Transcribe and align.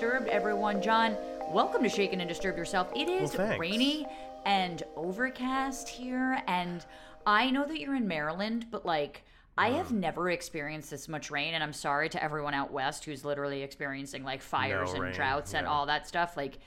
Disturbed, 0.00 0.28
everyone. 0.28 0.80
John, 0.80 1.14
welcome 1.50 1.82
to 1.82 1.88
Shaken 1.90 2.20
and 2.22 2.28
Disturbed 2.28 2.56
Yourself. 2.56 2.90
It 2.96 3.06
is 3.06 3.34
thanks. 3.34 3.60
rainy 3.60 4.06
and 4.46 4.82
overcast 4.96 5.90
here, 5.90 6.42
and 6.46 6.86
I 7.26 7.50
know 7.50 7.66
that 7.66 7.78
you're 7.78 7.94
in 7.94 8.08
Maryland, 8.08 8.64
but 8.70 8.86
like, 8.86 9.24
I 9.58 9.72
have 9.72 9.92
never 9.92 10.30
experienced 10.30 10.90
this 10.90 11.06
much 11.06 11.30
rain, 11.30 11.52
and 11.52 11.62
I'm 11.62 11.74
sorry 11.74 12.08
to 12.08 12.24
everyone 12.24 12.54
out 12.54 12.72
west 12.72 13.04
who's 13.04 13.26
literally 13.26 13.62
experiencing 13.62 14.24
like 14.24 14.40
fires 14.40 14.92
and 14.92 15.02
rain, 15.02 15.12
droughts 15.12 15.52
and 15.52 15.66
yeah. 15.66 15.70
all 15.70 15.84
that 15.84 16.08
stuff. 16.08 16.34
Like, 16.34 16.60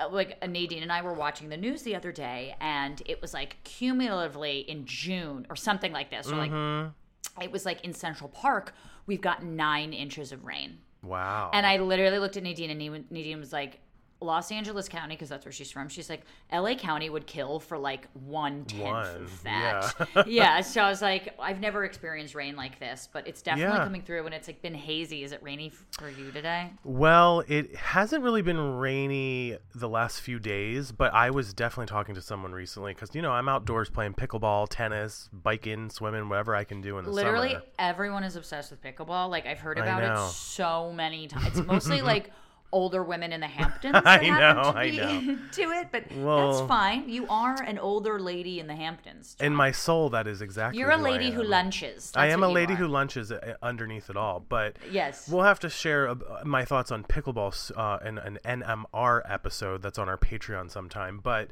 uh, 0.00 0.08
like 0.08 0.44
Nadine 0.44 0.82
and 0.82 0.90
I 0.90 1.02
were 1.02 1.14
watching 1.14 1.50
the 1.50 1.56
news 1.56 1.82
the 1.82 1.94
other 1.94 2.10
day, 2.10 2.56
and 2.60 3.00
it 3.06 3.22
was 3.22 3.32
like 3.32 3.58
cumulatively 3.62 4.58
in 4.68 4.86
June 4.86 5.46
or 5.48 5.54
something 5.54 5.92
like 5.92 6.10
this, 6.10 6.32
or 6.32 6.34
like 6.34 6.50
Mm-hmm. 6.50 7.42
it 7.42 7.52
was 7.52 7.64
like 7.64 7.84
in 7.84 7.94
Central 7.94 8.28
Park, 8.28 8.74
we've 9.06 9.20
got 9.20 9.44
nine 9.44 9.92
inches 9.92 10.32
of 10.32 10.44
rain. 10.44 10.78
Wow. 11.02 11.50
And 11.52 11.66
I 11.66 11.78
literally 11.78 12.18
looked 12.18 12.36
at 12.36 12.42
Nadine, 12.42 12.70
and 12.70 12.78
Nadine- 12.78 13.40
was 13.40 13.52
like, 13.52 13.80
Los 14.22 14.50
Angeles 14.52 14.88
County, 14.88 15.14
because 15.14 15.28
that's 15.28 15.44
where 15.44 15.52
she's 15.52 15.70
from. 15.70 15.88
She's 15.88 16.08
like, 16.08 16.22
LA 16.52 16.74
County 16.74 17.10
would 17.10 17.26
kill 17.26 17.58
for 17.60 17.76
like 17.78 18.08
one 18.14 18.64
tenth 18.64 18.82
One, 18.82 19.06
of 19.16 19.42
that. 19.42 19.94
yeah. 20.14 20.22
Yeah. 20.26 20.60
So 20.72 20.80
I 20.82 20.88
was 20.88 21.02
like, 21.02 21.34
I've 21.38 21.60
never 21.60 21.84
experienced 21.84 22.34
rain 22.34 22.56
like 22.56 22.78
this, 22.78 23.08
but 23.12 23.26
it's 23.26 23.42
definitely 23.42 23.76
Yeah. 23.76 23.84
coming 23.84 24.02
through, 24.02 24.24
and 24.26 24.34
it's 24.34 24.46
like 24.48 24.62
been 24.62 24.74
hazy. 24.74 25.24
Is 25.24 25.32
it 25.32 25.42
rainy 25.42 25.70
for 25.98 26.08
you 26.08 26.30
today? 26.30 26.70
Well, 26.84 27.42
it 27.48 27.74
hasn't 27.76 28.22
really 28.22 28.42
been 28.42 28.76
rainy 28.78 29.58
the 29.74 29.88
last 29.88 30.20
few 30.20 30.38
days, 30.38 30.92
but 30.92 31.12
I 31.12 31.30
was 31.30 31.52
definitely 31.52 31.86
talking 31.90 32.14
to 32.14 32.22
someone 32.22 32.52
recently 32.52 32.94
because 32.94 33.14
you 33.14 33.22
know 33.22 33.32
I'm 33.32 33.48
outdoors 33.48 33.90
playing 33.90 34.14
pickleball, 34.14 34.68
tennis, 34.70 35.28
biking, 35.32 35.90
swimming, 35.90 36.28
whatever 36.28 36.54
I 36.54 36.64
can 36.64 36.80
do 36.80 36.98
in 36.98 37.04
the 37.04 37.10
summer. 37.10 37.22
Literally, 37.24 37.50
summer. 37.50 37.62
everyone 37.78 38.24
is 38.24 38.36
obsessed 38.36 38.70
with 38.70 38.82
pickleball. 38.82 39.30
Like 39.30 39.46
I've 39.46 39.58
heard 39.58 39.78
about 39.78 40.02
it 40.02 40.32
so 40.32 40.92
many 40.92 41.26
times. 41.28 41.58
It's 41.58 41.66
mostly 41.66 42.00
like 42.12 42.30
older 42.72 43.02
women 43.04 43.32
in 43.32 43.40
the 43.40 43.46
Hamptons 43.58 43.94
I 44.04 44.24
happen 44.24 44.28
know, 44.64 44.72
to 44.72 44.78
I 44.78 44.90
be 44.90 44.96
know. 44.96 45.08
into 45.34 45.70
it, 45.70 45.88
but 45.92 46.10
Well- 46.16 46.52
that's 46.52 46.68
fine. 46.68 47.08
You 47.08 47.26
are 47.28 47.60
an 47.62 47.78
older 47.78 48.18
lady 48.18 48.58
in 48.60 48.66
the 48.66 48.74
Hamptons. 48.74 49.36
In 49.40 49.54
my 49.54 49.70
soul, 49.70 50.08
that 50.10 50.26
is 50.26 50.40
exactly. 50.42 50.80
You're 50.80 50.90
a 50.90 50.96
lady 50.96 51.30
who 51.30 51.42
lunches. 51.42 52.12
I 52.16 52.28
am 52.28 52.42
a 52.42 52.48
lady 52.48 52.74
who 52.74 52.86
lunches 52.88 53.32
underneath 53.62 54.08
it 54.10 54.16
all, 54.16 54.40
but 54.40 54.76
Yes. 54.90 55.28
we'll 55.28 55.42
have 55.44 55.60
to 55.60 55.68
share 55.70 56.08
uh, 56.08 56.16
my 56.44 56.64
thoughts 56.64 56.90
on 56.90 57.04
pickleball 57.04 57.52
uh, 57.76 57.98
in 58.06 58.18
an 58.18 58.38
NMR 58.44 59.22
episode 59.30 59.82
that's 59.82 59.98
on 59.98 60.08
our 60.08 60.16
Patreon 60.18 60.70
sometime. 60.70 61.20
But 61.22 61.50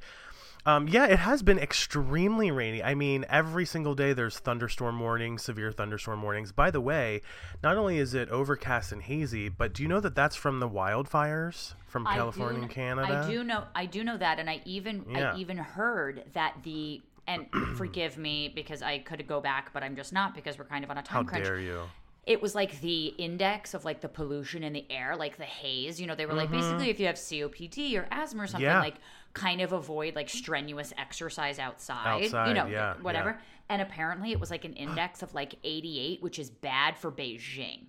um, 0.71 0.89
yeah, 0.89 1.07
it 1.07 1.19
has 1.19 1.43
been 1.43 1.59
extremely 1.59 2.51
rainy. 2.51 2.83
I 2.83 2.95
mean, 2.95 3.25
every 3.29 3.65
single 3.67 3.95
day 3.95 4.13
there's 4.13 4.39
thunderstorm 4.39 4.99
warnings, 5.01 5.43
severe 5.43 5.73
thunderstorm 5.73 6.23
warnings. 6.23 6.53
By 6.53 6.71
the 6.71 6.81
way, 6.81 7.23
not 7.63 7.77
only 7.77 7.99
is 7.99 8.15
it 8.15 8.29
overcast 8.31 8.93
and 8.93 9.03
hazy, 9.03 9.49
but 9.49 9.73
do 9.75 9.83
you 9.83 9.89
know 9.89 10.01
that 10.01 10.15
that's 10.15 10.37
from 10.37 10.61
the 10.61 10.69
wildfires 10.69 11.75
from 11.89 12.07
I 12.07 12.15
California 12.17 12.59
do, 12.59 12.63
and 12.63 12.71
Canada? 12.71 13.23
I 13.25 13.31
do 13.31 13.45
know. 13.45 13.65
I 13.75 13.87
do 13.87 14.05
know 14.05 14.17
that, 14.17 14.39
and 14.39 14.49
I 14.49 14.61
even 14.65 15.05
Yeah. 15.11 15.33
I 15.35 15.37
even 15.39 15.57
heard 15.57 16.25
that 16.35 16.55
the 16.63 17.03
and 17.27 17.47
forgive 17.77 18.17
me 18.19 18.51
because 18.55 18.83
I 18.83 18.99
could 18.99 19.27
go 19.27 19.41
back, 19.41 19.73
but 19.73 19.83
I'm 19.83 19.97
just 19.97 20.13
not 20.13 20.35
because 20.35 20.59
we're 20.59 20.65
kind 20.65 20.85
of 20.85 20.91
on 20.91 20.99
a 20.99 21.01
How 21.07 21.19
time 21.21 21.27
crunch. 21.27 21.45
dare 21.45 21.61
you? 21.61 21.83
It 22.27 22.41
was 22.43 22.55
like 22.55 22.81
the 22.81 23.07
index 23.19 23.73
of 23.75 23.85
like 23.85 24.01
the 24.03 24.09
pollution 24.09 24.63
in 24.63 24.73
the 24.73 24.85
air, 24.91 25.17
like 25.17 25.37
the 25.37 25.45
haze. 25.45 26.01
You 26.01 26.07
know, 26.07 26.15
they 26.15 26.27
were 26.27 26.35
like 26.35 26.51
basically 26.51 26.91
if 26.91 27.01
you 27.01 27.07
have 27.07 27.17
COPD 27.17 27.97
or 27.97 28.07
asthma 28.11 28.43
or 28.43 28.47
something, 28.47 28.67
Mm-hmm. 28.69 28.77
Yeah. 28.77 28.81
like 28.81 28.97
kind 29.35 29.61
of 29.61 29.73
avoid 29.73 30.15
like 30.17 30.29
strenuous 30.29 30.93
exercise 30.99 31.59
outside. 31.59 32.23
you 32.23 32.55
know, 32.55 32.67
yeah, 32.67 32.95
whatever. 33.03 33.31
yeah. 33.31 33.45
And 33.69 33.81
apparently 33.83 34.33
it 34.33 34.41
was 34.41 34.51
like 34.51 34.65
an 34.65 34.73
index 34.73 35.23
of 35.23 35.33
like 35.35 35.55
88, 35.63 36.23
which 36.23 36.39
is 36.39 36.51
bad 36.51 36.97
for 36.99 37.13
Beijing. 37.13 37.87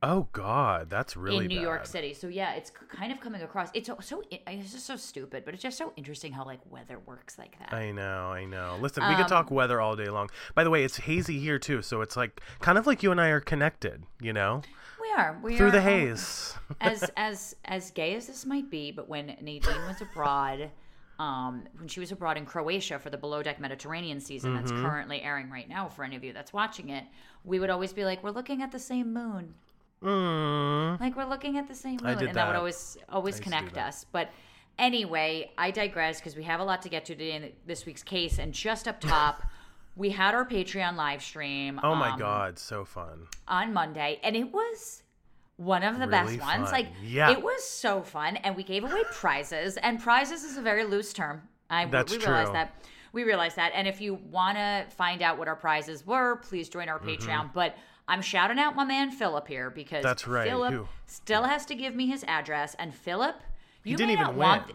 Oh 0.00 0.28
God, 0.30 0.88
that's 0.88 1.16
really 1.16 1.46
in 1.46 1.48
New 1.48 1.60
York. 1.60 1.84
City. 1.84 2.14
So 2.14 2.28
yeah, 2.28 2.52
it's 2.54 2.70
kind 2.70 3.10
of 3.10 3.18
coming 3.18 3.42
across. 3.42 3.68
It's 3.74 3.88
so, 3.88 3.96
so 4.00 4.22
it's 4.30 4.70
just 4.72 4.86
so 4.86 4.94
stupid, 4.94 5.44
but 5.44 5.54
it's 5.54 5.62
just 5.64 5.76
so 5.76 5.92
interesting 5.96 6.30
how 6.30 6.44
like 6.44 6.60
weather 6.70 7.00
works 7.04 7.36
like 7.36 7.58
that. 7.58 7.74
I 7.74 7.90
know, 7.90 8.30
I 8.30 8.44
know. 8.44 8.78
Listen, 8.80 9.02
we 9.08 9.14
Um, 9.14 9.16
could 9.16 9.26
talk 9.26 9.50
weather 9.50 9.80
all 9.80 9.96
day 9.96 10.06
long. 10.08 10.30
By 10.54 10.62
the 10.62 10.70
way, 10.70 10.84
it's 10.84 10.98
hazy 10.98 11.40
here 11.40 11.58
too, 11.58 11.82
so 11.82 12.00
it's 12.00 12.16
like 12.16 12.40
kind 12.60 12.78
of 12.78 12.86
like 12.86 13.02
you 13.02 13.10
and 13.10 13.20
I 13.20 13.30
are 13.30 13.40
connected, 13.40 14.04
you 14.20 14.32
know, 14.32 14.62
we 15.00 15.10
are 15.16 15.38
we 15.42 15.56
through 15.56 15.68
are, 15.68 15.72
the 15.72 15.78
um, 15.78 15.84
haze. 15.84 16.54
as 16.80 17.10
as 17.16 17.56
as 17.64 17.90
gay 17.92 18.14
as 18.14 18.26
this 18.26 18.44
might 18.46 18.70
be, 18.70 18.90
but 18.90 19.08
when 19.08 19.26
Nadine 19.40 19.86
was 19.86 20.00
abroad, 20.00 20.70
um, 21.18 21.64
when 21.78 21.88
she 21.88 22.00
was 22.00 22.12
abroad 22.12 22.36
in 22.36 22.44
Croatia 22.46 22.98
for 22.98 23.10
the 23.10 23.18
Below 23.18 23.42
Deck 23.42 23.60
Mediterranean 23.60 24.20
season 24.20 24.54
that's 24.54 24.70
Mm-hmm. 24.70 24.84
currently 24.84 25.22
airing 25.22 25.50
right 25.50 25.68
now 25.68 25.88
for 25.88 26.04
any 26.04 26.16
of 26.16 26.24
you 26.24 26.32
that's 26.32 26.52
watching 26.52 26.90
it, 26.90 27.04
we 27.44 27.58
would 27.58 27.70
always 27.70 27.92
be 27.92 28.04
like, 28.04 28.22
"We're 28.22 28.30
looking 28.30 28.62
at 28.62 28.72
the 28.72 28.78
same 28.78 29.12
moon." 29.12 29.54
Mm. 30.02 31.00
Like 31.00 31.16
we're 31.16 31.24
looking 31.24 31.58
at 31.58 31.66
the 31.66 31.74
same 31.74 31.98
moon, 32.02 32.18
and 32.18 32.34
that 32.36 32.46
would 32.46 32.56
always 32.56 32.96
always 33.08 33.40
connect 33.40 33.76
us. 33.76 34.06
But 34.12 34.30
anyway, 34.78 35.50
I 35.58 35.70
digress 35.70 36.20
because 36.20 36.36
we 36.36 36.44
have 36.44 36.60
a 36.60 36.64
lot 36.64 36.82
to 36.82 36.88
get 36.88 37.04
to 37.06 37.14
today 37.14 37.32
in 37.32 37.52
this 37.66 37.84
week's 37.84 38.02
case. 38.02 38.38
And 38.38 38.52
just 38.52 38.86
up 38.86 39.00
top, 39.00 39.42
we 39.98 40.10
had 40.10 40.32
our 40.34 40.46
Patreon 40.46 40.96
live 40.96 41.22
stream. 41.22 41.80
Oh 41.82 41.94
my 41.94 42.10
um, 42.10 42.18
God, 42.18 42.58
so 42.58 42.84
fun. 42.84 43.26
On 43.48 43.72
Monday, 43.74 44.20
and 44.22 44.36
it 44.36 44.52
was 44.52 45.02
one 45.56 45.82
of 45.82 45.94
the 45.98 46.06
Really 46.06 46.36
best 46.36 46.40
ones. 46.40 46.62
fun. 46.70 46.72
Like, 46.72 46.86
Yeah. 47.02 47.30
it 47.32 47.42
was 47.42 47.64
so 47.64 48.02
fun, 48.02 48.36
and 48.36 48.56
we 48.56 48.62
gave 48.62 48.84
away 48.84 49.02
prizes. 49.12 49.76
And 49.76 50.00
prizes 50.00 50.44
is 50.44 50.56
a 50.56 50.62
very 50.62 50.84
loose 50.84 51.12
term. 51.12 51.42
I 51.68 51.84
That's 51.86 52.12
we 52.12 52.18
realized 52.18 52.46
true. 52.50 52.52
that. 52.54 52.74
We 53.12 53.24
realize 53.24 53.56
that. 53.56 53.72
And 53.74 53.88
if 53.88 54.00
you 54.00 54.14
want 54.14 54.56
to 54.56 54.86
find 54.96 55.20
out 55.20 55.36
what 55.36 55.48
our 55.48 55.56
prizes 55.56 56.06
were, 56.06 56.36
please 56.36 56.68
join 56.68 56.88
our 56.88 57.00
Patreon. 57.00 57.52
But 57.52 57.74
I'm 58.06 58.22
shouting 58.22 58.58
out 58.58 58.76
my 58.76 58.84
man 58.84 59.10
Philip 59.10 59.48
here 59.48 59.68
because 59.68 59.98
Mm-hmm. 59.98 60.08
That's 60.08 60.28
right. 60.28 60.48
Philip 60.48 60.86
still 61.06 61.42
has 61.42 61.66
to 61.66 61.74
give 61.74 61.94
me 61.96 62.06
his 62.06 62.24
address. 62.28 62.76
And 62.78 62.94
Philip, 62.94 63.34
you 63.82 63.96
didn't 63.96 64.08
may 64.08 64.12
even 64.14 64.24
not 64.26 64.34
want. 64.34 64.72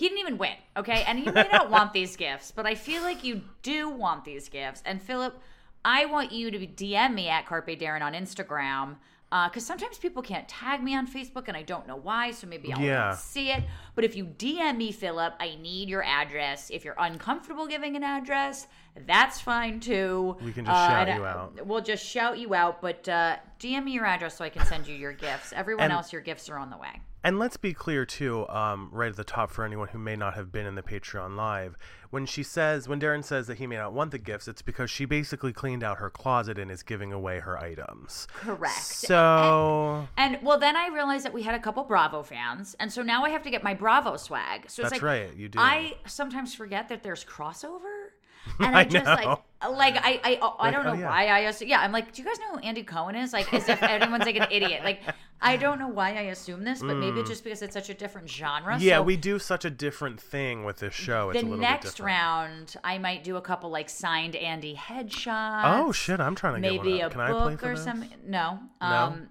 He 0.00 0.08
didn't 0.08 0.20
even 0.20 0.38
win, 0.38 0.54
okay? 0.76 1.02
And 1.06 1.20
you 1.24 1.30
may 1.32 1.46
not 1.52 1.70
want 1.70 1.92
these 1.92 2.16
gifts, 2.16 2.50
but 2.50 2.66
I 2.66 2.74
feel 2.74 3.02
like 3.02 3.22
you 3.22 3.42
do 3.62 3.88
want 3.90 4.24
these 4.24 4.48
gifts. 4.48 4.82
And 4.86 5.00
Philip, 5.00 5.38
I 5.84 6.06
want 6.06 6.32
you 6.32 6.50
to 6.50 6.58
DM 6.58 7.14
me 7.14 7.28
at 7.28 7.46
Carpe 7.46 7.68
Darren 7.78 8.02
on 8.02 8.14
Instagram. 8.14 8.96
Uh, 9.32 9.48
because 9.48 9.64
sometimes 9.64 9.96
people 9.96 10.22
can't 10.22 10.48
tag 10.48 10.82
me 10.82 10.96
on 10.96 11.06
Facebook 11.06 11.44
and 11.46 11.56
I 11.56 11.62
don't 11.62 11.86
know 11.86 11.94
why, 11.94 12.32
so 12.32 12.48
maybe 12.48 12.72
I'll 12.72 12.80
Yeah. 12.80 13.14
see 13.14 13.50
it. 13.52 13.62
But 13.94 14.02
if 14.04 14.16
you 14.16 14.24
DM 14.24 14.76
me, 14.76 14.90
Philip, 14.90 15.34
I 15.38 15.54
need 15.60 15.88
your 15.88 16.02
address. 16.02 16.68
If 16.70 16.84
you're 16.84 16.96
uncomfortable 16.98 17.68
giving 17.68 17.94
an 17.94 18.02
address, 18.02 18.66
that's 19.06 19.40
fine 19.40 19.78
too. 19.78 20.36
We 20.42 20.52
can 20.52 20.66
uh, 20.66 20.72
just 20.72 20.90
shout 20.90 21.16
you 21.16 21.24
out. 21.24 21.52
Uh, 21.60 21.64
we'll 21.64 21.80
just 21.80 22.04
shout 22.04 22.38
you 22.40 22.54
out, 22.56 22.82
but 22.82 23.08
uh, 23.08 23.36
DM 23.60 23.84
me 23.84 23.92
your 23.92 24.04
address 24.06 24.36
so 24.36 24.44
I 24.44 24.48
can 24.48 24.66
send 24.66 24.88
you 24.88 24.96
your 24.96 25.12
gifts. 25.12 25.52
Everyone 25.52 25.84
And- 25.84 25.92
else, 25.92 26.12
your 26.12 26.22
gifts 26.22 26.48
are 26.50 26.56
on 26.58 26.70
the 26.70 26.76
way. 26.78 27.00
And 27.22 27.38
let's 27.38 27.56
be 27.56 27.74
clear 27.74 28.06
too, 28.06 28.48
um, 28.48 28.88
right 28.92 29.10
at 29.10 29.16
the 29.16 29.24
top 29.24 29.50
for 29.50 29.64
anyone 29.64 29.88
who 29.88 29.98
may 29.98 30.16
not 30.16 30.34
have 30.34 30.50
been 30.50 30.66
in 30.66 30.74
the 30.74 30.82
Patreon 30.82 31.36
live. 31.36 31.76
When 32.08 32.26
she 32.26 32.42
says, 32.42 32.88
when 32.88 32.98
Darren 32.98 33.22
says 33.22 33.46
that 33.46 33.58
he 33.58 33.66
may 33.66 33.76
not 33.76 33.92
want 33.92 34.10
the 34.10 34.18
gifts, 34.18 34.48
it's 34.48 34.62
because 34.62 34.90
she 34.90 35.04
basically 35.04 35.52
cleaned 35.52 35.84
out 35.84 35.98
her 35.98 36.10
closet 36.10 36.58
and 36.58 36.70
is 36.70 36.82
giving 36.82 37.12
away 37.12 37.38
her 37.38 37.58
items. 37.58 38.26
Correct. 38.34 38.82
So 38.82 40.08
And 40.16 40.38
well, 40.42 40.58
then 40.58 40.76
I 40.76 40.88
realized 40.88 41.24
that 41.24 41.32
we 41.32 41.42
had 41.42 41.54
a 41.54 41.60
couple 41.60 41.84
Bravo 41.84 42.22
fans, 42.22 42.74
and 42.80 42.92
so 42.92 43.02
now 43.02 43.24
I 43.24 43.30
have 43.30 43.42
to 43.42 43.50
get 43.50 43.62
my 43.62 43.74
Bravo 43.74 44.16
swag. 44.16 44.70
So 44.70 44.82
it's 44.82 44.90
That's 44.90 44.92
like, 44.94 45.02
right, 45.02 45.36
you 45.36 45.48
do. 45.48 45.60
I 45.60 45.94
sometimes 46.06 46.54
forget 46.54 46.88
that 46.88 47.02
there's 47.02 47.24
crossover, 47.24 47.99
and 48.60 48.76
I 48.76 48.80
I, 48.80 48.84
just 48.84 49.06
like, 49.06 49.26
like 49.26 49.96
I, 49.96 50.20
I, 50.24 50.38
I 50.42 50.64
Like, 50.64 50.74
don't 50.74 50.84
know 50.84 50.92
oh, 50.92 50.94
yeah. 50.94 51.08
why 51.08 51.26
I 51.26 51.38
assume. 51.40 51.68
Yeah, 51.68 51.80
I'm 51.80 51.92
like, 51.92 52.12
do 52.12 52.22
you 52.22 52.28
guys 52.28 52.38
know 52.38 52.56
who 52.56 52.58
Andy 52.60 52.82
Cohen 52.82 53.14
is? 53.14 53.32
Like, 53.32 53.52
as 53.52 53.68
if 53.68 53.82
everyone's 53.82 54.24
like 54.24 54.36
an 54.36 54.46
idiot. 54.50 54.82
Like, 54.84 55.00
I 55.42 55.56
don't 55.56 55.78
know 55.78 55.88
why 55.88 56.10
I 56.10 56.22
assume 56.22 56.64
this, 56.64 56.80
but 56.80 56.96
maybe 56.96 57.20
it's 57.20 57.28
just 57.28 57.44
because 57.44 57.62
it's 57.62 57.74
such 57.74 57.88
a 57.88 57.94
different 57.94 58.28
genre. 58.28 58.74
Mm. 58.74 58.80
yeah, 58.80 58.96
so 58.96 59.02
we 59.02 59.16
do 59.16 59.38
such 59.38 59.64
a 59.64 59.70
different 59.70 60.20
thing 60.20 60.64
with 60.64 60.78
this 60.78 60.94
show. 60.94 61.30
It's 61.30 61.40
the 61.40 61.46
a 61.46 61.48
little 61.48 61.62
next 61.62 62.00
round, 62.00 62.76
I 62.84 62.98
might 62.98 63.24
do 63.24 63.36
a 63.36 63.40
couple 63.40 63.70
like 63.70 63.88
signed 63.88 64.36
Andy 64.36 64.74
headshots. 64.74 65.62
Oh 65.64 65.92
shit, 65.92 66.20
I'm 66.20 66.34
trying 66.34 66.54
to 66.54 66.60
get 66.60 66.82
Maybe 66.82 66.92
one 66.92 67.00
a 67.00 67.04
up. 67.04 67.12
Can 67.12 67.20
I 67.20 67.30
play 67.30 67.50
book 67.50 67.60
for 67.60 67.72
or 67.72 67.76
something. 67.76 68.10
No, 68.26 68.58
um, 68.80 68.90
no, 68.90 69.26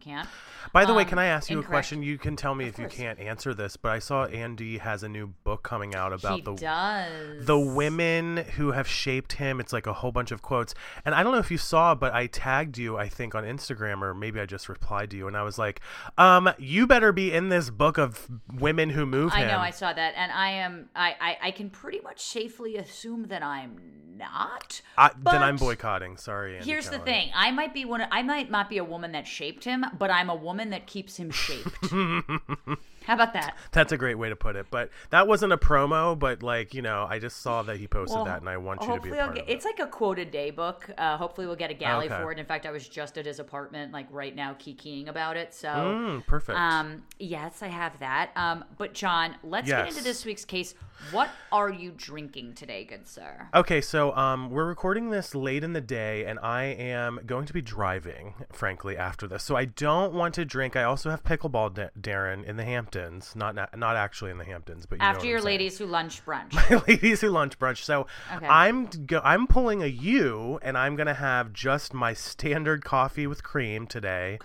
can't. 0.00 0.28
By 0.72 0.84
the 0.84 0.92
way, 0.94 1.02
Um, 1.04 1.08
can 1.08 1.18
I 1.18 1.26
ask 1.26 1.48
you 1.50 1.58
incorrect. 1.58 1.68
a 1.70 1.74
question? 1.74 2.02
You 2.02 2.18
can 2.18 2.36
tell 2.36 2.54
me 2.54 2.66
if 2.66 2.78
you 2.78 2.88
can't 2.88 3.18
answer 3.18 3.54
this, 3.54 3.76
but 3.76 3.92
I 3.92 3.98
saw 3.98 4.24
Andy 4.26 4.78
has 4.78 5.02
a 5.02 5.08
new 5.08 5.28
book 5.44 5.62
coming 5.62 5.94
out 5.94 6.12
about 6.12 6.36
he 6.36 6.40
the 6.42 6.54
does. 6.54 7.46
the 7.46 7.58
women 7.58 8.38
who 8.56 8.72
have 8.72 8.88
shaped 8.88 9.34
him. 9.34 9.60
It's 9.60 9.72
like 9.72 9.86
a 9.86 9.92
whole 9.92 10.12
bunch 10.12 10.30
of 10.32 10.42
quotes. 10.42 10.74
And 11.04 11.14
I 11.14 11.22
don't 11.22 11.32
know 11.32 11.38
if 11.38 11.50
you 11.50 11.58
saw, 11.58 11.94
but 11.94 12.12
I 12.12 12.26
tagged 12.26 12.78
you, 12.78 12.96
I 12.96 13.08
think, 13.08 13.34
on 13.34 13.44
Instagram, 13.44 14.02
or 14.02 14.12
maybe 14.14 14.40
I 14.40 14.46
just 14.46 14.68
replied 14.68 15.10
to 15.10 15.16
you, 15.16 15.28
and 15.28 15.36
I 15.36 15.42
was 15.42 15.58
like, 15.58 15.80
um, 16.18 16.50
you 16.58 16.86
better 16.86 17.12
be 17.12 17.32
in 17.32 17.48
this 17.48 17.70
book 17.70 17.98
of 17.98 18.28
women 18.52 18.90
who 18.90 19.06
move 19.06 19.32
I 19.32 19.40
him. 19.42 19.48
know 19.48 19.58
I 19.58 19.70
saw 19.70 19.92
that, 19.92 20.14
and 20.16 20.32
I 20.32 20.50
am. 20.50 20.88
I, 20.94 21.14
I 21.20 21.38
I 21.48 21.50
can 21.52 21.70
pretty 21.70 22.00
much 22.00 22.20
safely 22.20 22.76
assume 22.76 23.28
that 23.28 23.42
I'm 23.42 23.76
not. 24.16 24.80
I, 24.96 25.10
then 25.16 25.42
I'm 25.42 25.56
boycotting. 25.56 26.16
Sorry. 26.16 26.56
Andy 26.56 26.68
Here's 26.70 26.88
the 26.88 26.98
thing: 26.98 27.30
I 27.34 27.50
might 27.50 27.72
be 27.74 27.84
one. 27.84 28.06
I 28.10 28.22
might 28.22 28.50
not 28.50 28.68
be 28.68 28.78
a 28.78 28.84
woman 28.84 29.12
that 29.12 29.26
shaped 29.46 29.64
him, 29.64 29.84
but 29.98 30.10
I'm 30.10 30.28
a 30.28 30.34
woman 30.34 30.70
that 30.70 30.86
keeps 30.86 31.16
him 31.16 31.30
shaped. 31.30 31.92
How 33.06 33.14
about 33.14 33.32
that? 33.34 33.56
That's 33.72 33.92
a 33.92 33.96
great 33.96 34.16
way 34.16 34.28
to 34.28 34.36
put 34.36 34.56
it. 34.56 34.66
But 34.70 34.90
that 35.10 35.26
wasn't 35.28 35.52
a 35.52 35.56
promo, 35.56 36.18
but 36.18 36.42
like, 36.42 36.74
you 36.74 36.82
know, 36.82 37.06
I 37.08 37.18
just 37.18 37.38
saw 37.40 37.62
that 37.62 37.76
he 37.78 37.86
posted 37.86 38.24
that 38.26 38.40
and 38.40 38.48
I 38.48 38.56
want 38.56 38.82
you 38.82 38.94
to 38.94 39.00
be 39.00 39.10
a 39.10 39.12
part 39.12 39.22
I'll 39.28 39.32
get, 39.34 39.44
of 39.44 39.48
it. 39.48 39.52
it's 39.52 39.64
like 39.64 39.78
a 39.78 39.86
quote 39.86 40.18
a 40.18 40.24
day 40.24 40.50
book. 40.50 40.90
Uh, 40.98 41.16
hopefully 41.16 41.46
we'll 41.46 41.56
get 41.56 41.70
a 41.70 41.74
galley 41.74 42.06
Okay. 42.06 42.20
for 42.22 42.32
it. 42.32 42.38
In 42.38 42.46
fact, 42.46 42.66
I 42.66 42.70
was 42.70 42.88
just 42.88 43.16
at 43.18 43.26
his 43.26 43.38
apartment 43.38 43.92
like 43.92 44.06
right 44.10 44.34
now 44.34 44.54
kikiing 44.54 45.08
about 45.08 45.36
it. 45.36 45.54
So 45.54 45.68
Mm, 45.68 46.26
perfect. 46.26 46.58
um 46.58 47.02
yes, 47.18 47.62
I 47.62 47.68
have 47.68 47.98
that. 48.00 48.30
Um 48.36 48.64
but 48.76 48.92
John, 48.92 49.36
let's 49.42 49.68
get 49.68 49.88
into 49.88 50.02
this 50.02 50.24
week's 50.24 50.44
case. 50.44 50.74
What 51.10 51.28
are 51.52 51.70
you 51.70 51.92
drinking 51.94 52.54
today, 52.54 52.82
good 52.84 53.06
sir? 53.06 53.48
Okay, 53.54 53.82
so 53.82 54.16
um, 54.16 54.50
we're 54.50 54.64
recording 54.64 55.10
this 55.10 55.34
late 55.34 55.62
in 55.62 55.74
the 55.74 55.80
day, 55.82 56.24
and 56.24 56.38
I 56.38 56.64
am 56.64 57.20
going 57.26 57.44
to 57.44 57.52
be 57.52 57.60
driving, 57.60 58.32
frankly, 58.50 58.96
after 58.96 59.28
this. 59.28 59.42
So 59.42 59.56
I 59.56 59.66
don't 59.66 60.14
want 60.14 60.32
to 60.36 60.46
drink. 60.46 60.74
I 60.74 60.84
also 60.84 61.10
have 61.10 61.22
pickleball, 61.22 61.74
da- 61.74 61.88
Darren, 62.00 62.44
in 62.44 62.56
the 62.56 62.64
Hamptons. 62.64 62.95
Not 62.96 63.54
not, 63.54 63.76
not 63.78 63.96
actually 63.96 64.30
in 64.30 64.38
the 64.38 64.44
Hamptons, 64.44 64.86
but 64.86 64.96
you 64.96 65.02
know 65.04 65.08
After 65.10 65.26
your 65.26 65.40
ladies 65.40 65.78
who 65.78 65.86
lunch 65.86 66.24
brunch. 66.24 66.52
My 66.70 66.82
ladies 66.88 67.20
who 67.20 67.28
lunch 67.30 67.58
brunch. 67.58 67.78
So 67.84 68.06
Okay. 68.34 68.46
I'm 68.46 68.86
go- 68.86 69.20
I'm 69.24 69.46
pulling 69.46 69.82
a 69.82 69.86
U, 69.86 70.58
and 70.62 70.76
I'm 70.78 70.96
gonna 70.96 71.14
have 71.14 71.52
just 71.52 71.92
my 71.94 72.12
standard 72.14 72.84
coffee 72.84 73.26
with 73.26 73.42
cream 73.42 73.86
today. 73.86 74.38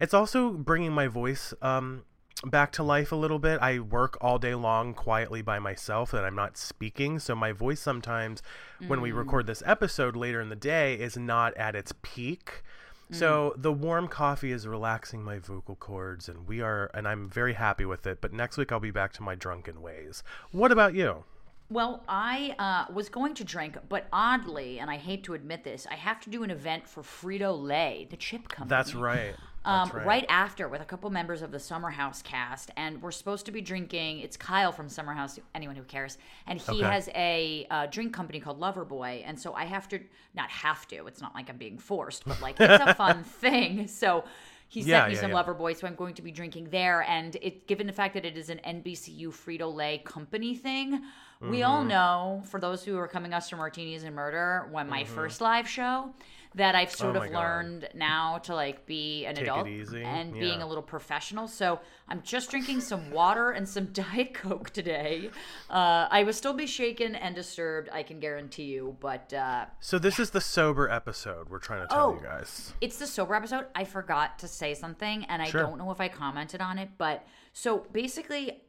It's 0.00 0.14
also 0.14 0.50
bringing 0.50 0.92
my 0.92 1.08
voice 1.08 1.52
um, 1.60 2.04
back 2.44 2.70
to 2.72 2.82
life 2.84 3.10
a 3.10 3.16
little 3.16 3.40
bit. 3.40 3.58
I 3.60 3.80
work 3.80 4.16
all 4.20 4.38
day 4.38 4.54
long 4.54 4.94
quietly 4.94 5.42
by 5.42 5.58
myself, 5.58 6.12
and 6.14 6.24
I'm 6.24 6.36
not 6.36 6.56
speaking, 6.56 7.18
so 7.18 7.34
my 7.34 7.50
voice 7.52 7.80
sometimes, 7.80 8.40
when 8.86 9.00
Mm. 9.00 9.02
we 9.02 9.12
record 9.12 9.46
this 9.48 9.62
episode 9.66 10.14
later 10.14 10.40
in 10.40 10.48
the 10.48 10.56
day, 10.56 10.94
is 10.94 11.16
not 11.16 11.52
at 11.56 11.74
its 11.74 11.92
peak. 12.02 12.62
So 13.10 13.54
the 13.56 13.72
warm 13.72 14.08
coffee 14.08 14.52
is 14.52 14.66
relaxing 14.66 15.22
my 15.22 15.38
vocal 15.38 15.76
cords, 15.76 16.28
and 16.28 16.46
we 16.46 16.60
are, 16.60 16.90
and 16.92 17.08
I'm 17.08 17.28
very 17.28 17.54
happy 17.54 17.84
with 17.84 18.06
it. 18.06 18.20
But 18.20 18.32
next 18.32 18.58
week 18.58 18.70
I'll 18.70 18.80
be 18.80 18.90
back 18.90 19.12
to 19.14 19.22
my 19.22 19.34
drunken 19.34 19.80
ways. 19.80 20.22
What 20.52 20.72
about 20.72 20.94
you? 20.94 21.24
Well, 21.70 22.02
I 22.08 22.54
uh, 22.58 22.92
was 22.92 23.10
going 23.10 23.34
to 23.34 23.44
drink, 23.44 23.76
but 23.90 24.06
oddly, 24.10 24.78
and 24.78 24.90
I 24.90 24.96
hate 24.96 25.24
to 25.24 25.34
admit 25.34 25.64
this, 25.64 25.86
I 25.90 25.96
have 25.96 26.18
to 26.20 26.30
do 26.30 26.42
an 26.42 26.50
event 26.50 26.88
for 26.88 27.02
Frito 27.02 27.62
Lay, 27.62 28.06
the 28.10 28.16
chip 28.16 28.48
company. 28.48 28.70
That's 28.70 28.94
right. 28.94 29.34
Um, 29.64 29.90
That's 29.92 30.06
right. 30.06 30.26
after 30.28 30.66
with 30.68 30.80
a 30.80 30.84
couple 30.84 31.10
members 31.10 31.42
of 31.42 31.50
the 31.50 31.58
Summer 31.58 31.90
House 31.90 32.22
cast, 32.22 32.70
and 32.76 33.02
we're 33.02 33.10
supposed 33.10 33.44
to 33.46 33.52
be 33.52 33.60
drinking. 33.60 34.20
It's 34.20 34.36
Kyle 34.36 34.72
from 34.72 34.88
Summer 34.88 35.12
House. 35.12 35.38
Anyone 35.54 35.76
who 35.76 35.82
cares, 35.82 36.16
and 36.46 36.58
he 36.60 36.78
Okay. 36.78 36.84
has 36.84 37.08
a 37.14 37.66
uh, 37.70 37.86
drink 37.86 38.14
company 38.14 38.40
called 38.40 38.58
Loverboy, 38.60 39.22
and 39.26 39.38
so 39.38 39.52
I 39.54 39.64
have 39.66 39.88
to 39.88 40.00
not 40.34 40.48
have 40.50 40.86
to. 40.88 41.06
It's 41.06 41.20
not 41.20 41.34
like 41.34 41.50
I'm 41.50 41.58
being 41.58 41.76
forced, 41.78 42.26
but 42.26 42.40
like 42.40 42.56
it's 42.60 42.82
a 42.82 42.94
fun 42.94 43.24
thing. 43.24 43.88
So 43.88 44.24
he 44.68 44.82
sent 44.82 45.08
me 45.08 45.14
yeah, 45.14 45.20
some 45.20 45.32
yeah. 45.32 45.42
Loverboy, 45.42 45.76
so 45.76 45.86
I'm 45.86 45.96
going 45.96 46.14
to 46.14 46.22
be 46.22 46.30
drinking 46.30 46.68
there. 46.70 47.02
And 47.02 47.36
it, 47.42 47.66
given 47.66 47.86
the 47.86 47.92
fact 47.92 48.14
that 48.14 48.24
it 48.24 48.36
is 48.36 48.48
an 48.50 48.60
NBCU 48.64 49.28
Frito 49.28 49.74
Lay 49.74 49.98
company 49.98 50.54
thing, 50.54 51.02
we 51.44 51.62
all 51.62 51.80
Mm-hmm. 51.80 51.88
know 51.88 52.42
for 52.46 52.58
those 52.60 52.84
who 52.84 52.96
are 52.98 53.08
coming 53.08 53.34
us 53.34 53.50
from 53.50 53.58
Martinis 53.58 54.02
and 54.04 54.14
Murder, 54.14 54.68
when 54.70 54.88
my 54.88 55.04
first 55.04 55.40
live 55.40 55.68
show. 55.68 56.10
That 56.58 56.74
I've 56.74 56.90
sort. 56.92 57.16
Oh 57.16 57.22
of 57.22 57.30
God. 57.32 57.38
learned 57.40 57.88
now 57.94 58.38
to 58.44 58.54
like 58.54 58.84
be 58.86 59.24
an 59.26 59.34
Take 59.34 59.44
adult 59.44 59.66
and 59.66 60.32
being 60.34 60.60
a 60.62 60.66
little 60.66 60.82
professional. 60.82 61.48
So 61.48 61.80
I'm 62.08 62.22
just 62.22 62.50
drinking 62.50 62.80
some 62.82 63.10
water 63.10 63.50
and 63.52 63.68
some 63.68 63.86
Diet 63.92 64.34
Coke 64.34 64.70
today. 64.70 65.30
Uh, 65.70 66.06
I 66.10 66.22
will 66.24 66.32
still 66.32 66.52
be 66.54 66.66
shaken 66.66 67.14
and 67.14 67.34
disturbed, 67.34 67.88
I 67.92 68.02
can 68.02 68.20
guarantee 68.20 68.64
you. 68.64 68.96
But 69.00 69.32
uh, 69.32 69.66
So 69.80 69.98
this 69.98 70.18
is 70.18 70.30
the 70.30 70.40
sober 70.40 70.88
episode 70.90 71.48
we're 71.48 71.58
trying 71.58 71.82
to 71.82 71.86
tell 71.94 72.12
you 72.12 72.20
Oh. 72.20 72.22
guys. 72.22 72.72
it's 72.80 72.98
the 72.98 73.06
sober 73.06 73.34
episode. 73.34 73.66
I 73.74 73.84
forgot 73.84 74.38
to 74.40 74.48
say 74.48 74.74
something, 74.74 75.24
and 75.26 75.40
I 75.40 75.46
Sure. 75.46 75.62
don't 75.62 75.78
know 75.78 75.90
if 75.90 76.00
I 76.00 76.08
commented 76.08 76.60
on 76.60 76.78
it. 76.78 76.90
But 76.98 77.24
so 77.52 77.86
basically, 77.92 78.62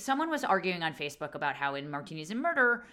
someone 0.00 0.30
was 0.30 0.44
arguing 0.44 0.82
on 0.82 0.94
Facebook 0.94 1.34
about 1.34 1.54
how 1.56 1.74
in 1.74 1.90
Martinis 1.90 2.30
and 2.30 2.40
Murder, 2.40 2.84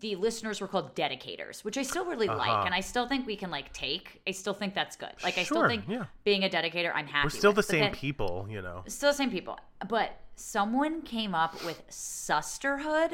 the 0.00 0.16
listeners 0.16 0.60
were 0.60 0.68
called 0.68 0.94
dedicators, 0.94 1.64
which 1.64 1.76
I 1.78 1.82
still 1.82 2.04
really 2.04 2.28
Uh-huh. 2.28 2.38
like, 2.38 2.66
and 2.66 2.74
I 2.74 2.80
still 2.80 3.06
think 3.08 3.26
we 3.26 3.36
can 3.36 3.50
like 3.50 3.72
take. 3.72 4.20
I 4.26 4.30
still 4.32 4.54
think 4.54 4.74
that's 4.74 4.96
good. 4.96 5.12
Like 5.22 5.38
I 5.38 5.42
still 5.44 5.66
think 5.68 5.84
yeah. 5.88 6.04
being 6.24 6.44
a 6.44 6.48
dedicator, 6.48 6.92
I'm 6.94 7.06
happy. 7.06 7.26
We're 7.26 7.30
still 7.30 7.50
with. 7.50 7.56
the 7.56 7.62
But 7.62 7.66
same 7.70 7.80
then- 7.84 7.92
people, 7.94 8.46
you 8.50 8.62
know. 8.62 8.84
still 8.86 9.10
the 9.10 9.16
same 9.16 9.30
people. 9.30 9.58
But 9.88 10.18
someone 10.36 11.02
came 11.02 11.34
up 11.34 11.62
with 11.64 11.82
susterhood. 11.90 13.12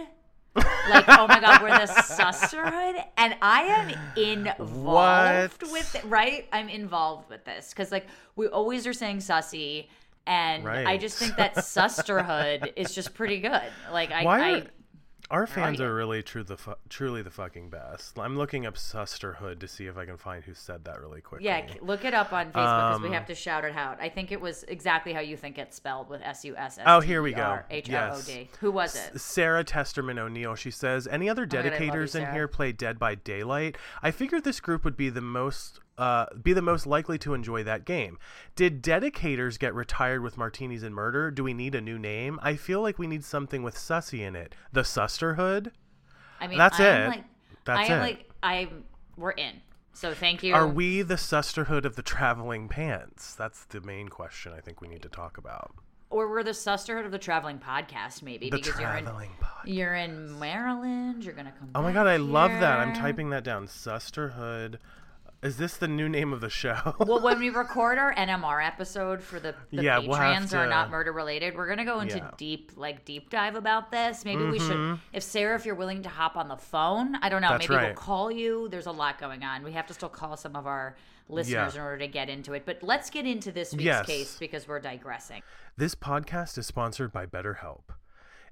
like, 0.90 1.04
oh 1.08 1.26
my 1.28 1.38
god, 1.40 1.62
we're 1.62 1.68
the 1.78 1.92
susterhood, 1.92 3.04
and 3.16 3.36
I 3.40 3.62
am 3.62 3.88
involved 4.16 5.62
What? 5.62 5.72
with 5.72 5.94
it, 5.94 6.04
right? 6.06 6.48
I'm 6.52 6.68
involved 6.68 7.28
with 7.30 7.44
this 7.44 7.70
because 7.70 7.92
like 7.92 8.06
we 8.34 8.48
always 8.48 8.84
are 8.86 8.92
saying 8.92 9.18
sussy, 9.18 9.88
and 10.28 10.68
I 10.68 10.96
just 10.98 11.18
think 11.18 11.36
that 11.38 11.56
susterhood 11.56 12.72
is 12.76 12.94
just 12.94 13.14
pretty 13.14 13.40
good. 13.40 13.62
Like 13.90 14.12
I, 14.12 14.24
Why 14.24 14.40
I 14.40 14.66
our 15.30 15.46
fans 15.46 15.78
are 15.78 15.94
really 15.94 16.22
true 16.22 16.42
the 16.42 16.56
fu- 16.56 16.72
truly 16.88 17.20
the 17.20 17.30
fucking 17.30 17.68
best. 17.68 18.18
I'm 18.18 18.38
looking 18.38 18.64
up 18.64 18.76
Susterhood 18.76 19.60
to 19.60 19.68
see 19.68 19.86
if 19.86 19.98
I 19.98 20.06
can 20.06 20.16
find 20.16 20.42
who 20.42 20.54
said 20.54 20.86
that 20.86 21.00
really 21.02 21.20
quickly. 21.20 21.44
yeah, 21.44 21.66
look 21.82 22.06
it 22.06 22.14
up 22.14 22.32
on 22.32 22.46
Facebook 22.46 22.52
because 22.52 22.96
Um, 22.96 23.02
we 23.02 23.10
have 23.10 23.26
to 23.26 23.34
shout 23.34 23.64
it 23.66 23.76
out. 23.76 23.98
I 24.00 24.08
think 24.08 24.32
it 24.32 24.40
was 24.40 24.62
exactly 24.68 25.12
how 25.12 25.20
you 25.20 25.36
think 25.36 25.58
it's 25.58 25.76
spelled 25.76 26.08
with 26.08 26.22
S 26.22 26.46
U 26.46 26.56
S 26.56 26.78
S. 26.78 26.84
Oh, 26.86 27.00
here 27.00 27.20
we 27.20 27.34
go. 27.34 27.58
H 27.70 27.90
R 27.92 28.12
O 28.12 28.22
D. 28.22 28.48
Who 28.60 28.70
was 28.70 28.96
it? 28.96 29.20
Sarah 29.20 29.64
Testerman 29.64 30.18
O'Neill. 30.18 30.54
She 30.54 30.70
says, 30.70 31.06
"Any 31.06 31.28
other 31.28 31.42
Oh 31.42 31.46
God, 31.46 31.64
you, 31.66 31.70
dedicators 31.72 32.14
in 32.18 32.32
here 32.32 32.48
play 32.48 32.72
Dead 32.72 32.98
by 32.98 33.14
Daylight? 33.14 33.76
I 34.02 34.10
figured 34.12 34.44
this 34.44 34.60
group 34.60 34.82
would 34.82 34.96
be 34.96 35.10
the 35.10 35.20
most." 35.20 35.80
Uh, 35.98 36.26
be 36.40 36.52
the 36.52 36.62
most 36.62 36.86
likely 36.86 37.18
to 37.18 37.34
enjoy 37.34 37.64
that 37.64 37.84
game. 37.84 38.18
Did 38.54 38.82
dedicators 38.82 39.58
get 39.58 39.74
retired 39.74 40.22
with 40.22 40.38
martinis 40.38 40.84
and 40.84 40.94
murder? 40.94 41.30
Do 41.32 41.42
we 41.42 41.52
need 41.52 41.74
a 41.74 41.80
new 41.80 41.98
name? 41.98 42.38
I 42.40 42.54
feel 42.54 42.80
like 42.80 42.98
we 42.98 43.08
need 43.08 43.24
something 43.24 43.62
with 43.64 43.74
sussy 43.74 44.20
in 44.20 44.36
it. 44.36 44.54
The 44.72 44.82
Susterhood? 44.82 45.72
I 46.40 46.46
mean, 46.46 46.56
That's 46.56 46.78
I'm 46.78 46.86
it. 46.86 47.08
Like, 47.08 47.24
That's 47.64 47.88
it. 47.88 47.92
I 47.92 47.96
am 47.96 48.00
it. 48.00 48.02
like, 48.02 48.30
I'm. 48.42 48.84
We're 49.16 49.32
in. 49.32 49.54
So 49.92 50.14
thank 50.14 50.44
you. 50.44 50.54
Are 50.54 50.68
we 50.68 51.02
the 51.02 51.16
Susterhood 51.16 51.84
of 51.84 51.96
the 51.96 52.02
traveling 52.02 52.68
pants? 52.68 53.34
That's 53.34 53.64
the 53.64 53.80
main 53.80 54.08
question 54.08 54.52
I 54.56 54.60
think 54.60 54.80
we 54.80 54.86
need 54.86 55.02
to 55.02 55.08
talk 55.08 55.36
about. 55.38 55.74
or 56.10 56.30
we're 56.30 56.44
the 56.44 56.54
sisterhood 56.54 57.04
of 57.04 57.10
the 57.10 57.18
traveling 57.18 57.58
podcast, 57.58 58.22
maybe 58.22 58.48
The 58.48 58.58
because 58.58 58.80
you're 58.80 58.94
in 58.94 59.08
you're 59.64 59.94
in 59.96 60.38
Maryland. 60.38 61.24
You're 61.24 61.34
gonna 61.34 61.52
come. 61.58 61.70
Oh 61.74 61.82
my 61.82 61.92
god, 61.92 62.06
I 62.06 62.16
love 62.16 62.52
that. 62.52 62.78
I'm 62.78 62.94
typing 62.94 63.30
that 63.30 63.42
down. 63.42 63.66
Susterhood. 63.66 64.78
Is 65.40 65.56
this 65.56 65.76
the 65.76 65.86
new 65.86 66.08
name 66.08 66.32
of 66.32 66.40
the 66.40 66.50
show? 66.50 66.94
Well, 66.98 67.20
when 67.20 67.38
we 67.38 67.48
record 67.50 67.96
our 67.96 68.12
NMR 68.14 68.66
episode 68.66 69.22
for 69.22 69.38
the, 69.38 69.54
the 69.70 69.82
Yeah, 69.84 69.98
we'll 69.98 70.14
have 70.14 70.32
patrons 70.32 70.52
are 70.52 70.66
not 70.66 70.90
murder 70.90 71.12
related, 71.12 71.54
we're 71.56 71.68
gonna 71.68 71.84
go 71.84 72.00
into 72.00 72.16
Yeah. 72.16 72.30
deep, 72.36 72.72
like 72.74 73.04
deep 73.04 73.30
dive 73.30 73.54
about 73.54 73.92
this. 73.92 74.24
Maybe 74.24 74.44
we 74.44 74.58
should, 74.58 74.76
Mhm. 74.76 74.98
if 75.12 75.22
Sarah, 75.22 75.54
if 75.54 75.64
you're 75.64 75.76
willing 75.76 76.02
to 76.02 76.08
hop 76.08 76.36
on 76.36 76.48
the 76.48 76.56
phone, 76.56 77.14
I 77.22 77.28
don't 77.28 77.40
know. 77.40 77.50
That's 77.50 77.68
maybe 77.68 77.84
we'll 77.84 77.94
call 77.94 78.32
you. 78.32 78.68
There's 78.68 78.86
a 78.86 78.92
lot 78.92 79.18
going 79.20 79.44
on. 79.44 79.62
We 79.62 79.72
have 79.72 79.86
to 79.86 79.94
still 79.94 80.08
call 80.08 80.36
some 80.36 80.56
of 80.56 80.66
our 80.66 80.96
listeners 81.28 81.74
Yeah. 81.74 81.80
in 81.80 81.86
order 81.86 81.98
to 81.98 82.08
get 82.08 82.28
into 82.28 82.54
it. 82.54 82.64
But 82.66 82.82
let's 82.82 83.08
get 83.08 83.24
into 83.24 83.52
this 83.52 83.72
week's 83.72 83.84
Yes. 83.84 84.06
case 84.06 84.36
because 84.40 84.66
we're 84.66 84.80
digressing. 84.80 85.42
This 85.76 85.94
podcast 85.94 86.58
is 86.58 86.66
sponsored 86.66 87.12
by 87.12 87.26
BetterHelp. 87.26 87.82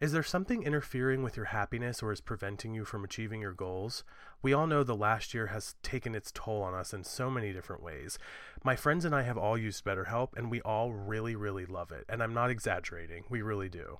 Is 0.00 0.12
there 0.12 0.22
something 0.22 0.62
interfering 0.62 1.22
with 1.22 1.36
your 1.36 1.46
happiness 1.46 2.02
or 2.02 2.12
is 2.12 2.20
preventing 2.20 2.74
you 2.74 2.84
from 2.84 3.02
achieving 3.02 3.40
your 3.40 3.52
goals? 3.52 4.04
We 4.42 4.52
all 4.52 4.66
know 4.66 4.84
the 4.84 4.94
last 4.94 5.32
year 5.32 5.46
has 5.46 5.74
taken 5.82 6.14
its 6.14 6.30
toll 6.34 6.62
on 6.62 6.74
us 6.74 6.92
in 6.92 7.02
so 7.02 7.30
many 7.30 7.52
different 7.52 7.82
ways. 7.82 8.18
My 8.62 8.76
friends 8.76 9.06
and 9.06 9.14
I 9.14 9.22
have 9.22 9.38
all 9.38 9.56
used 9.56 9.84
BetterHelp 9.84 10.36
and 10.36 10.50
we 10.50 10.60
all 10.60 10.92
really, 10.92 11.34
really 11.34 11.64
love 11.64 11.92
it. 11.92 12.04
And 12.10 12.22
I'm 12.22 12.34
not 12.34 12.50
exaggerating, 12.50 13.24
we 13.30 13.40
really 13.40 13.70
do. 13.70 13.98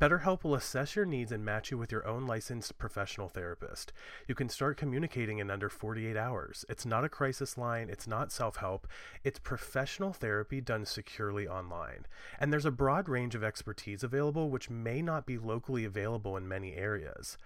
BetterHelp 0.00 0.42
will 0.42 0.56
assess 0.56 0.96
your 0.96 1.04
needs 1.04 1.30
and 1.30 1.44
match 1.44 1.70
you 1.70 1.78
with 1.78 1.92
your 1.92 2.06
own 2.06 2.26
licensed 2.26 2.78
professional 2.78 3.28
therapist. 3.28 3.92
You 4.26 4.34
can 4.34 4.48
start 4.48 4.76
communicating 4.76 5.38
in 5.38 5.52
under 5.52 5.68
48 5.68 6.16
hours. 6.16 6.64
It's 6.68 6.84
not 6.84 7.04
a 7.04 7.08
crisis 7.08 7.56
line, 7.56 7.88
it's 7.88 8.08
not 8.08 8.32
self 8.32 8.56
help, 8.56 8.88
it's 9.22 9.38
professional 9.38 10.12
therapy 10.12 10.60
done 10.60 10.84
securely 10.84 11.46
online. 11.46 12.06
And 12.40 12.52
there's 12.52 12.66
a 12.66 12.72
broad 12.72 13.08
range 13.08 13.36
of 13.36 13.44
expertise 13.44 14.02
available 14.02 14.50
which 14.50 14.68
may 14.68 15.00
not 15.00 15.26
be 15.26 15.38
locally 15.38 15.84
available 15.84 16.36
in 16.36 16.48
many 16.48 16.74
areas. 16.74 17.38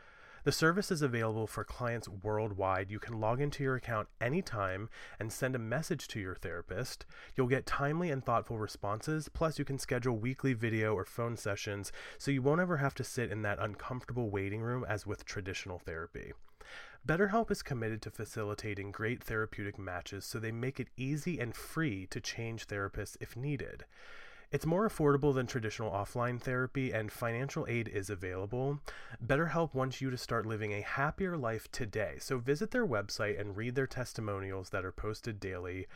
The 0.49 0.53
service 0.53 0.91
is 0.91 1.03
available 1.03 1.47
for 1.47 1.63
clients 1.63 2.09
worldwide. 2.09 2.91
You 2.91 2.99
can 2.99 3.21
log 3.21 3.39
into 3.39 3.63
your 3.63 3.75
account 3.75 4.09
anytime 4.19 4.89
and 5.21 5.31
send 5.31 5.55
a 5.55 5.59
message 5.59 6.09
to 6.09 6.21
your 6.21 6.37
therapist. 6.37 7.05
You'll 7.37 7.49
get 7.49 7.67
timely 7.67 8.11
and 8.11 8.25
thoughtful 8.25 8.59
responses, 8.59 9.29
plus, 9.29 9.59
you 9.59 9.67
can 9.67 9.79
schedule 9.79 10.17
weekly 10.17 10.55
video 10.55 10.95
or 10.95 11.05
phone 11.05 11.37
sessions 11.37 11.93
so 12.17 12.31
you 12.31 12.41
won't 12.41 12.63
ever 12.63 12.79
have 12.79 12.95
to 12.95 13.05
sit 13.05 13.31
in 13.31 13.43
that 13.43 13.59
uncomfortable 13.59 14.31
waiting 14.31 14.63
room 14.63 14.87
as 14.89 15.07
with 15.07 15.27
traditional 15.27 15.79
therapy. 15.79 16.33
BetterHelp 17.07 17.51
is 17.51 17.63
committed 17.63 18.01
to 18.01 18.11
facilitating 18.11 18.91
great 18.91 19.23
therapeutic 19.23 19.79
matches 19.79 20.25
so 20.25 20.39
they 20.39 20.51
make 20.51 20.81
it 20.81 20.89
easy 20.97 21.39
and 21.39 21.55
free 21.55 22.07
to 22.07 22.23
change 22.23 22.69
therapists 22.69 23.19
if 23.21 23.37
needed. 23.37 23.85
It's 24.51 24.65
more 24.65 24.89
affordable 24.89 25.35
than 25.35 25.47
traditional 25.47 25.91
offline 25.91 26.41
therapy, 26.41 26.91
and 26.91 27.13
financial 27.13 27.67
aid 27.69 27.87
is 27.87 28.09
available. 28.09 28.81
BetterHelp 29.25 29.75
wants 29.75 30.01
you 30.01 30.11
to 30.11 30.17
start 30.17 30.47
living 30.47 30.73
a 30.73 30.81
happier 30.81 31.37
life 31.37 31.71
today, 31.71 32.17
so 32.19 32.39
visit 32.39 32.71
their 32.71 32.87
website 32.87 33.39
and 33.39 33.59
read 33.59 33.75
their 33.75 33.87
testimonials 33.87 34.71
that 34.71 34.87
are 34.87 34.93
posted 34.93 35.39
daily. 35.39 35.87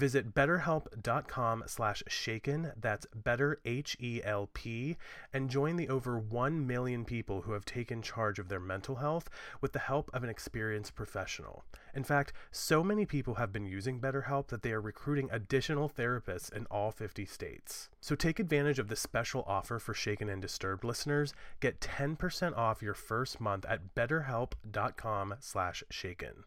Visit 0.00 0.34
betterhelp.com 0.34 1.64
slash 1.66 2.02
shaken, 2.08 2.72
that's 2.80 3.06
better 3.14 3.60
H-E-L-P, 3.66 4.96
and 5.30 5.50
join 5.50 5.76
the 5.76 5.90
over 5.90 6.18
1 6.18 6.66
million 6.66 7.04
people 7.04 7.42
who 7.42 7.52
have 7.52 7.66
taken 7.66 8.00
charge 8.00 8.38
of 8.38 8.48
their 8.48 8.58
mental 8.58 8.94
health 8.94 9.28
with 9.60 9.74
the 9.74 9.78
help 9.78 10.10
of 10.14 10.24
an 10.24 10.30
experienced 10.30 10.94
professional. 10.94 11.66
In 11.94 12.02
fact, 12.02 12.32
so 12.50 12.82
many 12.82 13.04
people 13.04 13.34
have 13.34 13.52
been 13.52 13.66
using 13.66 14.00
BetterHelp 14.00 14.46
that 14.46 14.62
they 14.62 14.72
are 14.72 14.80
recruiting 14.80 15.28
additional 15.30 15.90
therapists 15.90 16.50
in 16.50 16.64
all 16.70 16.90
50 16.90 17.26
states. 17.26 17.90
So 18.00 18.14
take 18.14 18.40
advantage 18.40 18.78
of 18.78 18.88
this 18.88 19.00
special 19.00 19.44
offer 19.46 19.78
for 19.78 19.92
Shaken 19.92 20.30
and 20.30 20.40
Disturbed 20.40 20.82
listeners. 20.82 21.34
Get 21.60 21.78
10% 21.78 22.56
off 22.56 22.80
your 22.80 22.94
first 22.94 23.38
month 23.38 23.66
at 23.68 23.94
betterhelp.com 23.94 25.34
slash 25.40 25.84
shaken. 25.90 26.44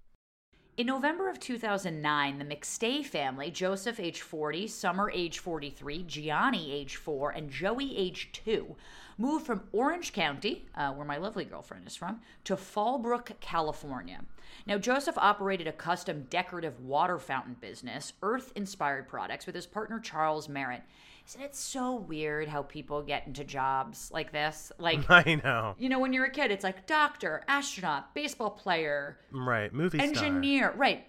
In 0.75 0.88
November 0.88 1.30
of 1.30 1.39
2009, 1.39 2.39
the 2.39 2.46
McStay 2.46 3.06
family, 3.06 3.51
Joseph 3.51 4.00
age 4.00 4.22
40, 4.22 4.65
Summer 4.65 5.12
age 5.13 5.38
43, 5.38 6.01
Gianni 6.01 6.72
age 6.72 6.96
4, 6.96 7.30
and 7.30 7.51
Joey 7.51 7.96
age 7.96 8.32
2, 8.34 8.75
moved 9.20 9.46
from 9.46 9.62
Orange 9.72 10.13
County, 10.13 10.65
uh, 10.74 10.92
where 10.94 11.06
my 11.06 11.18
lovely 11.18 11.46
girlfriend 11.46 11.86
is 11.86 11.96
from, 11.96 12.22
to 12.46 12.56
Fallbrook, 12.56 13.39
California. 13.39 14.22
Now, 14.65 14.80
Joseph 14.80 15.15
operated 15.20 15.68
a 15.68 15.74
custom 15.74 16.25
decorative 16.32 16.80
water 16.80 17.20
fountain 17.20 17.56
business, 17.62 18.13
Earth 18.24 18.51
Inspired 18.56 19.08
Products, 19.08 19.46
with 19.46 19.53
his 19.53 19.68
partner 19.68 20.00
Charles 20.00 20.50
Merritt. 20.50 20.82
Isn't 21.27 21.42
it 21.42 21.56
so 21.56 21.96
weird 21.96 22.48
how 22.50 22.63
people 22.63 23.01
get 23.01 23.25
into 23.27 23.44
jobs 23.44 24.10
like 24.13 24.32
this? 24.32 24.72
Like, 24.77 25.06
I 25.10 25.39
know. 25.44 25.75
you 25.77 25.88
know, 25.89 26.00
when 26.00 26.12
you're 26.13 26.25
a 26.25 26.30
kid, 26.32 26.51
it's 26.51 26.63
like 26.63 26.86
doctor, 26.86 27.44
astronaut, 27.48 28.13
baseball 28.13 28.50
player, 28.51 29.18
Right, 29.32 29.74
movie 29.74 29.98
star. 30.00 30.08
engineer 30.10 30.74
right 30.75 31.06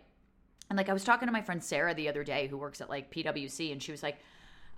and 0.71 0.79
like 0.79 0.89
i 0.89 0.95
was 0.95 1.05
talking 1.05 1.27
to 1.29 1.33
my 1.33 1.43
friend 1.43 1.63
sarah 1.63 1.93
the 1.95 2.09
other 2.09 2.25
day 2.25 2.47
who 2.47 2.57
works 2.57 2.81
at 2.81 2.89
like 2.89 3.13
pwc 3.13 3.71
and 3.71 3.83
she 3.83 3.93
was 3.93 4.03
like 4.03 4.17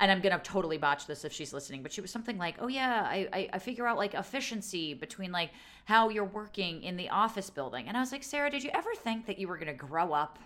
and 0.00 0.10
i'm 0.10 0.20
gonna 0.20 0.40
totally 0.40 0.76
botch 0.78 1.06
this 1.06 1.24
if 1.24 1.32
she's 1.32 1.52
listening 1.52 1.80
but 1.80 1.92
she 1.92 2.00
was 2.00 2.10
something 2.10 2.36
like 2.38 2.56
oh 2.58 2.66
yeah 2.66 3.02
i 3.08 3.28
i, 3.32 3.48
I 3.52 3.58
figure 3.60 3.86
out 3.86 3.96
like 3.96 4.12
efficiency 4.14 4.94
between 4.94 5.30
like 5.30 5.50
how 5.84 6.08
you're 6.08 6.24
working 6.24 6.82
in 6.82 6.96
the 6.96 7.08
office 7.10 7.50
building 7.50 7.86
and 7.86 7.96
i 7.96 8.00
was 8.00 8.10
like 8.10 8.24
sarah 8.24 8.50
did 8.50 8.64
you 8.64 8.70
ever 8.74 8.90
think 8.96 9.26
that 9.26 9.38
you 9.38 9.46
were 9.46 9.56
gonna 9.56 9.72
grow 9.74 10.12
up 10.12 10.40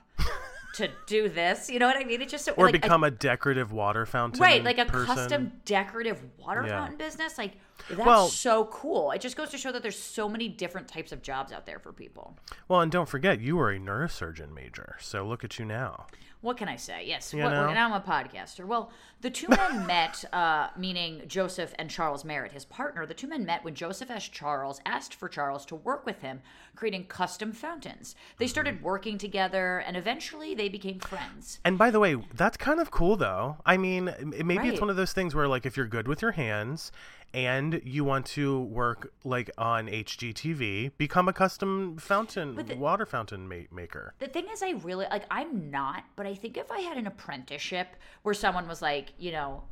to 0.75 0.89
do 1.07 1.29
this 1.29 1.69
you 1.71 1.79
know 1.79 1.87
what 1.87 1.97
i 1.97 2.05
mean 2.05 2.21
it's 2.23 2.31
just 2.31 2.45
so, 2.45 2.53
Or 2.53 2.67
like, 2.67 2.75
a- 2.77 2.79
become 2.79 3.05
a, 3.05 3.11
decorative 3.11 3.73
water 3.73 4.07
fountain 4.07 4.41
right 4.41 4.63
like 4.63 4.79
a 4.79 4.85
person. 4.85 5.07
custom 5.15 5.53
decorative 5.65 6.23
water 6.39 6.63
Yeah. 6.67 6.79
fountain 6.81 6.97
business 6.99 7.37
like 7.39 7.53
that's 7.89 8.01
Well- 8.01 8.29
so 8.29 8.65
cool 8.67 9.11
it 9.13 9.21
just 9.21 9.37
goes 9.37 9.51
to 9.51 9.59
show 9.59 9.73
that 9.73 9.83
there's 9.83 9.99
so 9.99 10.29
many 10.29 10.49
different 10.49 10.89
types 10.89 11.13
of 11.13 11.23
jobs 11.23 11.53
out 11.53 11.67
there 11.67 11.79
for 11.79 11.93
people 11.93 12.37
Well, 12.69 12.81
and 12.81 12.91
don't 12.93 13.09
forget, 13.09 13.41
you 13.41 13.57
were 13.57 13.71
a 13.71 13.79
neurosurgeon 13.79 14.53
major, 14.55 14.97
so 15.01 15.25
look 15.27 15.45
at 15.45 15.59
you 15.59 15.65
now. 15.65 16.07
what 16.41 16.57
can 16.57 16.69
I 16.69 16.77
say? 16.77 17.05
Yes, 17.07 17.35
what, 17.35 17.53
and 17.53 17.79
I'm 17.79 17.93
a 17.93 18.01
podcaster. 18.01 18.65
Well, 18.65 18.91
the 19.21 19.29
two 19.29 19.49
men 19.49 19.87
met, 19.95 20.25
uh, 20.33 20.69
meaning 20.77 21.23
Joseph 21.27 21.75
and 21.79 21.91
Charles 21.91 22.25
Merritt, 22.25 22.53
his 22.53 22.65
partner. 22.65 23.05
The 23.05 23.13
two 23.13 23.27
men 23.29 23.45
met 23.45 23.63
when 23.63 23.75
Joseph 23.75 24.11
asked 24.11 24.33
Charles, 24.33 24.81
asked 24.87 25.15
for 25.15 25.29
Charles 25.29 25.67
to 25.67 25.75
work 25.75 26.07
with 26.07 26.23
him, 26.23 26.41
creating 26.75 27.05
custom 27.09 27.53
fountains. 27.53 28.15
They 28.39 28.47
Mm-hmm. 28.47 28.51
started 28.51 28.83
working 28.83 29.19
together, 29.19 29.81
and 29.87 29.99
eventually 29.99 30.55
they 30.55 30.71
became 30.71 30.99
friends. 31.01 31.59
And 31.63 31.77
by 31.77 31.91
the 31.91 32.01
way, 32.01 32.17
that's 32.35 32.57
kind 32.57 32.81
of 32.81 32.91
cool, 32.91 33.17
though. 33.17 33.59
I 33.67 33.77
mean, 33.77 34.15
maybe 34.25 34.57
Right. 34.57 34.69
it's 34.73 34.81
one 34.81 34.89
of 34.89 34.97
those 34.97 35.13
things 35.13 35.35
where, 35.35 35.47
like, 35.49 35.67
if 35.67 35.77
you're 35.77 35.87
good 35.87 36.09
with 36.09 36.23
your 36.23 36.33
hands 36.33 36.91
and 37.33 37.81
you 37.85 38.05
want 38.05 38.27
to 38.27 38.61
work, 38.63 39.13
like, 39.25 39.51
on 39.57 39.87
HGTV, 39.87 40.93
become 40.99 41.29
a 41.29 41.33
custom 41.33 41.97
fountain, 41.97 42.55
the- 42.55 42.77
water 42.77 43.07
fountain 43.07 43.49
ma- 43.49 43.69
maker. 43.71 44.15
The 44.19 44.29
thing 44.29 44.47
is, 44.53 44.63
I 44.63 44.71
really 44.71 45.07
like. 45.11 45.25
I'm 45.31 45.71
not, 45.71 46.05
but 46.17 46.27
I 46.27 46.35
think 46.35 46.57
if 46.57 46.71
I 46.71 46.81
had 46.81 46.97
an 46.97 47.07
apprenticeship 47.07 47.97
where 48.23 48.35
someone 48.35 48.67
was 48.67 48.83
like, 48.83 49.13
you 49.19 49.33
know, 49.33 49.65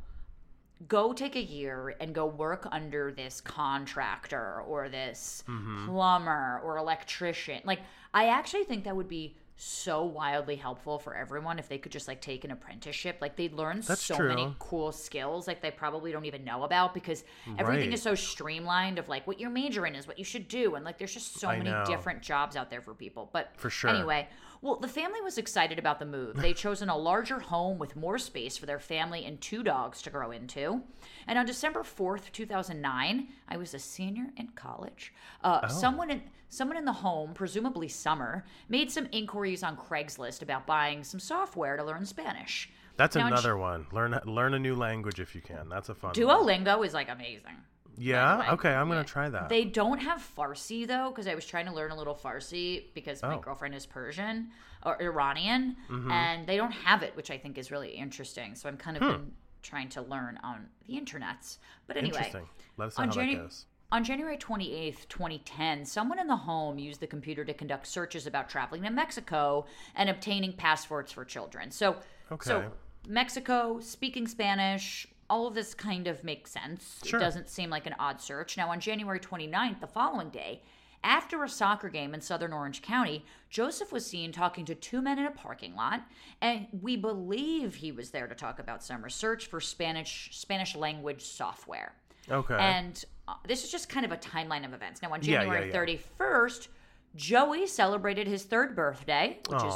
go 0.87 1.11
take 1.11 1.35
a 1.35 1.41
year 1.41 1.95
and 1.99 2.15
go 2.15 2.25
work 2.25 2.67
under 2.71 3.11
this 3.11 3.41
contractor 3.41 4.61
or 4.61 4.87
this 4.87 5.43
mm-hmm. 5.47 5.87
plumber 5.87 6.61
or 6.63 6.77
electrician, 6.77 7.61
like, 7.65 7.79
I 8.13 8.29
actually 8.29 8.63
think 8.63 8.85
that 8.85 8.95
would 8.95 9.09
be 9.09 9.35
so 9.61 10.03
wildly 10.05 10.55
helpful 10.55 10.97
for 10.99 11.13
everyone 11.13 11.59
if 11.59 11.67
they 11.67 11.77
could 11.77 11.91
just 11.91 12.07
like 12.07 12.21
take 12.21 12.45
an 12.45 12.51
apprenticeship 12.51 13.17
like 13.19 13.35
they'd 13.35 13.51
learn 13.51 13.81
That's 13.81 14.01
so 14.01 14.17
many 14.17 14.55
cool 14.57 14.93
skills 14.93 15.47
like 15.47 15.61
they 15.61 15.69
probably 15.69 16.13
don't 16.13 16.23
even 16.23 16.45
know 16.45 16.63
about 16.63 16.93
because 16.93 17.25
everything 17.57 17.89
Right. 17.89 17.93
is 17.93 18.01
so 18.01 18.15
streamlined 18.15 18.97
of 18.99 19.09
like 19.09 19.27
what 19.27 19.37
your 19.37 19.49
major 19.49 19.85
in 19.85 19.95
is 19.95 20.07
what 20.07 20.17
you 20.17 20.23
should 20.23 20.47
do 20.47 20.75
and 20.75 20.85
like 20.85 20.97
there's 20.97 21.13
just 21.13 21.39
so 21.41 21.49
I 21.49 21.57
many 21.57 21.71
know. 21.71 21.83
different 21.85 22.21
jobs 22.21 22.55
out 22.55 22.69
there 22.69 22.81
for 22.81 22.93
people 22.93 23.29
but 23.33 23.51
For 23.57 23.69
sure. 23.69 23.89
anyway 23.89 24.29
well, 24.61 24.75
the 24.75 24.87
family 24.87 25.21
was 25.21 25.37
excited 25.37 25.79
about 25.79 25.99
the 25.99 26.05
move. 26.05 26.35
They'd 26.35 26.55
chosen 26.57 26.89
a 26.89 26.97
larger 26.97 27.39
home 27.39 27.77
with 27.77 27.95
more 27.95 28.17
space 28.17 28.57
for 28.57 28.65
their 28.65 28.79
family 28.79 29.25
and 29.25 29.39
two 29.39 29.63
dogs 29.63 30.01
to 30.01 30.09
grow 30.09 30.31
into. 30.31 30.81
And 31.27 31.39
on 31.39 31.45
December 31.45 31.81
4th, 31.81 32.31
2009, 32.31 33.27
I 33.47 33.57
was 33.57 33.73
a 33.73 33.79
senior 33.79 34.27
in 34.35 34.49
college. 34.49 35.13
Uh, 35.43 35.67
Someone 35.67 36.09
in 36.11 36.23
someone 36.49 36.77
in 36.77 36.85
the 36.85 36.91
home, 36.91 37.33
presumably 37.33 37.87
Summer, 37.87 38.43
made 38.67 38.91
some 38.91 39.07
inquiries 39.11 39.63
on 39.63 39.77
Craigslist 39.77 40.41
about 40.41 40.65
buying 40.65 41.03
some 41.03 41.19
software 41.19 41.77
to 41.77 41.83
learn 41.83 42.05
Spanish. 42.05 42.69
That's 42.97 43.15
Now, 43.15 43.27
another 43.27 43.55
one. 43.55 43.85
Learn 43.93 44.19
learn 44.25 44.53
a 44.53 44.59
new 44.59 44.75
language 44.75 45.21
if 45.21 45.35
you 45.35 45.41
can. 45.41 45.69
That's 45.69 45.87
a 45.87 45.95
fun 45.95 46.09
one. 46.09 46.15
Duolingo 46.15 46.85
is 46.85 46.93
like 46.93 47.09
amazing. 47.09 47.55
Yeah? 47.99 48.53
Okay, 48.53 48.73
I'm 48.73 48.89
to 48.89 49.03
try 49.03 49.29
that. 49.29 49.49
They 49.49 49.65
don't 49.65 49.99
have 49.99 50.21
Farsi 50.37 50.87
though, 50.87 51.09
because 51.09 51.27
I 51.27 51.35
was 51.35 51.45
trying 51.45 51.65
to 51.65 51.73
learn 51.73 51.91
a 51.91 51.95
little 51.97 52.15
Farsi 52.15 52.85
because 52.93 53.21
my 53.21 53.35
Oh. 53.35 53.39
girlfriend 53.39 53.75
is 53.75 53.85
Persian 53.85 54.49
or 54.85 54.99
Iranian, 55.01 55.75
Mm-hmm. 55.89 56.09
and 56.11 56.47
they 56.47 56.55
don't 56.57 56.71
have 56.71 57.03
it, 57.03 57.15
which 57.15 57.29
I 57.29 57.37
think 57.37 57.57
is 57.57 57.69
really 57.71 57.89
interesting. 57.91 58.55
So 58.55 58.69
I'm 58.69 58.77
kind 58.77 58.97
Hmm. 58.97 59.03
of 59.03 59.17
been 59.21 59.31
trying 59.61 59.89
to 59.89 60.01
learn 60.01 60.39
on 60.41 60.69
the 60.87 60.97
internet. 60.97 61.57
But 61.87 61.97
anyway, 61.97 62.17
Interesting. 62.17 62.47
Let 62.77 62.87
us 62.87 62.97
know 62.97 63.01
on 63.03 63.09
how 63.09 63.15
Janu- 63.15 63.33
that 63.35 63.41
goes. 63.43 63.65
on 63.91 64.03
January 64.05 64.37
28th, 64.37 65.07
2010, 65.09 65.83
someone 65.83 66.17
in 66.19 66.27
the 66.27 66.37
home 66.37 66.79
used 66.79 67.01
the 67.01 67.07
computer 67.07 67.43
to 67.43 67.53
conduct 67.53 67.85
searches 67.87 68.25
about 68.25 68.47
traveling 68.49 68.83
to 68.83 68.89
Mexico 68.89 69.65
and 69.95 70.09
obtaining 70.09 70.53
passports 70.53 71.11
for 71.11 71.25
children. 71.25 71.71
So, 71.71 71.97
Okay. 72.31 72.47
so 72.49 72.71
Mexico, 73.07 73.79
speaking 73.81 74.27
Spanish, 74.27 75.07
all 75.29 75.47
of 75.47 75.53
this 75.53 75.73
kind 75.73 76.07
of 76.07 76.23
makes 76.23 76.51
sense. 76.51 76.99
Sure. 77.03 77.19
It 77.19 77.23
doesn't 77.23 77.49
seem 77.49 77.69
like 77.69 77.85
an 77.85 77.95
odd 77.99 78.19
search. 78.19 78.57
Now, 78.57 78.69
on 78.69 78.79
January 78.79 79.19
29th, 79.19 79.79
the 79.79 79.87
following 79.87 80.29
day, 80.29 80.61
after 81.03 81.43
a 81.43 81.49
soccer 81.49 81.87
game 81.89 82.13
in 82.13 82.21
southern 82.21 82.51
Orange 82.51 82.81
County, 82.81 83.23
Joseph 83.49 83.91
was 83.91 84.05
seen 84.05 84.31
talking 84.31 84.65
to 84.65 84.75
two 84.75 85.01
men 85.01 85.17
in 85.17 85.25
a 85.25 85.31
parking 85.31 85.75
lot, 85.75 86.01
and 86.41 86.67
we 86.81 86.97
believe 86.97 87.75
he 87.75 87.91
was 87.91 88.09
there 88.11 88.27
to 88.27 88.35
talk 88.35 88.59
about 88.59 88.83
some 88.83 89.03
research 89.03 89.47
for 89.47 89.61
Spanish 89.61 90.29
Spanish 90.33 90.75
language 90.75 91.21
software. 91.21 91.93
Okay. 92.29 92.57
And 92.59 93.03
uh, 93.27 93.35
this 93.47 93.63
is 93.63 93.71
just 93.71 93.87
kind 93.87 94.05
of 94.05 94.11
a 94.11 94.17
timeline 94.17 94.65
of 94.65 94.73
events. 94.73 95.01
Now, 95.01 95.13
on 95.13 95.21
Yeah, 95.21 95.33
yeah, 95.33 95.39
January 95.39 95.69
yeah. 95.69 95.97
31st, 96.19 96.67
Joey 97.15 97.65
celebrated 97.65 98.27
his 98.27 98.43
third 98.43 98.75
birthday, 98.75 99.39
which 99.47 99.63
is 99.63 99.73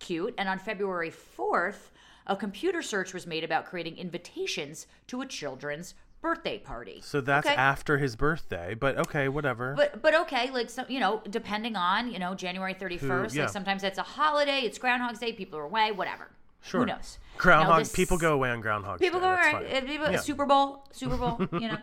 cute. 0.00 0.34
And 0.38 0.48
on 0.48 0.58
February 0.58 1.10
4th, 1.10 1.90
a 2.28 2.36
computer 2.36 2.82
search 2.82 3.12
was 3.14 3.26
made 3.26 3.44
about 3.44 3.64
creating 3.66 3.96
invitations 3.96 4.86
to 5.08 5.20
a 5.22 5.26
children's 5.26 5.94
birthday 6.20 6.58
party. 6.58 7.00
So 7.02 7.20
that's 7.20 7.46
Okay. 7.46 7.54
after 7.56 7.98
his 7.98 8.16
birthday, 8.16 8.74
but 8.74 8.98
okay, 8.98 9.28
whatever. 9.28 9.74
But 9.76 10.02
but 10.02 10.14
okay, 10.22 10.50
like 10.50 10.68
so, 10.70 10.84
you 10.88 11.00
know, 11.00 11.22
depending 11.30 11.76
on 11.76 12.10
you 12.10 12.18
know 12.18 12.34
January 12.34 12.74
thirty 12.74 12.98
first, 12.98 13.34
yeah. 13.34 13.42
like 13.44 13.52
sometimes 13.52 13.82
it's 13.84 13.98
a 13.98 14.02
holiday, 14.02 14.60
it's 14.60 14.78
Groundhog's 14.78 15.20
Day, 15.20 15.32
people 15.32 15.58
are 15.58 15.64
away, 15.64 15.92
whatever. 15.92 16.30
sure. 16.60 16.80
Who 16.80 16.86
knows? 16.86 17.18
Groundhog. 17.36 17.78
This- 17.80 17.92
People 17.94 18.18
go 18.18 18.34
away 18.34 18.50
on 18.50 18.60
Groundhog. 18.60 18.98
People 18.98 19.20
Day. 19.20 19.26
go 19.26 19.36
fine. 19.52 19.66
uh, 19.76 19.80
people- 19.86 20.10
Yeah. 20.10 20.18
Super 20.18 20.44
Bowl, 20.44 20.84
Super 20.92 21.16
Bowl. 21.16 21.38
you 21.52 21.68
know. 21.68 21.78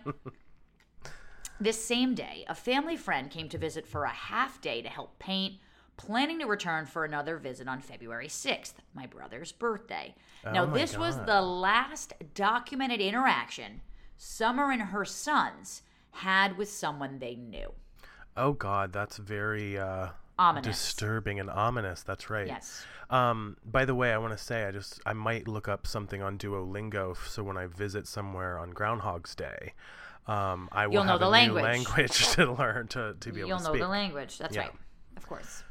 This 1.60 1.84
same 1.84 2.14
day, 2.16 2.44
a 2.50 2.56
family 2.56 2.98
friend 2.98 3.32
came 3.32 3.48
to 3.50 3.58
visit 3.58 3.88
for 3.88 4.04
a 4.04 4.10
half 4.10 4.60
day 4.60 4.82
to 4.82 4.90
help 4.90 5.18
paint, 5.20 5.54
planning 5.98 6.40
to 6.40 6.46
return 6.46 6.86
for 6.86 7.06
another 7.06 7.38
visit 7.38 7.68
on 7.68 7.82
February 7.82 8.28
6th, 8.28 8.74
my 8.94 9.06
brother's 9.06 9.52
birthday. 9.52 10.14
now, 10.44 10.64
Oh 10.64 10.68
my 10.68 10.78
this 10.80 10.98
was 10.98 11.18
the 11.26 11.42
last 11.42 12.14
documented 12.34 13.00
interaction 13.02 13.82
Summer 14.18 14.72
and 14.72 14.82
her 14.82 15.04
sons 15.04 15.82
had 16.12 16.58
with 16.58 16.70
someone 16.70 17.20
they 17.20 17.36
knew. 17.36 17.74
Oh 18.38 18.54
God, 18.54 18.94
that's 18.94 19.18
very 19.18 19.78
uh, 19.78 20.08
Ominous. 20.40 20.68
disturbing 20.78 21.40
and 21.40 21.50
ominous. 21.50 22.02
That's 22.04 22.30
right. 22.30 22.48
Yes. 22.48 22.86
Um, 23.10 23.58
by 23.66 23.84
the 23.86 23.94
way, 23.94 24.14
I 24.14 24.18
want 24.18 24.32
to 24.38 24.42
say 24.42 24.64
I 24.66 24.72
just 24.72 25.02
I 25.06 25.12
might 25.14 25.48
look 25.50 25.68
up 25.68 25.86
something 25.86 26.22
on 26.22 26.38
Duolingo 26.38 27.16
so 27.28 27.44
when 27.44 27.58
I 27.58 27.68
visit 27.68 28.08
somewhere 28.08 28.58
on 28.58 28.72
Groundhog's 28.72 29.36
Day, 29.36 29.74
um, 30.28 30.70
I 30.72 30.88
will 30.88 30.94
You'll 30.94 31.04
know 31.04 31.18
the 31.18 31.28
language. 31.30 31.64
language 31.64 32.28
to 32.36 32.54
learn 32.54 32.88
to, 32.90 33.16
to 33.20 33.32
be 33.34 33.42
able 33.42 33.42
to 33.42 33.44
be 33.44 33.48
You'll 33.50 33.60
know 33.60 33.64
speak. 33.72 33.82
the 33.82 33.88
language. 33.90 34.38
That's 34.38 34.56
Yeah. 34.56 34.62
right. 34.64 34.72
Of 35.18 35.28
course. 35.28 35.64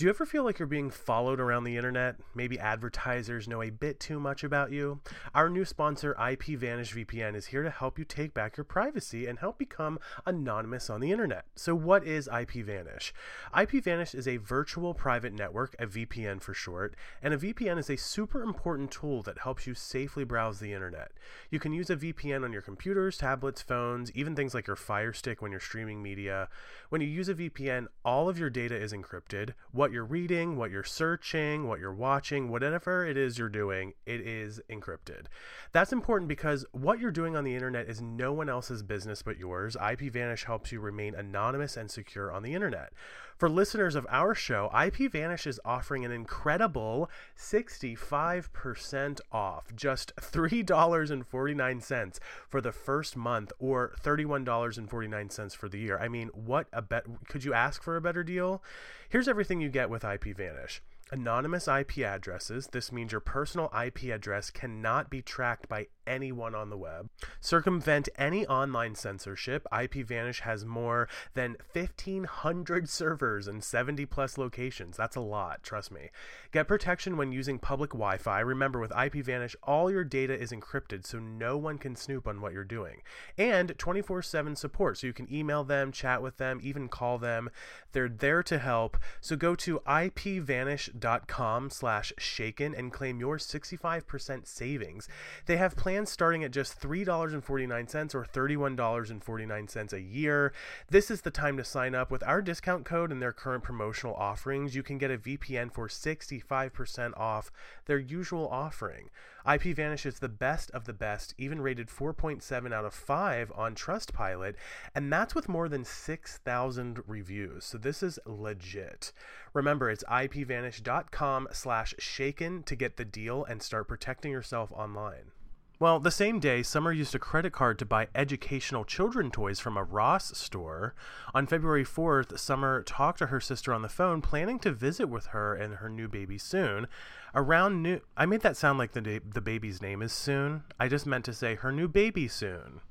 Do 0.00 0.06
you 0.06 0.10
ever 0.10 0.24
feel 0.24 0.44
like 0.44 0.58
you're 0.58 0.66
being 0.66 0.88
followed 0.88 1.40
around 1.40 1.64
the 1.64 1.76
internet? 1.76 2.16
Maybe 2.34 2.58
advertisers 2.58 3.46
know 3.46 3.60
a 3.60 3.68
bit 3.68 4.00
too 4.00 4.18
much 4.18 4.42
about 4.42 4.72
you? 4.72 5.00
Our 5.34 5.50
new 5.50 5.66
sponsor, 5.66 6.16
IPVanish 6.18 6.94
VPN, 6.94 7.34
is 7.34 7.48
here 7.48 7.62
to 7.62 7.68
help 7.68 7.98
you 7.98 8.06
take 8.06 8.32
back 8.32 8.56
your 8.56 8.64
privacy 8.64 9.26
and 9.26 9.38
help 9.38 9.58
become 9.58 9.98
anonymous 10.24 10.88
on 10.88 11.02
the 11.02 11.12
internet. 11.12 11.44
So, 11.54 11.74
what 11.74 12.06
is 12.06 12.30
IPVanish? 12.32 13.12
IPVanish 13.54 14.14
is 14.14 14.26
a 14.26 14.38
virtual 14.38 14.94
private 14.94 15.34
network, 15.34 15.76
a 15.78 15.86
VPN 15.86 16.40
for 16.40 16.54
short, 16.54 16.96
and 17.22 17.34
a 17.34 17.36
VPN 17.36 17.76
is 17.76 17.90
a 17.90 17.96
super 17.98 18.42
important 18.42 18.90
tool 18.90 19.20
that 19.24 19.40
helps 19.40 19.66
you 19.66 19.74
safely 19.74 20.24
browse 20.24 20.60
the 20.60 20.72
internet. 20.72 21.12
You 21.50 21.58
can 21.58 21.74
use 21.74 21.90
a 21.90 21.96
VPN 21.96 22.42
on 22.42 22.54
your 22.54 22.62
computers, 22.62 23.18
tablets, 23.18 23.60
phones, 23.60 24.10
even 24.12 24.34
things 24.34 24.54
like 24.54 24.66
your 24.66 24.76
Fire 24.76 25.12
Stick 25.12 25.42
when 25.42 25.50
you're 25.50 25.60
streaming 25.60 26.02
media. 26.02 26.48
When 26.88 27.02
you 27.02 27.06
use 27.06 27.28
a 27.28 27.34
VPN, 27.34 27.88
all 28.02 28.30
of 28.30 28.38
your 28.38 28.48
data 28.48 28.76
is 28.76 28.94
encrypted. 28.94 29.50
What 29.72 29.89
you're 29.92 30.04
reading, 30.04 30.56
what 30.56 30.70
you're 30.70 30.84
searching, 30.84 31.66
what 31.66 31.80
you're 31.80 31.92
watching, 31.92 32.48
whatever 32.48 33.04
it 33.04 33.16
is 33.16 33.38
you're 33.38 33.48
doing, 33.48 33.94
it 34.06 34.20
is 34.20 34.60
encrypted. 34.70 35.26
That's 35.72 35.92
important 35.92 36.28
because 36.28 36.64
what 36.72 36.98
you're 36.98 37.10
doing 37.10 37.36
on 37.36 37.44
the 37.44 37.54
internet 37.54 37.88
is 37.88 38.00
no 38.00 38.32
one 38.32 38.48
else's 38.48 38.82
business 38.82 39.22
but 39.22 39.38
yours. 39.38 39.76
IPVanish 39.76 40.44
helps 40.44 40.72
you 40.72 40.80
remain 40.80 41.14
anonymous 41.14 41.76
and 41.76 41.90
secure 41.90 42.32
on 42.32 42.42
the 42.42 42.54
internet. 42.54 42.92
For 43.40 43.48
listeners 43.48 43.94
of 43.94 44.06
our 44.10 44.34
show, 44.34 44.68
IPVanish 44.74 45.46
is 45.46 45.58
offering 45.64 46.04
an 46.04 46.12
incredible 46.12 47.08
65% 47.38 49.20
off, 49.32 49.74
just 49.74 50.14
$3.49 50.16 52.18
for 52.50 52.60
the 52.60 52.70
first 52.70 53.16
month 53.16 53.50
or 53.58 53.94
$31.49 54.04 55.56
for 55.56 55.70
the 55.70 55.78
year. 55.78 55.98
I 55.98 56.08
mean, 56.08 56.28
what 56.34 56.66
a 56.70 56.82
bet 56.82 57.06
could 57.28 57.42
you 57.42 57.54
ask 57.54 57.82
for 57.82 57.96
a 57.96 58.02
better 58.02 58.22
deal? 58.22 58.62
Here's 59.08 59.26
everything 59.26 59.62
you 59.62 59.70
get 59.70 59.88
with 59.88 60.02
IPVanish 60.02 60.80
anonymous 61.12 61.66
IP 61.66 61.98
addresses. 61.98 62.68
This 62.68 62.92
means 62.92 63.12
your 63.12 63.20
personal 63.20 63.70
IP 63.84 64.04
address 64.04 64.50
cannot 64.50 65.10
be 65.10 65.22
tracked 65.22 65.68
by 65.68 65.88
anyone 66.10 66.54
on 66.54 66.70
the 66.70 66.76
web. 66.76 67.08
Circumvent 67.40 68.08
any 68.18 68.46
online 68.46 68.94
censorship. 68.96 69.66
IPVanish 69.72 70.40
has 70.40 70.64
more 70.64 71.08
than 71.34 71.56
1,500 71.72 72.88
servers 72.88 73.46
and 73.46 73.62
70 73.62 74.06
plus 74.06 74.36
locations. 74.36 74.96
That's 74.96 75.16
a 75.16 75.20
lot, 75.20 75.62
trust 75.62 75.92
me. 75.92 76.10
Get 76.50 76.66
protection 76.66 77.16
when 77.16 77.30
using 77.30 77.58
public 77.58 77.90
Wi 77.90 78.16
Fi. 78.16 78.40
Remember, 78.40 78.80
with 78.80 78.90
IPVanish, 78.90 79.54
all 79.62 79.90
your 79.90 80.04
data 80.04 80.38
is 80.38 80.50
encrypted 80.50 81.06
so 81.06 81.18
no 81.18 81.56
one 81.56 81.78
can 81.78 81.94
snoop 81.94 82.26
on 82.26 82.40
what 82.40 82.52
you're 82.52 82.64
doing. 82.64 83.02
And 83.38 83.78
24 83.78 84.22
7 84.22 84.56
support, 84.56 84.98
so 84.98 85.06
you 85.06 85.12
can 85.12 85.32
email 85.32 85.62
them, 85.62 85.92
chat 85.92 86.22
with 86.22 86.38
them, 86.38 86.58
even 86.62 86.88
call 86.88 87.18
them. 87.18 87.50
They're 87.92 88.08
there 88.08 88.42
to 88.42 88.58
help. 88.58 88.96
So 89.20 89.36
go 89.36 89.54
to 89.56 89.80
ipvanish.com 89.86 91.70
slash 91.70 92.12
shaken 92.18 92.74
and 92.74 92.92
claim 92.92 93.20
your 93.20 93.38
65% 93.38 94.46
savings. 94.46 95.08
They 95.46 95.56
have 95.56 95.76
plans 95.76 95.99
starting 96.06 96.44
at 96.44 96.50
just 96.50 96.80
$3.49 96.80 98.14
or 98.14 98.24
$31.49 98.24 99.92
a 99.92 100.00
year. 100.00 100.52
This 100.88 101.10
is 101.10 101.22
the 101.22 101.30
time 101.30 101.56
to 101.56 101.64
sign 101.64 101.94
up. 101.94 102.10
With 102.10 102.22
our 102.22 102.40
discount 102.40 102.84
code 102.84 103.12
and 103.12 103.20
their 103.20 103.32
current 103.32 103.64
promotional 103.64 104.14
offerings, 104.14 104.74
you 104.74 104.82
can 104.82 104.98
get 104.98 105.10
a 105.10 105.18
VPN 105.18 105.72
for 105.72 105.88
65% 105.88 107.16
off 107.16 107.50
their 107.86 107.98
usual 107.98 108.48
offering. 108.48 109.10
IPVanish 109.46 110.04
is 110.06 110.18
the 110.18 110.28
best 110.28 110.70
of 110.72 110.84
the 110.84 110.92
best, 110.92 111.34
even 111.38 111.60
rated 111.60 111.88
4.7 111.88 112.72
out 112.72 112.84
of 112.84 112.94
5 112.94 113.52
on 113.54 113.74
Trustpilot, 113.74 114.54
and 114.94 115.12
that's 115.12 115.34
with 115.34 115.48
more 115.48 115.68
than 115.68 115.84
6,000 115.84 117.00
reviews. 117.06 117.64
So 117.64 117.78
this 117.78 118.02
is 118.02 118.18
legit. 118.26 119.12
Remember, 119.54 119.90
it's 119.90 120.04
ipvanish.com 120.04 121.48
slash 121.52 121.94
shaken 121.98 122.62
to 122.64 122.76
get 122.76 122.96
the 122.96 123.04
deal 123.04 123.44
and 123.44 123.62
start 123.62 123.88
protecting 123.88 124.32
yourself 124.32 124.70
online. 124.72 125.32
Well, 125.80 125.98
the 125.98 126.10
same 126.10 126.40
day, 126.40 126.62
Summer 126.62 126.92
used 126.92 127.14
a 127.14 127.18
credit 127.18 127.54
card 127.54 127.78
to 127.78 127.86
buy 127.86 128.08
educational 128.14 128.84
children 128.84 129.30
toys 129.30 129.58
from 129.60 129.78
a 129.78 129.82
Ross 129.82 130.36
store. 130.36 130.94
On 131.32 131.46
February 131.46 131.86
4th, 131.86 132.38
Summer 132.38 132.82
talked 132.82 133.18
to 133.20 133.28
her 133.28 133.40
sister 133.40 133.72
on 133.72 133.80
the 133.80 133.88
phone, 133.88 134.20
planning 134.20 134.58
to 134.58 134.72
visit 134.72 135.06
with 135.08 135.26
her 135.28 135.54
and 135.54 135.76
her 135.76 135.88
new 135.88 136.06
baby 136.06 136.36
soon. 136.36 136.86
Around 137.34 137.82
noon, 137.82 138.02
I 138.14 138.26
made 138.26 138.42
that 138.42 138.58
sound 138.58 138.78
like 138.78 138.92
the 138.92 139.22
the 139.24 139.40
baby's 139.40 139.80
name 139.80 140.02
is 140.02 140.12
soon. 140.12 140.64
I 140.78 140.86
just 140.88 141.06
meant 141.06 141.24
to 141.24 141.32
say 141.32 141.54
her 141.54 141.72
new 141.72 141.88
baby 141.88 142.28
soon. 142.28 142.82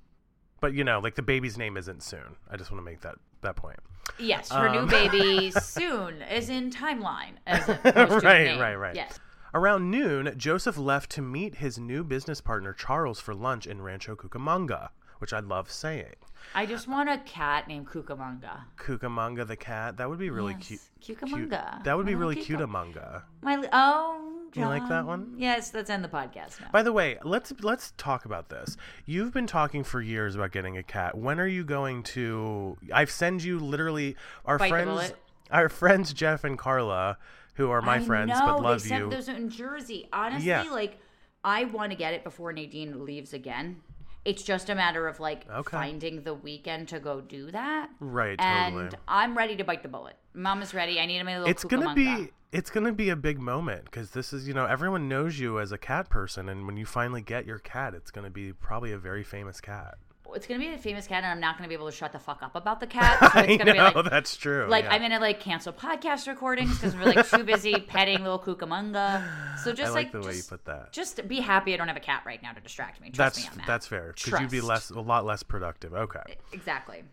But 0.60 0.74
you 0.74 0.84
know, 0.84 0.98
like 1.00 1.14
the 1.14 1.22
baby's 1.22 1.60
name 1.60 1.78
isn't 1.78 2.02
soon. 2.02 2.38
I 2.50 2.58
just 2.58 2.72
want 2.72 2.82
to 2.84 2.86
make 2.86 3.02
that 3.02 3.16
that 3.42 3.56
point. 3.56 3.78
Yes, 4.18 4.50
her 4.52 4.68
new 4.68 4.80
Um, 4.80 4.88
baby 4.88 5.52
soon 5.62 6.24
is 6.24 6.50
in 6.50 6.72
timeline. 6.72 7.34
As 7.46 7.70
opposed 7.70 8.22
to 8.22 8.28
Right, 8.28 8.46
name. 8.46 8.60
right, 8.60 8.76
right. 8.76 8.96
Yes. 8.96 9.20
Around 9.54 9.90
noon, 9.90 10.34
Joseph 10.38 10.78
left 10.78 11.10
to 11.12 11.22
meet 11.24 11.56
his 11.56 11.80
new 11.80 12.04
business 12.04 12.40
partner 12.40 12.72
Charles 12.72 13.20
for 13.20 13.34
lunch 13.34 13.66
in 13.66 13.82
Rancho 13.82 14.16
Cucamonga, 14.16 14.90
which 15.18 15.34
I 15.34 15.40
love 15.40 15.72
saying. 15.72 16.14
I 16.54 16.68
just 16.68 16.88
want 16.88 17.10
a 17.10 17.18
cat 17.20 17.68
named 17.68 17.88
Cucamonga. 17.88 18.62
Cucamonga 18.78 19.48
the 19.48 19.56
cat. 19.56 19.98
That 19.98 20.08
would 20.08 20.20
be 20.20 20.30
really 20.30 20.56
Yes, 20.60 20.90
cute. 21.02 21.18
Cucamonga. 21.20 21.72
Cute. 21.74 21.84
That 21.84 21.98
would 21.98 22.06
be 22.06 22.12
mm-hmm, 22.12 22.22
really 22.22 22.36
cute 22.36 22.60
amonga. 22.60 23.24
My 23.42 23.56
li- 23.56 23.68
oh, 23.74 24.22
You 24.54 24.66
like 24.66 24.88
that 24.88 25.06
one? 25.06 25.34
Yes, 25.38 25.74
let's 25.74 25.90
end 25.90 26.04
the 26.04 26.10
podcast 26.10 26.62
now. 26.62 26.68
By 26.72 26.84
the 26.84 26.94
way, 26.94 27.18
let's 27.24 27.52
let's 27.62 27.94
talk 27.98 28.26
about 28.26 28.50
this. 28.50 28.78
You've 29.06 29.34
been 29.34 29.48
talking 29.48 29.84
for 29.84 30.00
years 30.00 30.36
about 30.36 30.52
getting 30.52 30.78
a 30.78 30.84
cat. 30.84 31.18
When 31.18 31.40
are 31.40 31.48
you 31.48 31.64
going 31.64 32.04
to? 32.04 32.78
I've 32.94 33.12
send 33.12 33.44
you 33.44 33.58
literally 33.60 34.16
our 34.46 34.60
Bite 34.60 34.70
friends, 34.70 35.14
our 35.52 35.70
friends 35.70 36.14
Jeff 36.14 36.44
and 36.44 36.58
Carla, 36.58 37.18
who 37.60 37.70
are 37.72 37.82
my 37.82 37.96
I 37.98 38.00
friends 38.00 38.30
know, 38.32 38.46
but 38.46 38.62
love 38.62 38.82
they 38.84 38.90
sent 38.90 39.04
you. 39.06 39.10
those 39.12 39.28
in 39.28 39.50
Jersey. 39.50 40.08
Honestly, 40.14 40.48
Yeah. 40.48 40.64
like 40.72 40.98
I 41.44 41.66
want 41.66 41.92
to 41.92 41.98
get 41.98 42.14
it 42.14 42.24
before 42.24 42.54
Nadine 42.54 43.04
leaves 43.06 43.34
again. 43.34 43.82
It's 44.26 44.44
just 44.44 44.70
a 44.70 44.76
matter 44.76 45.08
of 45.08 45.20
like 45.20 45.46
Okay. 45.50 45.72
finding 45.78 46.24
the 46.24 46.34
weekend 46.34 46.88
to 46.90 47.00
go 47.00 47.20
do 47.22 47.52
that. 47.52 47.90
Right, 48.00 48.40
And 48.40 48.76
totally. 48.76 49.02
I'm 49.08 49.38
ready 49.38 49.56
to 49.58 49.64
bite 49.64 49.84
the 49.84 49.90
bullet. 49.90 50.16
Mama's 50.34 50.74
ready. 50.74 51.00
I 51.00 51.06
need 51.06 51.20
a 51.20 51.24
little 51.26 51.48
it's 51.48 51.64
gonna 51.66 51.94
be 51.94 52.30
it's 52.52 52.70
gonna 52.70 52.92
be 52.94 53.10
a 53.10 53.16
big 53.16 53.40
moment 53.40 53.86
because 53.86 54.12
this 54.12 54.32
is 54.34 54.48
you 54.48 54.54
know 54.54 54.66
everyone 54.66 55.08
knows 55.10 55.38
you 55.40 55.60
as 55.60 55.72
a 55.74 55.78
cat 55.78 56.10
person, 56.10 56.48
and 56.50 56.66
when 56.66 56.78
you 56.78 56.86
finally 56.86 57.22
get 57.22 57.46
your 57.46 57.60
cat, 57.60 57.94
it's 57.94 58.10
gonna 58.12 58.30
be 58.30 58.54
probably 58.54 58.92
a 58.94 58.98
very 58.98 59.24
famous 59.24 59.60
cat. 59.62 59.98
It's 60.34 60.48
gonna 60.48 60.60
be 60.60 60.68
a 60.68 60.78
famous 60.78 61.08
cat, 61.08 61.24
and 61.24 61.32
I'm 61.32 61.40
not 61.40 61.58
gonna 61.58 61.68
be 61.68 61.74
able 61.74 61.88
to 61.88 61.96
shut 61.96 62.12
the 62.12 62.20
fuck 62.20 62.42
up 62.42 62.56
about 62.56 62.80
the 62.80 62.88
cat. 62.88 63.20
So 63.20 63.28
I 63.40 63.58
gonna 63.58 63.74
know 63.74 63.90
be 63.92 63.96
like, 63.96 64.10
that's 64.10 64.36
true. 64.36 64.68
like 64.70 64.86
yeah. 64.86 64.94
I'm 64.94 65.02
gonna 65.02 65.20
like 65.20 65.40
cancel 65.40 65.74
podcast 65.74 66.28
recordings 66.28 66.76
because 66.76 66.96
we're 66.96 67.06
like 67.06 67.28
too 67.30 67.44
busy 67.44 67.74
petting 67.88 68.24
little 68.24 68.40
Cucamonga. 68.40 69.58
So 69.64 69.74
just 69.74 69.92
I 69.92 69.94
like, 69.96 70.12
the 70.12 70.22
way 70.22 70.36
you 70.36 70.44
put 70.44 70.66
that. 70.66 70.92
just 70.92 71.28
be 71.28 71.40
happy 71.40 71.74
I 71.74 71.78
don't 71.78 71.88
have 71.88 71.98
a 71.98 72.02
cat 72.02 72.24
right 72.26 72.42
now 72.42 72.54
to 72.54 72.62
distract 72.62 73.02
me. 73.02 73.10
Trust 73.10 73.36
That's 73.36 73.46
me 73.46 73.52
on 73.52 73.58
that. 73.58 73.68
that's 73.68 73.88
fair. 73.88 74.14
Could 74.22 74.40
you 74.40 74.48
be 74.48 74.62
less 74.62 74.90
a 74.90 75.00
lot 75.00 75.26
less 75.26 75.44
productive? 75.44 75.94
Okay. 75.94 76.38
exactly. 76.52 77.04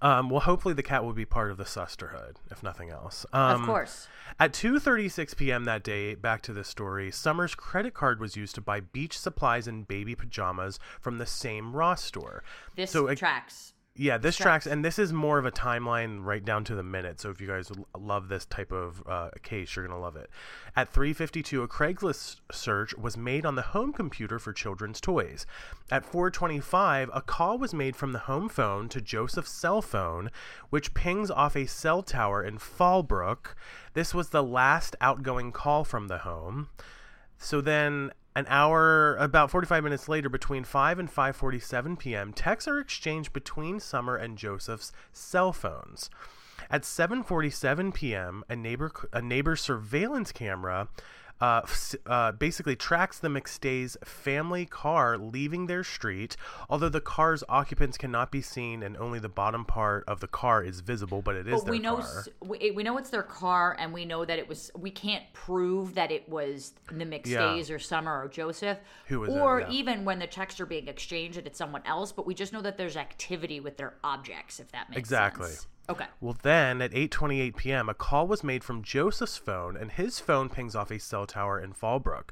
Um, 0.00 0.30
well, 0.30 0.40
hopefully 0.40 0.74
the 0.74 0.82
cat 0.82 1.04
will 1.04 1.12
be 1.12 1.24
part 1.24 1.50
of 1.50 1.56
the 1.56 1.66
sisterhood, 1.66 2.38
if 2.50 2.62
nothing 2.62 2.90
else. 2.90 3.26
Um, 3.32 3.60
Of 3.60 3.66
course. 3.66 4.08
At 4.38 4.52
2:36 4.52 5.36
p.m. 5.36 5.64
that 5.64 5.82
day, 5.82 6.14
back 6.14 6.42
to 6.42 6.52
this 6.52 6.68
story, 6.68 7.10
Summer's 7.10 7.54
credit 7.54 7.94
card 7.94 8.20
was 8.20 8.36
used 8.36 8.54
to 8.54 8.60
buy 8.60 8.80
beach 8.80 9.18
supplies 9.18 9.66
and 9.66 9.88
baby 9.88 10.14
pajamas 10.14 10.78
from 11.00 11.18
the 11.18 11.26
same 11.26 11.74
Ross 11.74 12.04
store. 12.04 12.44
This 12.76 12.92
so, 12.92 13.12
tracks. 13.14 13.72
Yeah, 14.00 14.16
this 14.16 14.36
tracks. 14.36 14.64
tracks, 14.64 14.66
and 14.66 14.84
this 14.84 14.96
is 14.96 15.12
more 15.12 15.40
of 15.40 15.44
a 15.44 15.50
timeline 15.50 16.24
right 16.24 16.44
down 16.44 16.62
to 16.64 16.76
the 16.76 16.84
minute. 16.84 17.20
So 17.20 17.30
if 17.30 17.40
you 17.40 17.48
guys 17.48 17.72
love 17.98 18.28
this 18.28 18.46
type 18.46 18.70
of 18.70 19.02
uh, 19.08 19.30
case, 19.42 19.74
you're 19.74 19.84
gonna 19.84 20.00
love 20.00 20.14
it. 20.14 20.30
At 20.76 20.92
3:52, 20.92 21.64
a 21.64 21.68
Craigslist 21.68 22.36
search 22.52 22.94
was 22.96 23.16
made 23.16 23.44
on 23.44 23.56
the 23.56 23.62
home 23.62 23.92
computer 23.92 24.38
for 24.38 24.52
children's 24.52 25.00
toys. 25.00 25.46
At 25.90 26.06
4:25, 26.06 27.10
a 27.12 27.20
call 27.20 27.58
was 27.58 27.74
made 27.74 27.96
from 27.96 28.12
the 28.12 28.20
home 28.20 28.48
phone 28.48 28.88
to 28.90 29.00
Joseph's 29.00 29.50
cell 29.50 29.82
phone, 29.82 30.30
which 30.70 30.94
pings 30.94 31.28
off 31.28 31.56
a 31.56 31.66
cell 31.66 32.04
tower 32.04 32.44
in 32.44 32.58
Fallbrook. 32.58 33.56
This 33.94 34.14
was 34.14 34.28
the 34.28 34.44
last 34.44 34.94
outgoing 35.00 35.50
call 35.50 35.82
from 35.82 36.06
the 36.06 36.18
home. 36.18 36.68
So 37.36 37.60
then 37.60 38.12
an 38.38 38.46
hour 38.48 39.16
about 39.16 39.50
45 39.50 39.82
minutes 39.82 40.08
later 40.08 40.28
between 40.28 40.62
5 40.62 41.00
and 41.00 41.12
5:47 41.12 41.98
p.m. 41.98 42.32
texts 42.32 42.68
are 42.68 42.78
exchanged 42.78 43.32
between 43.32 43.80
Summer 43.80 44.14
and 44.14 44.38
Joseph's 44.38 44.92
cell 45.12 45.52
phones. 45.52 46.08
At 46.70 46.82
7:47 46.82 47.92
p.m., 47.92 48.44
a 48.48 48.54
neighbor 48.54 48.92
a 49.12 49.20
neighbor's 49.20 49.60
surveillance 49.60 50.30
camera 50.30 50.86
uh, 51.40 51.62
uh, 52.06 52.32
basically 52.32 52.74
tracks 52.76 53.18
the 53.18 53.28
McStay's 53.28 53.96
family 54.04 54.66
car 54.66 55.16
leaving 55.18 55.66
their 55.66 55.84
street. 55.84 56.36
Although 56.68 56.88
the 56.88 57.00
car's 57.00 57.44
occupants 57.48 57.96
cannot 57.96 58.30
be 58.32 58.42
seen 58.42 58.82
and 58.82 58.96
only 58.96 59.18
the 59.18 59.28
bottom 59.28 59.64
part 59.64 60.04
of 60.08 60.20
the 60.20 60.26
car 60.26 60.62
is 60.62 60.80
visible, 60.80 61.22
but 61.22 61.36
it 61.36 61.46
is 61.46 61.54
But 61.60 61.64
their 61.66 61.72
we 61.72 61.78
know 61.78 61.96
car. 61.98 62.24
we, 62.42 62.70
we 62.72 62.82
know 62.82 62.98
it's 62.98 63.10
their 63.10 63.22
car, 63.22 63.76
and 63.78 63.92
we 63.92 64.04
know 64.04 64.24
that 64.24 64.38
it 64.38 64.48
was. 64.48 64.70
We 64.76 64.90
can't 64.90 65.24
prove 65.32 65.94
that 65.94 66.10
it 66.10 66.28
was 66.28 66.72
the 66.90 67.04
McStays 67.04 67.70
or 67.70 67.78
Summer 67.78 68.22
or 68.24 68.28
Joseph, 68.28 68.78
Who 69.06 69.20
was 69.20 69.30
or 69.30 69.60
Yeah. 69.60 69.70
even 69.70 70.04
when 70.04 70.18
the 70.18 70.26
checks 70.26 70.58
are 70.60 70.66
being 70.66 70.88
exchanged 70.88 71.38
and 71.38 71.46
it's 71.46 71.58
someone 71.58 71.82
else. 71.84 72.12
But 72.12 72.26
we 72.26 72.34
just 72.34 72.52
know 72.52 72.62
that 72.62 72.76
there's 72.76 72.96
activity 72.96 73.60
with 73.60 73.76
their 73.76 73.94
objects, 74.02 74.60
if 74.60 74.70
that 74.72 74.88
makes 74.90 74.98
Exactly. 74.98 75.48
sense. 75.48 75.66
Okay. 75.90 76.06
Well, 76.20 76.36
then 76.42 76.82
at 76.82 76.92
8:28 76.92 77.56
p.m., 77.56 77.88
a 77.88 77.94
call 77.94 78.26
was 78.26 78.44
made 78.44 78.62
from 78.62 78.82
Joseph's 78.82 79.38
phone, 79.38 79.76
and 79.76 79.90
his 79.92 80.20
phone 80.20 80.50
pings 80.50 80.76
off 80.76 80.90
a 80.90 80.98
cell 80.98 81.26
tower 81.26 81.58
in 81.58 81.72
Fallbrook. 81.72 82.30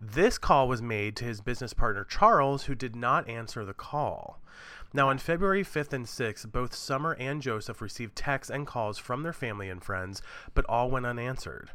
This 0.00 0.38
call 0.38 0.68
was 0.68 0.82
made 0.82 1.16
to 1.16 1.24
his 1.24 1.40
business 1.40 1.72
partner 1.72 2.04
Charles, 2.04 2.64
who 2.64 2.74
did 2.74 2.94
not 2.94 3.28
answer 3.28 3.64
the 3.64 3.74
call. 3.74 4.40
Now, 4.92 5.08
on 5.08 5.18
February 5.18 5.64
5th 5.64 5.92
and 5.92 6.06
6th, 6.06 6.52
both 6.52 6.74
Summer 6.74 7.16
and 7.18 7.40
Joseph 7.40 7.80
received 7.80 8.14
texts 8.14 8.50
and 8.50 8.66
calls 8.66 8.98
from 8.98 9.22
their 9.22 9.32
family 9.32 9.68
and 9.68 9.82
friends, 9.82 10.20
but 10.54 10.66
all 10.66 10.90
went 10.90 11.06
unanswered. 11.06 11.70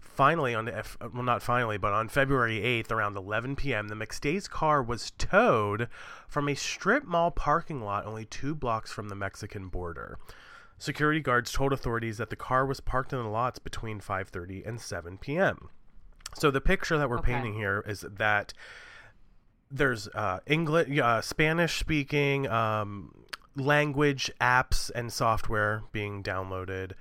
Finally, 0.00 0.54
on 0.54 0.68
F- 0.68 0.96
well, 1.12 1.22
not 1.22 1.42
finally, 1.42 1.76
but 1.76 1.92
on 1.92 2.08
February 2.08 2.60
8th, 2.60 2.90
around 2.90 3.16
11 3.16 3.54
p.m., 3.56 3.88
the 3.88 3.94
McStay's 3.94 4.48
car 4.48 4.82
was 4.82 5.10
towed 5.18 5.88
from 6.26 6.48
a 6.48 6.54
strip 6.54 7.04
mall 7.04 7.30
parking 7.30 7.82
lot 7.82 8.06
only 8.06 8.24
two 8.24 8.54
blocks 8.54 8.90
from 8.90 9.10
the 9.10 9.14
Mexican 9.14 9.68
border. 9.68 10.18
Security 10.78 11.20
guards 11.20 11.52
told 11.52 11.72
authorities 11.72 12.18
that 12.18 12.30
the 12.30 12.36
car 12.36 12.66
was 12.66 12.80
parked 12.80 13.12
in 13.12 13.18
the 13.22 13.28
lots 13.28 13.58
between 13.58 14.00
5:30 14.00 14.66
and 14.66 14.80
7 14.80 15.16
p.m. 15.18 15.68
So 16.34 16.50
the 16.50 16.60
picture 16.60 16.98
that 16.98 17.08
we're 17.08 17.18
Okay. 17.18 17.32
painting 17.32 17.54
here 17.54 17.82
is 17.86 18.04
that 18.10 18.52
there's 19.70 20.06
uh, 20.08 20.40
English, 20.46 20.98
uh, 20.98 21.20
Spanish 21.22 21.78
speaking 21.80 22.46
um, 22.48 23.24
language 23.56 24.30
apps 24.40 24.90
and 24.94 25.12
software 25.12 25.82
being 25.92 26.22
downloaded, 26.22 26.92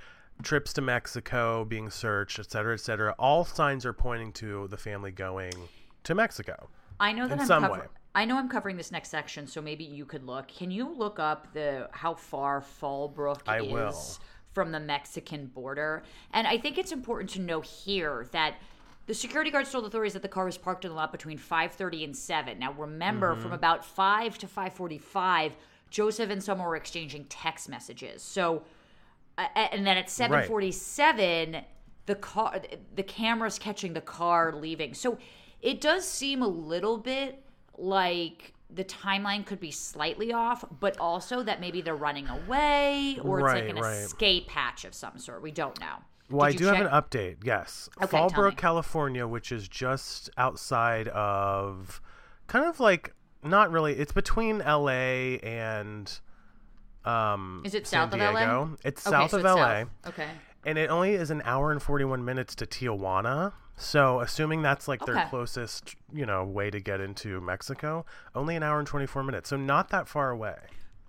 trips 0.41 0.71
to 0.73 0.81
Mexico 0.81 1.65
being 1.65 1.89
searched, 1.89 2.39
et 2.39 2.49
cetera, 2.49 2.73
et 2.73 2.79
cetera. 2.79 3.13
All 3.19 3.43
signs 3.45 3.85
are 3.85 3.93
pointing 3.93 4.31
to 4.33 4.67
the 4.69 4.77
family 4.77 5.11
going 5.11 5.53
to 6.03 6.15
Mexico. 6.15 6.69
I 6.99 7.11
know 7.11 7.27
that 7.27 7.33
In 7.33 7.39
I'm 7.41 7.45
some 7.45 7.63
cover- 7.63 7.81
way. 7.81 7.87
I 8.15 8.23
know 8.25 8.37
I'm 8.37 8.47
covering 8.49 8.77
this 8.77 8.91
next 8.91 9.09
section, 9.09 9.45
so 9.45 9.61
maybe 9.61 9.83
you 9.83 10.05
could 10.05 10.23
look. 10.25 10.47
Can 10.47 10.71
you 10.71 10.89
look 10.89 11.19
up 11.19 11.51
the 11.53 11.89
how 11.91 12.13
far 12.15 12.61
Fallbrook 12.61 13.41
I 13.45 13.59
is 13.59 13.71
will. 13.71 14.17
from 14.53 14.71
the 14.71 14.79
Mexican 14.79 15.47
border? 15.47 16.03
And 16.31 16.47
I 16.47 16.57
think 16.57 16.77
it's 16.77 16.93
important 16.93 17.29
to 17.31 17.41
know 17.41 17.59
here 17.59 18.27
that 18.31 18.55
the 19.07 19.13
security 19.13 19.51
guards 19.51 19.71
told 19.71 19.85
authorities 19.85 20.13
that 20.13 20.21
the 20.21 20.29
car 20.29 20.45
was 20.45 20.57
parked 20.57 20.85
in 20.85 20.89
the 20.91 20.95
lot 20.95 21.11
between 21.11 21.37
5:30 21.37 22.05
and 22.05 22.15
7. 22.17 22.57
Now 22.57 22.71
remember, 22.73 23.33
Mm-hmm. 23.33 23.41
from 23.41 23.51
about 23.51 23.83
5 23.85 24.37
to 24.39 24.47
5:45, 24.47 25.51
Joseph 25.89 26.29
and 26.29 26.41
someone 26.41 26.67
were 26.67 26.75
exchanging 26.77 27.25
text 27.25 27.67
messages. 27.69 28.21
So 28.23 28.63
uh, 29.37 29.47
and 29.55 29.85
then 29.85 29.97
at 29.97 30.07
7:47 30.07 31.63
the 32.05 32.15
car 32.15 32.61
the 32.95 33.03
camera's 33.03 33.59
catching 33.59 33.93
the 33.93 34.01
car 34.01 34.53
leaving 34.53 34.93
so 34.93 35.17
it 35.61 35.81
does 35.81 36.07
seem 36.07 36.41
a 36.41 36.47
little 36.47 36.97
bit 36.97 37.43
like 37.77 38.53
the 38.69 38.83
timeline 38.83 39.45
could 39.45 39.59
be 39.59 39.71
slightly 39.71 40.33
off 40.33 40.65
but 40.79 40.97
also 40.99 41.43
that 41.43 41.59
maybe 41.61 41.81
they're 41.81 41.95
running 41.95 42.27
away 42.27 43.17
or 43.21 43.39
it's 43.39 43.53
like 43.53 43.69
an 43.69 43.75
right. 43.77 43.91
escape 43.97 44.49
hatch 44.49 44.85
of 44.85 44.93
some 44.93 45.17
sort 45.17 45.41
we 45.41 45.51
don't 45.51 45.79
know 45.79 45.95
Well, 46.29 46.49
Did 46.51 46.55
I 46.55 46.57
do 46.57 46.65
have 46.65 46.85
an 46.85 46.91
update. 46.91 47.37
Yes, 47.43 47.87
Okay. 48.01 48.17
Fallbrook, 48.17 48.57
California, 48.57 49.27
which 49.27 49.51
is 49.51 49.67
just 49.67 50.29
outside 50.37 51.07
of, 51.09 52.01
kind 52.47 52.65
of 52.65 52.79
like 52.79 53.13
not 53.43 53.71
really. 53.71 53.93
It's 53.93 54.11
between 54.11 54.59
L.A. 54.61 55.37
and 55.39 56.11
um, 57.05 57.61
is 57.63 57.75
it 57.75 57.85
San 57.85 58.09
south 58.09 58.13
of 58.15 58.19
LA 58.19 58.39
Diego. 58.39 58.77
It's 58.83 59.05
Okay, 59.05 59.11
south 59.15 59.29
so 59.31 59.37
of 59.37 59.45
it's 59.45 59.55
LA, 59.55 59.55
south. 59.65 59.87
okay 60.07 60.29
and 60.65 60.77
it 60.77 60.89
only 60.89 61.13
is 61.13 61.31
an 61.31 61.41
hour 61.45 61.71
and 61.71 61.81
forty-one 61.81 62.25
minutes 62.25 62.55
to 62.55 62.65
Tijuana. 62.65 63.53
So, 63.77 64.21
assuming 64.21 64.61
that's 64.61 64.87
like 64.87 65.05
their 65.05 65.27
closest, 65.29 65.95
you 66.13 66.25
know, 66.25 66.45
way 66.45 66.69
to 66.69 66.79
get 66.79 67.01
into 67.01 67.41
Mexico, 67.41 68.05
only 68.33 68.55
an 68.55 68.63
hour 68.63 68.79
and 68.79 68.87
twenty-four 68.87 69.23
minutes. 69.23 69.49
So, 69.49 69.57
not 69.57 69.89
that 69.89 70.07
far 70.07 70.31
away. 70.31 70.55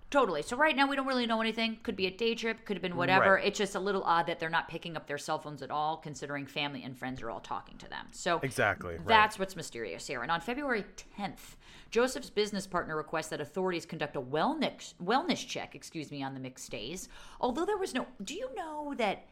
Totally. 0.09 0.41
So 0.41 0.55
right 0.55 0.73
now 0.73 0.87
we 0.87 0.95
don't 0.95 1.05
really 1.05 1.25
know 1.25 1.41
anything. 1.41 1.79
Could 1.83 1.97
be 1.97 2.07
a 2.07 2.11
day 2.11 2.33
trip, 2.33 2.63
could 2.63 2.77
have 2.77 2.81
been 2.81 2.95
whatever. 2.95 3.33
Right. 3.33 3.45
It's 3.45 3.57
just 3.57 3.75
a 3.75 3.79
little 3.79 4.03
odd 4.03 4.27
that 4.27 4.39
they're 4.39 4.49
not 4.49 4.69
picking 4.69 4.95
up 4.95 5.05
their 5.05 5.17
cell 5.17 5.37
phones 5.37 5.61
at 5.61 5.69
all, 5.69 5.97
considering 5.97 6.45
family 6.45 6.83
and 6.83 6.97
friends 6.97 7.21
are 7.21 7.29
all 7.29 7.41
talking 7.41 7.77
to 7.79 7.89
them. 7.89 8.05
So 8.11 8.39
Exactly. 8.41 8.93
Right. 8.95 9.07
that's 9.07 9.37
what's 9.37 9.57
mysterious 9.57 10.07
here. 10.07 10.21
And 10.21 10.31
on 10.31 10.39
February 10.39 10.85
10th, 11.19 11.57
Joseph's 11.91 12.29
business 12.29 12.65
partner 12.65 12.95
requests 12.95 13.27
that 13.27 13.41
authorities 13.41 13.85
conduct 13.85 14.15
a 14.15 14.21
wellness 14.21 14.93
wellness 15.03 15.45
check, 15.45 15.75
excuse 15.75 16.09
me, 16.09 16.23
on 16.23 16.33
the 16.33 16.39
McStays. 16.39 17.09
Although 17.41 17.65
there 17.65 17.77
was 17.77 17.93
no, 17.93 18.07
do 18.23 18.33
you 18.33 18.49
know 18.55 18.93
that 18.97 19.25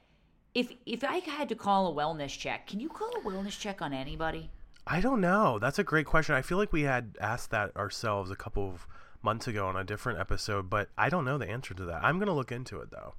if 0.55 0.73
if 0.85 1.03
I 1.03 1.17
had 1.19 1.49
to 1.49 1.55
call 1.55 1.87
a 1.91 1.93
wellness 1.95 2.37
check, 2.37 2.67
can 2.67 2.79
you 2.79 2.89
call 2.89 3.17
a 3.17 3.21
wellness 3.21 3.59
check 3.59 3.81
on 3.81 3.93
anybody? 3.93 4.49
I 4.87 5.01
don't 5.01 5.21
know. 5.21 5.59
That's 5.59 5.79
a 5.79 5.83
great 5.83 6.05
question. 6.05 6.35
I 6.35 6.41
feel 6.41 6.57
like 6.57 6.71
we 6.73 6.83
had 6.83 7.17
asked 7.19 7.51
that 7.51 7.75
ourselves 7.75 8.29
a 8.31 8.35
couple 8.35 8.67
of 8.69 8.87
months 9.21 9.47
ago 9.47 9.67
on 9.67 9.75
a 9.75 9.83
different 9.83 10.19
episode, 10.19 10.69
but 10.69 10.89
I 10.97 11.09
don't 11.09 11.25
know 11.25 11.37
the 11.37 11.49
answer 11.49 11.73
to 11.73 11.85
that. 11.85 12.03
I'm 12.03 12.17
going 12.17 12.27
to 12.27 12.33
look 12.33 12.51
into 12.51 12.79
it 12.81 12.91
though. 12.91 13.15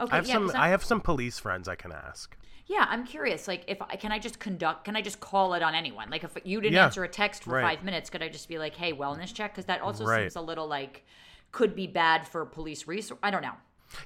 Okay, 0.00 0.12
I 0.12 0.16
have 0.16 0.26
yeah, 0.26 0.34
some 0.34 0.52
I 0.54 0.68
have 0.68 0.84
some 0.84 1.00
police 1.00 1.38
friends 1.38 1.68
I 1.68 1.74
can 1.76 1.92
ask. 1.92 2.36
Yeah, 2.66 2.86
I'm 2.88 3.04
curious. 3.04 3.46
Like, 3.46 3.64
if 3.66 3.80
I 3.82 3.96
can 3.96 4.10
I 4.12 4.18
just 4.18 4.38
conduct? 4.38 4.84
Can 4.84 4.96
I 4.96 5.02
just 5.02 5.20
call 5.20 5.54
it 5.54 5.62
on 5.62 5.74
anyone? 5.74 6.08
Like, 6.10 6.24
if 6.24 6.36
you 6.44 6.60
didn't 6.60 6.74
Yeah, 6.74 6.86
answer 6.86 7.04
a 7.04 7.08
text 7.08 7.44
for 7.44 7.50
right. 7.50 7.62
five 7.62 7.84
minutes, 7.84 8.08
could 8.10 8.22
I 8.22 8.28
just 8.28 8.48
be 8.48 8.58
like, 8.58 8.74
"Hey, 8.74 8.92
wellness 8.92 9.34
check"? 9.34 9.52
Because 9.52 9.66
that 9.66 9.80
also 9.82 10.04
Right. 10.04 10.20
seems 10.22 10.36
a 10.36 10.40
little 10.40 10.66
like 10.66 11.04
could 11.52 11.74
be 11.74 11.86
bad 11.86 12.26
for 12.26 12.44
police 12.46 12.86
resource. 12.86 13.20
I 13.22 13.30
don't 13.30 13.42
know. 13.42 13.54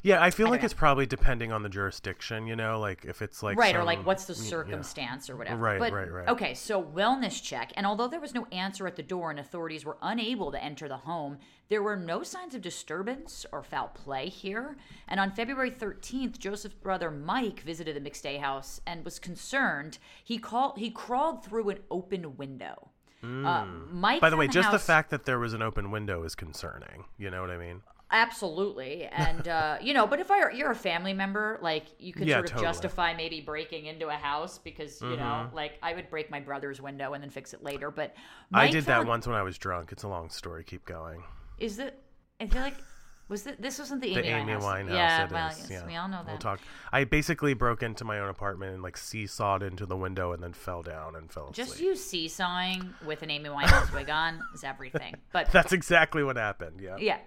Yeah, 0.03 0.22
I 0.22 0.31
feel 0.31 0.46
like 0.46 0.59
Anyway. 0.61 0.64
it's 0.66 0.74
probably 0.74 1.07
depending 1.07 1.53
on 1.53 1.62
the 1.62 1.68
jurisdiction, 1.68 2.46
you 2.46 2.57
know, 2.57 2.79
like 2.81 3.05
if 3.05 3.22
it's 3.22 3.42
like 3.42 3.59
right 3.59 3.74
or 3.77 3.85
like 3.85 4.05
what's 4.07 4.24
the 4.27 4.33
y- 4.35 4.40
yeah. 4.42 4.48
circumstance 4.51 5.29
or 5.31 5.37
whatever 5.37 5.61
Right, 5.61 5.79
but, 5.79 5.92
right, 5.92 6.11
right. 6.11 6.29
okay 6.29 6.55
so 6.55 6.83
wellness 6.83 7.42
check 7.42 7.72
and 7.77 7.87
although 7.87 8.09
there 8.09 8.20
was 8.20 8.35
no 8.35 8.46
answer 8.53 8.87
at 8.87 8.96
the 8.96 9.03
door 9.03 9.31
and 9.31 9.38
authorities 9.40 9.85
were 9.85 9.96
unable 10.03 10.51
to 10.53 10.62
enter 10.62 10.88
the 10.88 10.98
home 10.98 11.38
there 11.68 11.83
were 11.83 11.96
no 11.96 12.22
signs 12.22 12.55
of 12.55 12.62
disturbance 12.62 13.44
or 13.53 13.62
foul 13.62 13.88
play 13.88 14.29
here 14.29 14.77
and 15.07 15.18
on 15.20 15.31
february 15.31 15.70
13th 15.70 16.38
joseph's 16.38 16.74
brother 16.74 17.11
mike 17.11 17.61
visited 17.61 17.94
the 17.96 18.11
mcstay 18.11 18.40
house 18.40 18.81
and 18.87 19.05
was 19.05 19.18
concerned 19.18 19.98
he 20.24 20.38
called 20.38 20.79
he 20.79 20.90
crawled 20.90 21.44
through 21.44 21.68
an 21.70 21.79
open 21.90 22.37
window 22.37 22.88
uh, 23.22 23.64
mike 23.90 24.18
Mm. 24.18 24.20
By 24.20 24.31
the 24.31 24.37
way, 24.37 24.46
just 24.46 24.70
the 24.70 24.79
fact 24.79 25.11
that 25.11 25.24
there 25.24 25.40
was 25.40 25.53
an 25.53 25.61
open 25.61 25.90
window 25.90 26.22
is 26.22 26.37
concerning. 26.37 27.05
You 27.18 27.31
know 27.31 27.40
what 27.40 27.51
I 27.51 27.57
mean? 27.59 27.83
Absolutely, 28.11 29.05
and 29.05 29.47
uh, 29.49 29.77
you 29.83 29.92
know, 29.92 30.07
but 30.07 30.18
if 30.18 30.31
I, 30.31 30.51
you're 30.53 30.71
a 30.71 30.75
family 30.75 31.12
member, 31.12 31.59
like 31.61 31.85
you 31.99 32.14
could 32.14 32.27
Yeah, 32.27 32.37
sort 32.37 32.47
of 32.47 32.51
totally. 32.53 32.66
justify 32.66 33.14
maybe 33.14 33.42
breaking 33.42 33.85
into 33.85 34.09
a 34.09 34.14
house 34.14 34.59
because 34.59 35.03
you 35.03 35.16
know, 35.16 35.51
like 35.53 35.79
I 35.83 35.92
would 35.92 36.09
break 36.09 36.31
my 36.31 36.40
brother's 36.40 36.81
window 36.81 37.12
and 37.12 37.23
then 37.23 37.31
fix 37.31 37.53
it 37.53 37.62
later. 37.62 37.90
But 37.90 38.14
I 38.53 38.64
Mike 38.64 38.73
did 38.73 38.87
that 38.87 39.07
once 39.07 39.27
when 39.27 39.37
I 39.37 39.42
was 39.42 39.59
drunk. 39.59 39.92
It's 39.92 40.05
a 40.05 40.09
long 40.09 40.31
story. 40.31 40.64
Keep 40.64 40.87
going. 40.87 41.23
Is 41.59 41.79
it? 41.79 42.03
I 42.40 42.47
feel 42.47 42.62
like 42.62 42.77
was 43.29 43.47
it? 43.47 43.61
This 43.61 43.79
wasn't 43.79 44.01
the 44.01 44.12
Amy, 44.12 44.23
The 44.23 44.29
Amy 44.29 44.53
Winehouse. 44.55 44.62
Winehouse. 44.62 44.88
Yeah, 44.88 45.25
it 45.25 45.31
well, 45.31 45.49
yes, 45.49 45.68
yeah. 45.71 45.87
we 45.87 45.97
all 45.97 46.09
know 46.09 46.23
that. 46.25 46.29
We'll 46.29 46.38
talk. 46.38 46.61
I 46.90 47.05
basically 47.05 47.53
broke 47.53 47.83
into 47.83 48.05
my 48.05 48.21
own 48.21 48.31
apartment 48.31 48.73
and 48.73 48.83
like 48.83 48.97
seesawed 48.97 49.62
into 49.62 49.85
the 49.85 49.97
window 49.97 50.33
and 50.33 50.42
then 50.42 50.55
fell 50.55 50.83
down 50.83 51.14
and 51.14 51.31
fell 51.31 51.51
asleep. 51.51 51.66
Just 51.66 51.81
you 51.81 51.94
seesawing 51.94 52.94
with 53.05 53.23
an 53.23 53.31
Amy 53.31 53.51
Winehouse 53.51 53.92
wig 53.92 54.09
on 54.09 54.40
is 54.55 54.64
everything. 54.64 55.16
But 55.33 55.51
That's 55.53 55.73
exactly 55.73 56.25
what 56.25 56.37
happened. 56.37 56.81
Yeah. 56.81 56.97
Yeah. 56.99 57.18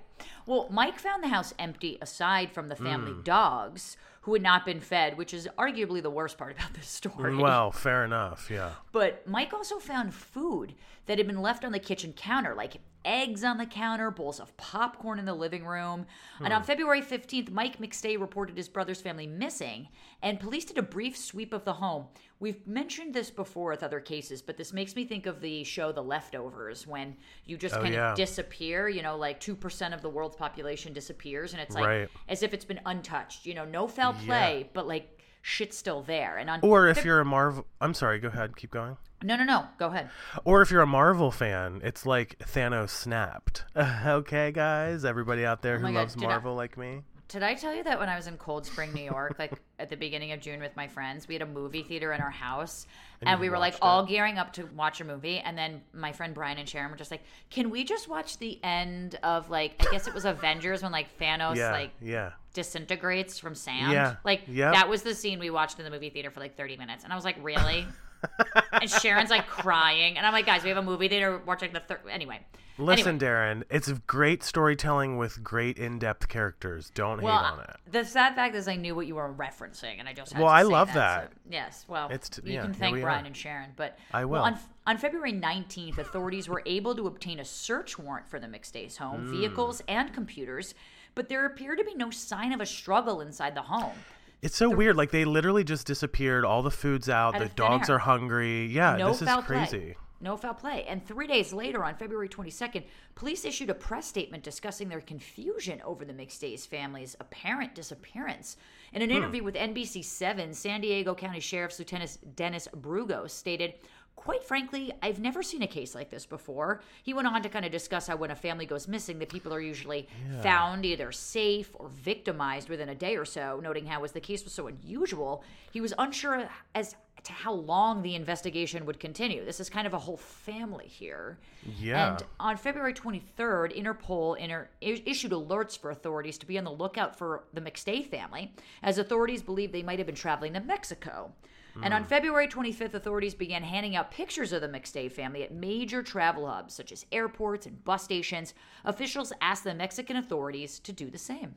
Well, 0.45 0.67
Mike 0.69 0.99
found 0.99 1.23
the 1.23 1.27
house 1.29 1.53
empty 1.59 1.97
aside 2.01 2.51
from 2.51 2.67
the 2.69 2.75
family 2.75 3.11
Hmm. 3.13 3.21
dogs 3.21 3.97
who 4.21 4.33
had 4.33 4.41
not 4.43 4.65
been 4.65 4.79
fed, 4.79 5.17
which 5.17 5.33
is 5.33 5.47
arguably 5.57 6.01
the 6.01 6.09
worst 6.11 6.37
part 6.37 6.55
about 6.55 6.73
this 6.73 6.87
story. 6.87 7.35
Well, 7.35 7.71
fair 7.71 8.03
enough. 8.05 8.49
Yeah. 8.51 8.71
But 8.91 9.27
Mike 9.27 9.51
also 9.53 9.79
found 9.79 10.13
food 10.13 10.75
that 11.07 11.17
had 11.17 11.25
been 11.27 11.41
left 11.41 11.65
on 11.65 11.71
the 11.71 11.79
kitchen 11.79 12.13
counter, 12.13 12.53
like 12.53 12.75
eggs 13.05 13.43
on 13.43 13.57
the 13.57 13.65
counter, 13.65 14.11
bowls 14.11 14.39
of 14.39 14.55
popcorn 14.57 15.19
in 15.19 15.25
the 15.25 15.33
living 15.33 15.65
room. 15.65 16.05
And 16.39 16.47
hmm. 16.47 16.53
on 16.53 16.63
February 16.63 17.01
15th, 17.01 17.51
Mike 17.51 17.79
McStay 17.79 18.19
reported 18.19 18.57
his 18.57 18.69
brother's 18.69 19.01
family 19.01 19.27
missing, 19.27 19.87
and 20.21 20.39
police 20.39 20.65
did 20.65 20.77
a 20.77 20.83
brief 20.83 21.17
sweep 21.17 21.53
of 21.53 21.65
the 21.65 21.73
home. 21.73 22.05
We've 22.39 22.65
mentioned 22.65 23.13
this 23.13 23.29
before 23.29 23.69
with 23.69 23.83
other 23.83 23.99
cases, 23.99 24.41
but 24.41 24.57
this 24.57 24.73
makes 24.73 24.95
me 24.95 25.05
think 25.05 25.25
of 25.25 25.41
the 25.41 25.63
show 25.63 25.91
The 25.91 26.03
Leftovers, 26.03 26.87
when 26.87 27.15
you 27.45 27.57
just 27.57 27.75
Oh, 27.75 27.81
kind 27.81 27.93
yeah. 27.93 28.11
of 28.11 28.17
disappear, 28.17 28.89
you 28.89 29.03
know, 29.03 29.15
like 29.15 29.39
2% 29.39 29.93
of 29.93 30.01
the 30.01 30.09
world's 30.09 30.35
population 30.35 30.93
disappears, 30.93 31.53
and 31.53 31.61
it's 31.61 31.75
like 31.75 31.85
Right. 31.85 32.09
as 32.27 32.41
if 32.43 32.53
it's 32.53 32.65
been 32.65 32.81
untouched, 32.85 33.45
you 33.45 33.53
know, 33.53 33.65
no 33.65 33.87
foul 33.87 34.13
play, 34.13 34.69
but 34.73 34.87
like 34.87 35.20
shit's 35.41 35.77
still 35.77 36.01
there. 36.03 36.37
And 36.37 36.49
on 36.49 36.59
Or 36.61 36.87
if 36.87 37.03
you're 37.05 37.19
a 37.19 37.25
Marvel, 37.25 37.65
I'm 37.79 37.93
sorry. 37.93 38.19
Go 38.19 38.27
ahead. 38.29 38.55
Keep 38.55 38.71
going. 38.71 38.97
no, 39.23 39.35
no, 39.35 39.43
no, 39.43 39.65
go 39.77 39.87
ahead. 39.87 40.09
Or 40.45 40.61
if 40.61 40.71
you're 40.71 40.81
a 40.81 40.87
Marvel 40.87 41.31
fan, 41.31 41.81
it's 41.83 42.05
like 42.05 42.37
Thanos 42.39 42.89
snapped. 42.89 43.65
okay, 43.77 44.51
guys, 44.51 45.05
everybody 45.05 45.45
out 45.45 45.61
there 45.61 45.75
oh 45.75 45.79
who 45.79 45.87
Oh 45.87 45.91
God, 45.93 45.95
loves 45.99 46.15
I- 46.17 46.21
Marvel 46.21 46.55
like 46.55 46.77
me. 46.77 47.01
Did 47.27 47.43
I 47.43 47.53
tell 47.53 47.73
you 47.73 47.81
that 47.83 47.97
when 47.97 48.09
I 48.09 48.17
was 48.17 48.27
in 48.27 48.35
Cold 48.35 48.65
Spring, 48.65 48.91
New 48.93 49.05
York, 49.05 49.37
like 49.39 49.53
at 49.79 49.89
the 49.89 49.95
beginning 49.95 50.33
of 50.33 50.41
June 50.41 50.59
with 50.59 50.75
my 50.75 50.89
friends, 50.89 51.29
we 51.29 51.33
had 51.35 51.41
a 51.41 51.45
movie 51.45 51.81
theater 51.81 52.11
in 52.11 52.19
our 52.19 52.29
house, 52.29 52.85
and, 53.21 53.29
you 53.29 53.37
we 53.37 53.49
were 53.49 53.57
like 53.57 53.71
watched 53.75 53.83
all 53.83 54.05
gearing 54.05 54.37
up 54.37 54.51
to 54.53 54.65
watch 54.75 54.99
a 54.99 55.05
movie, 55.05 55.37
and 55.39 55.57
then 55.57 55.81
my 55.93 56.11
friend 56.11 56.33
Brian 56.33 56.57
and 56.57 56.67
Sharon 56.67 56.91
were 56.91 56.97
just 56.97 57.09
like, 57.09 57.23
"Can 57.49 57.69
we 57.69 57.85
just 57.85 58.09
watch 58.09 58.37
the 58.39 58.59
end 58.65 59.17
of 59.23 59.49
like 59.49 59.75
I 59.79 59.89
guess 59.91 60.07
it 60.09 60.13
was 60.13 60.25
Avengers 60.35 60.83
when 60.83 60.91
like 60.91 61.17
Thanos 61.19 61.55
Yeah. 61.55 61.71
like 61.71 61.91
yeah. 62.01 62.31
Disintegrates 62.53 63.37
from 63.39 63.55
sand? 63.55 63.91
Yeah. 63.93 64.15
Like 64.23 64.43
Yep. 64.47 64.73
that 64.73 64.89
was 64.89 65.01
the 65.03 65.15
scene 65.15 65.39
we 65.39 65.49
watched 65.49 65.79
in 65.79 65.85
the 65.85 65.91
movie 65.91 66.09
theater 66.09 66.31
for 66.31 66.39
like 66.39 66.55
thirty 66.57 66.77
minutes, 66.77 67.03
and 67.03 67.11
I 67.11 67.15
was 67.15 67.25
like, 67.25 67.37
really? 67.41 67.85
and 68.73 68.89
Sharon's 68.89 69.31
like 69.31 69.47
crying, 69.47 70.17
and 70.17 70.25
I'm 70.27 70.33
like, 70.33 70.45
guys, 70.45 70.61
we 70.63 70.69
have 70.69 70.77
a 70.77 70.83
movie 70.83 71.07
theater. 71.07 71.41
Watch 71.45 71.61
like 71.63 71.73
the 71.73 71.79
third. 71.79 72.01
Anyway, 72.09 72.39
Listen, 72.77 73.15
Anyway. 73.15 73.25
Darren, 73.25 73.63
it's 73.71 73.91
great 74.05 74.43
storytelling 74.43 75.17
with 75.17 75.43
great 75.43 75.77
in-depth 75.77 76.27
characters. 76.29 76.91
Don't 76.93 77.21
well, 77.21 77.37
hate 77.39 77.51
on 77.53 77.59
it. 77.61 77.75
the 77.91 78.05
sad 78.05 78.35
fact 78.35 78.55
is 78.55 78.67
I 78.67 78.75
knew 78.75 78.93
what 78.95 79.07
you 79.07 79.15
were 79.15 79.33
referencing, 79.33 79.95
and 79.99 80.07
I 80.07 80.13
just 80.13 80.33
had 80.33 80.41
Well, 80.41 80.49
to 80.51 80.55
I 80.55 80.61
say 80.61 80.67
love 80.67 80.87
that. 80.89 80.93
that. 80.95 81.31
so- 81.33 81.39
yes, 81.49 81.85
well, 81.87 82.09
It's 82.11 82.29
t- 82.29 82.41
you 82.45 82.53
yeah, 82.53 82.61
can 82.61 82.73
thank 82.75 82.99
Brian 83.01 83.23
are. 83.23 83.27
and 83.27 83.35
Sharon, 83.37 83.71
but 83.75 83.97
I 84.13 84.25
well, 84.25 84.41
will. 84.43 84.47
on, 84.53 84.59
on 84.85 84.97
February 84.99 85.33
19th, 85.33 85.97
authorities 85.97 86.47
were 86.47 86.61
able 86.67 86.95
to 86.95 87.07
obtain 87.07 87.39
a 87.39 87.45
search 87.45 87.97
warrant 87.97 88.27
for 88.29 88.39
the 88.39 88.47
McStay's 88.47 88.97
home, 88.97 89.25
Hmm. 89.27 89.31
vehicles, 89.31 89.81
and 89.87 90.13
computers, 90.13 90.75
but 91.15 91.29
there 91.29 91.45
appeared 91.45 91.77
to 91.79 91.83
be 91.83 91.95
no 91.95 92.09
sign 92.09 92.53
of 92.53 92.61
a 92.61 92.65
struggle 92.65 93.21
inside 93.21 93.55
the 93.55 93.61
home. 93.61 93.93
It's 94.41 94.55
so 94.57 94.69
weird. 94.69 94.95
Like 94.95 95.11
they 95.11 95.23
literally 95.25 95.63
just 95.63 95.85
disappeared. 95.85 96.45
All 96.45 96.63
the 96.63 96.71
food's 96.71 97.09
out. 97.09 97.35
Out 97.35 97.41
The 97.41 97.49
dogs 97.49 97.89
air. 97.89 97.97
are 97.97 97.99
hungry. 97.99 98.65
Yeah, 98.67 98.95
no 98.97 99.09
this 99.09 99.21
is 99.21 99.29
crazy. 99.45 99.77
play. 99.79 99.95
No 100.23 100.37
foul 100.37 100.53
play. 100.53 100.85
And 100.87 101.03
three 101.03 101.25
days 101.25 101.51
later, 101.51 101.83
on 101.83 101.95
February 101.95 102.29
22nd, 102.29 102.83
police 103.15 103.43
issued 103.43 103.71
a 103.71 103.73
press 103.73 104.05
statement 104.05 104.43
discussing 104.43 104.87
their 104.87 105.01
confusion 105.01 105.81
over 105.83 106.05
the 106.05 106.13
McStay's 106.13 106.63
family's 106.63 107.15
apparent 107.19 107.73
disappearance. 107.73 108.55
In 108.93 109.01
an 109.01 109.09
Hmm. 109.09 109.15
interview 109.17 109.43
with 109.43 109.55
NBC7, 109.55 110.53
San 110.53 110.81
Diego 110.81 111.15
County 111.15 111.39
Sheriff's 111.39 111.79
Lieutenant 111.79 112.35
Dennis 112.35 112.67
Brugos 112.81 113.31
stated, 113.31 113.73
Quite 114.15 114.43
frankly, 114.43 114.91
I've 115.01 115.19
never 115.19 115.41
seen 115.41 115.63
a 115.63 115.67
case 115.67 115.95
like 115.95 116.11
this 116.11 116.27
before. 116.27 116.81
He 117.01 117.11
went 117.11 117.27
on 117.27 117.41
to 117.41 117.49
kind 117.49 117.65
of 117.65 117.71
discuss 117.71 118.05
how 118.05 118.17
when 118.17 118.29
a 118.29 118.35
family 118.35 118.67
goes 118.67 118.87
missing, 118.87 119.17
the 119.17 119.25
people 119.25 119.51
are 119.51 119.59
usually 119.59 120.07
found 120.43 120.85
either 120.85 121.11
safe 121.11 121.71
or 121.73 121.89
victimized 121.89 122.69
within 122.69 122.89
a 122.89 122.95
day 122.95 123.17
or 123.17 123.25
so, 123.25 123.59
noting 123.63 123.87
how, 123.87 124.03
as 124.03 124.11
the 124.11 124.19
case 124.19 124.43
was 124.43 124.53
so 124.53 124.67
unusual, 124.67 125.43
he 125.71 125.81
was 125.81 125.91
unsure 125.97 126.47
as 126.75 126.95
to 127.23 127.33
how 127.33 127.53
long 127.53 128.01
the 128.01 128.15
investigation 128.15 128.85
would 128.85 128.99
continue. 128.99 129.43
This 129.45 129.59
is 129.59 129.69
kind 129.69 129.87
of 129.87 129.93
a 129.93 129.99
whole 129.99 130.17
family 130.17 130.87
here. 130.87 131.37
Yeah. 131.79 132.11
And 132.11 132.23
on 132.39 132.57
February 132.57 132.93
23rd, 132.93 133.75
Interpol 133.77 134.37
inter- 134.37 134.69
issued 134.81 135.31
alerts 135.31 135.77
for 135.77 135.91
authorities 135.91 136.37
to 136.39 136.45
be 136.45 136.57
on 136.57 136.63
the 136.63 136.71
lookout 136.71 137.17
for 137.17 137.43
the 137.53 137.61
McStay 137.61 138.05
family, 138.05 138.53
as 138.83 138.97
authorities 138.97 139.41
believe 139.41 139.71
they 139.71 139.83
might 139.83 139.99
have 139.99 140.07
been 140.07 140.15
traveling 140.15 140.53
to 140.53 140.59
Mexico. 140.59 141.31
And 141.81 141.93
on 141.93 142.03
mm. 142.03 142.07
February 142.07 142.47
25th, 142.47 142.93
authorities 142.93 143.33
began 143.33 143.63
handing 143.63 143.95
out 143.95 144.11
pictures 144.11 144.51
of 144.51 144.61
the 144.61 144.67
McStay 144.67 145.11
family 145.11 145.43
at 145.43 145.53
major 145.53 146.03
travel 146.03 146.47
hubs 146.47 146.73
such 146.73 146.91
as 146.91 147.05
airports 147.11 147.65
and 147.65 147.83
bus 147.83 148.03
stations. 148.03 148.53
Officials 148.85 149.31
asked 149.41 149.63
the 149.63 149.73
Mexican 149.73 150.17
authorities 150.17 150.79
to 150.79 150.91
do 150.91 151.09
the 151.09 151.17
same. 151.17 151.55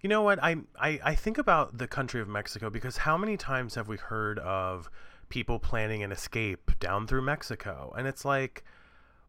You 0.00 0.08
know 0.08 0.22
what? 0.22 0.42
I, 0.42 0.56
I 0.80 1.00
I 1.02 1.14
think 1.14 1.38
about 1.38 1.78
the 1.78 1.88
country 1.88 2.20
of 2.20 2.28
Mexico 2.28 2.70
because 2.70 2.98
how 2.98 3.16
many 3.16 3.36
times 3.36 3.74
have 3.74 3.88
we 3.88 3.96
heard 3.96 4.38
of 4.38 4.88
people 5.28 5.58
planning 5.58 6.02
an 6.02 6.12
escape 6.12 6.70
down 6.78 7.06
through 7.06 7.22
Mexico? 7.22 7.92
And 7.96 8.06
it's 8.06 8.24
like 8.24 8.64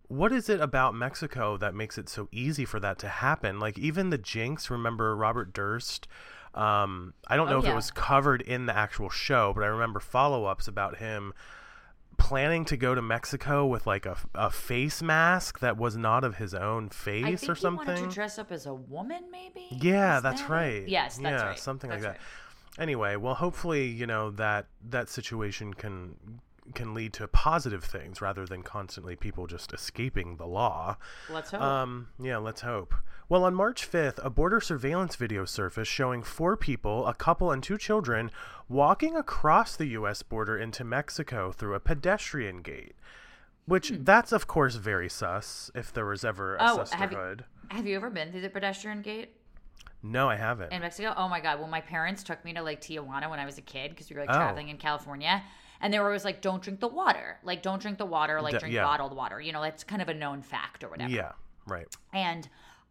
what 0.09 0.31
is 0.33 0.49
it 0.49 0.59
about 0.59 0.93
Mexico 0.93 1.55
that 1.57 1.73
makes 1.73 1.97
it 1.97 2.09
so 2.09 2.27
easy 2.31 2.65
for 2.65 2.79
that 2.81 2.99
to 2.99 3.07
happen? 3.07 3.59
Like 3.59 3.79
even 3.79 4.09
the 4.09 4.17
Jinx, 4.17 4.69
remember 4.69 5.15
Robert 5.15 5.53
Durst? 5.53 6.07
Um, 6.53 7.13
I 7.27 7.37
don't 7.37 7.47
Oh, 7.47 7.51
know 7.51 7.57
if 7.59 7.65
yeah. 7.65 7.71
it 7.71 7.75
was 7.75 7.91
covered 7.91 8.41
in 8.41 8.65
the 8.65 8.75
actual 8.75 9.09
show, 9.09 9.53
but 9.53 9.63
I 9.63 9.67
remember 9.67 9.99
follow-ups 10.01 10.67
about 10.67 10.97
him 10.97 11.33
planning 12.17 12.65
to 12.65 12.75
go 12.75 12.93
to 12.93 13.01
Mexico 13.01 13.65
with 13.65 13.87
like 13.87 14.05
a, 14.05 14.17
a 14.35 14.49
face 14.49 15.01
mask 15.01 15.59
that 15.59 15.77
was 15.77 15.95
not 15.95 16.23
of 16.25 16.35
his 16.35 16.53
own 16.53 16.87
I 16.91 16.93
face 16.93 17.41
think 17.41 17.51
or 17.51 17.55
he 17.55 17.65
wanted 17.65 17.85
something. 17.87 18.09
to 18.09 18.13
dress 18.13 18.37
up 18.37 18.51
as 18.51 18.65
a 18.65 18.73
woman, 18.73 19.25
maybe. 19.31 19.67
Yeah, 19.71 20.17
Is 20.17 20.23
that's 20.23 20.41
that 20.41 20.49
it? 20.49 20.53
right. 20.53 20.87
Yes, 20.87 21.17
that's 21.17 21.41
yeah, 21.41 21.47
right. 21.49 21.59
something 21.59 21.89
That's 21.89 22.03
like 22.03 22.11
right. 22.13 22.19
that. 22.75 22.81
Anyway, 22.81 23.15
well, 23.15 23.35
hopefully, 23.35 23.87
you 23.87 24.05
know 24.07 24.31
that 24.31 24.65
that 24.89 25.07
situation 25.09 25.73
can 25.73 26.15
can 26.75 26.93
lead 26.93 27.13
to 27.13 27.27
positive 27.27 27.83
things 27.83 28.21
rather 28.21 28.45
than 28.45 28.63
constantly 28.63 29.15
people 29.15 29.47
just 29.47 29.73
escaping 29.73 30.37
the 30.37 30.45
law. 30.45 30.97
Let's 31.29 31.51
hope. 31.51 31.61
Um, 31.61 32.07
yeah, 32.19 32.37
let's 32.37 32.61
hope. 32.61 32.93
Well, 33.27 33.43
on 33.43 33.53
March 33.53 33.89
5th, 33.89 34.19
a 34.25 34.29
border 34.29 34.59
surveillance 34.59 35.15
video 35.15 35.45
surfaced 35.45 35.91
showing 35.91 36.23
four 36.23 36.57
people, 36.57 37.05
a 37.07 37.13
couple 37.13 37.51
and 37.51 37.61
two 37.61 37.77
children, 37.77 38.31
walking 38.67 39.15
across 39.15 39.75
the 39.75 39.85
U.S. 39.87 40.23
border 40.23 40.57
into 40.57 40.83
Mexico 40.83 41.51
through 41.51 41.75
a 41.75 41.79
pedestrian 41.79 42.61
gate. 42.61 42.95
Which 43.65 43.91
that's 43.99 44.31
of 44.31 44.47
course 44.47 44.75
very 44.75 45.09
sus. 45.09 45.69
If 45.75 45.93
there 45.93 46.05
was 46.07 46.25
ever 46.25 46.55
a 46.55 46.59
Hmm. 46.59 46.65
Oh, 46.65 46.67
have 46.69 46.77
you- 46.79 46.85
sisterhood. 47.17 47.45
Have 47.69 47.85
you 47.85 47.95
ever 47.95 48.09
been 48.09 48.31
through 48.31 48.41
the 48.41 48.49
pedestrian 48.49 49.03
gate 49.03 49.35
No, 50.01 50.27
I 50.27 50.35
haven't. 50.37 50.73
in 50.73 50.81
Mexico? 50.81 51.13
Oh 51.15 51.27
my 51.29 51.39
god! 51.39 51.59
Well, 51.59 51.67
my 51.67 51.81
parents 51.81 52.23
took 52.23 52.43
me 52.43 52.51
to 52.53 52.63
like 52.63 52.81
Tijuana 52.81 53.29
when 53.29 53.39
I 53.39 53.45
was 53.45 53.59
a 53.59 53.61
kid 53.61 53.91
because 53.91 54.09
we 54.09 54.15
were 54.15 54.21
like 54.23 54.31
Oh. 54.31 54.37
traveling 54.37 54.69
in 54.69 54.77
California, 54.77 55.43
and 55.81 55.93
they 55.93 55.99
were 55.99 56.05
always 56.05 56.25
like, 56.25 56.41
"Don't 56.41 56.61
drink 56.61 56.79
the 56.79 56.87
water. 56.87 57.37
Like, 57.43 57.61
don't 57.61 57.81
drink 57.81 57.97
the 57.97 58.05
water. 58.05 58.41
Like, 58.41 58.59
drink 58.59 58.73
yeah. 58.73 58.83
bottled 58.83 59.15
water. 59.15 59.39
You 59.39 59.51
know, 59.51 59.61
that's 59.61 59.83
kind 59.83 60.01
of 60.01 60.09
a 60.09 60.13
known 60.13 60.41
fact 60.41 60.83
or 60.83 60.89
whatever." 60.89 61.11
yeah, 61.11 61.31
right. 61.67 61.87
And 62.13 62.47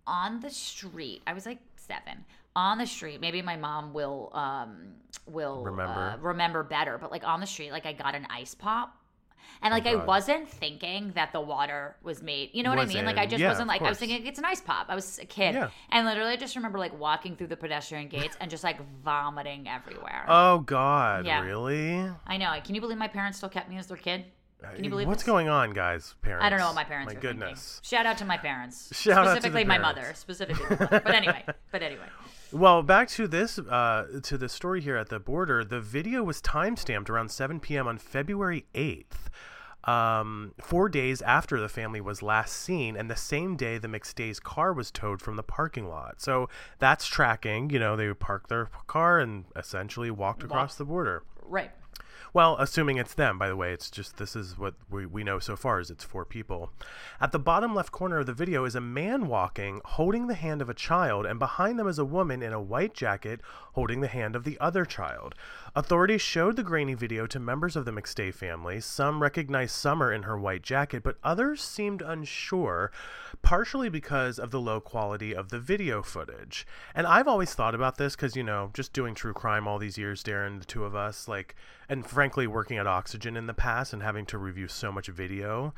on 0.07 0.41
the 0.41 0.51
street, 0.51 1.23
I 1.27 1.33
was 1.33 1.47
like 1.47 1.59
seven. 1.77 2.25
On 2.57 2.79
the 2.79 2.87
street, 2.87 3.21
maybe 3.21 3.41
my 3.43 3.57
mom 3.57 3.93
will 3.93 4.31
um 4.35 4.95
will 5.27 5.65
Remember. 5.65 5.93
uh, 5.93 6.17
remember 6.19 6.63
better. 6.63 6.99
But 6.99 7.11
like 7.11 7.25
on 7.25 7.41
the 7.41 7.47
street, 7.47 7.71
like 7.71 7.87
I 7.87 7.93
got 7.93 8.15
an 8.15 8.27
ice 8.31 8.55
pop. 8.55 8.97
And 9.63 9.73
like 9.73 9.87
oh, 9.87 9.91
I 9.91 9.93
Oh, 9.95 9.99
God. 9.99 10.07
wasn't 10.07 10.49
thinking 10.49 11.13
that 11.15 11.33
the 11.33 11.41
water 11.41 11.97
was 12.03 12.23
made. 12.23 12.51
You 12.53 12.63
know 12.63 12.71
what 12.71 12.79
I 12.79 12.85
Was 12.85 12.95
mean? 12.95 13.05
Like 13.05 13.19
I 13.19 13.27
just 13.27 13.41
yeah, 13.41 13.49
wasn't 13.49 13.69
like 13.69 13.83
I 13.83 13.89
was 13.89 13.99
thinking 13.99 14.27
it's 14.27 14.39
an 14.39 14.45
ice 14.45 14.61
pop. 14.61 14.87
I 14.89 14.95
was 14.95 15.19
a 15.19 15.25
kid, 15.25 15.55
Yeah. 15.55 15.71
and 15.91 16.07
literally 16.07 16.33
I 16.33 16.37
just 16.37 16.55
remember 16.57 16.79
like 16.79 16.99
walking 16.99 17.35
through 17.37 17.49
the 17.49 17.57
pedestrian 17.57 18.09
gates 18.17 18.37
and 18.41 18.51
just 18.51 18.63
like 18.65 18.79
vomiting 19.03 19.69
everywhere. 19.69 20.25
Oh 20.29 20.59
God, 20.61 21.27
Yeah. 21.27 21.41
really? 21.43 22.09
I 22.27 22.37
know. 22.37 22.55
Can 22.65 22.75
you 22.75 22.81
believe 22.81 22.99
my 22.99 23.09
parents 23.09 23.39
still 23.39 23.49
kept 23.49 23.69
me 23.69 23.79
as 23.79 23.87
their 23.89 23.97
kid? 23.97 24.25
Can 24.75 24.83
you 24.85 24.91
believe 24.91 25.07
What's 25.07 25.23
this? 25.23 25.27
going 25.27 25.49
on, 25.49 25.71
guys? 25.73 26.15
Parents? 26.23 26.45
I 26.45 26.51
don't 26.51 26.59
know 26.59 26.67
what 26.67 26.75
my 26.75 26.85
parents 26.85 27.13
My 27.13 27.19
are 27.19 27.23
goodness. 27.23 27.81
thinking. 27.81 27.97
Shout 27.97 28.07
out 28.07 28.19
to 28.19 28.25
my 28.25 28.37
parents. 28.37 28.91
Shout 29.01 29.19
out 29.19 29.25
to 29.25 29.31
specifically 29.31 29.65
my 29.65 29.79
parents. 29.79 30.01
mother. 30.01 30.15
Specifically, 30.15 30.67
my 30.71 30.77
mother. 30.85 31.01
but 31.05 31.15
anyway, 31.15 31.45
but 31.73 31.83
anyway. 31.83 32.07
Well, 32.51 32.83
back 32.83 33.09
to 33.11 33.29
this, 33.29 33.59
uh, 33.59 34.21
to 34.23 34.37
the 34.39 34.49
story 34.49 34.81
here 34.81 34.97
at 34.97 35.11
the 35.11 35.21
border. 35.21 35.65
The 35.65 35.81
video 35.81 36.23
was 36.25 36.41
timestamped 36.43 37.09
around 37.09 37.31
7 37.31 37.61
p.m. 37.61 37.87
on 37.87 37.99
February 37.99 38.67
8th, 38.75 39.29
um, 39.85 40.55
four 40.61 40.89
days 40.89 41.23
after 41.23 41.61
the 41.61 41.69
family 41.69 42.01
was 42.01 42.23
last 42.23 42.55
seen, 42.57 42.97
and 42.97 43.11
the 43.11 43.17
same 43.17 43.57
day 43.57 43.79
the 43.79 43.89
McStay's 43.89 44.41
car 44.41 44.73
was 44.73 44.91
towed 44.91 45.23
from 45.23 45.37
the 45.37 45.43
parking 45.43 45.89
lot. 45.89 46.21
So 46.21 46.49
that's 46.79 47.07
tracking. 47.07 47.71
You 47.71 47.79
know, 47.79 47.97
they 47.97 48.13
parked 48.13 48.49
their 48.49 48.71
car 48.87 49.21
and 49.21 49.45
essentially 49.55 50.11
walked 50.11 50.43
across 50.43 50.75
the 50.75 50.85
border. 50.85 51.23
Right. 51.43 51.71
Well, 52.35 52.57
assuming 52.59 52.99
it's 52.99 53.15
them, 53.15 53.39
by 53.39 53.49
the 53.49 53.57
way, 53.57 53.73
it's 53.73 53.91
just 53.91 54.19
this 54.19 54.37
is 54.37 54.59
what 54.59 54.75
we, 54.91 55.07
we 55.07 55.25
know 55.25 55.39
so 55.39 55.57
far 55.57 55.81
is 55.81 55.91
it's 55.91 56.05
four 56.05 56.25
people. 56.25 56.71
At 57.21 57.33
the 57.33 57.39
bottom 57.39 57.75
left 57.75 57.91
corner 57.91 58.19
of 58.19 58.27
the 58.27 58.33
video 58.33 58.65
is 58.65 58.75
a 58.75 58.81
man 58.81 59.29
walking, 59.29 59.81
holding 59.85 60.27
the 60.27 60.35
hand 60.35 60.61
of 60.61 60.69
a 60.69 60.75
child, 60.75 61.25
and 61.25 61.39
behind 61.39 61.79
them 61.79 61.89
is 61.89 61.99
a 61.99 62.05
woman 62.05 62.43
in 62.43 62.53
a 62.53 62.61
white 62.61 62.95
jacket 62.95 63.41
holding 63.73 64.01
the 64.01 64.09
hand 64.09 64.37
of 64.37 64.45
the 64.45 64.59
other 64.61 64.85
child. 64.85 65.35
Authorities 65.75 66.23
showed 66.23 66.57
the 66.57 66.63
grainy 66.63 66.95
video 66.95 67.27
to 67.27 67.39
members 67.39 67.77
of 67.77 67.85
the 67.85 67.91
McStay 67.91 68.33
family. 68.33 68.81
Some 68.81 69.23
recognized 69.23 69.75
Summer 69.75 70.13
in 70.13 70.23
her 70.23 70.39
white 70.39 70.63
jacket, 70.63 71.03
but 71.03 71.19
others 71.23 71.63
seemed 71.63 72.01
unsure, 72.01 72.91
partially 73.43 73.89
because 73.89 74.39
of 74.39 74.51
the 74.51 74.61
low 74.61 74.81
quality 74.81 75.35
of 75.35 75.51
the 75.51 75.61
video 75.61 76.03
footage. 76.03 76.67
And 76.95 77.07
I've 77.07 77.29
always 77.29 77.55
thought 77.55 77.75
about 77.75 77.99
this 77.99 78.17
because, 78.17 78.35
you 78.35 78.43
know, 78.43 78.71
just 78.73 78.93
doing 78.93 79.15
true 79.15 79.35
crime 79.35 79.69
all 79.69 79.79
these 79.79 79.99
years, 79.99 80.23
Darren, 80.23 80.59
the 80.59 80.65
two 80.65 80.85
of 80.85 80.95
us, 80.97 81.29
like, 81.29 81.55
and 81.89 82.07
frankly, 82.07 82.47
working 82.47 82.79
at 82.79 82.87
Oxygen 82.87 83.37
in 83.37 83.47
the 83.47 83.55
past 83.55 83.93
and 83.93 84.03
having 84.03 84.27
to 84.27 84.39
review 84.39 84.69
so 84.69 84.91
much 84.91 85.09
video. 85.09 85.75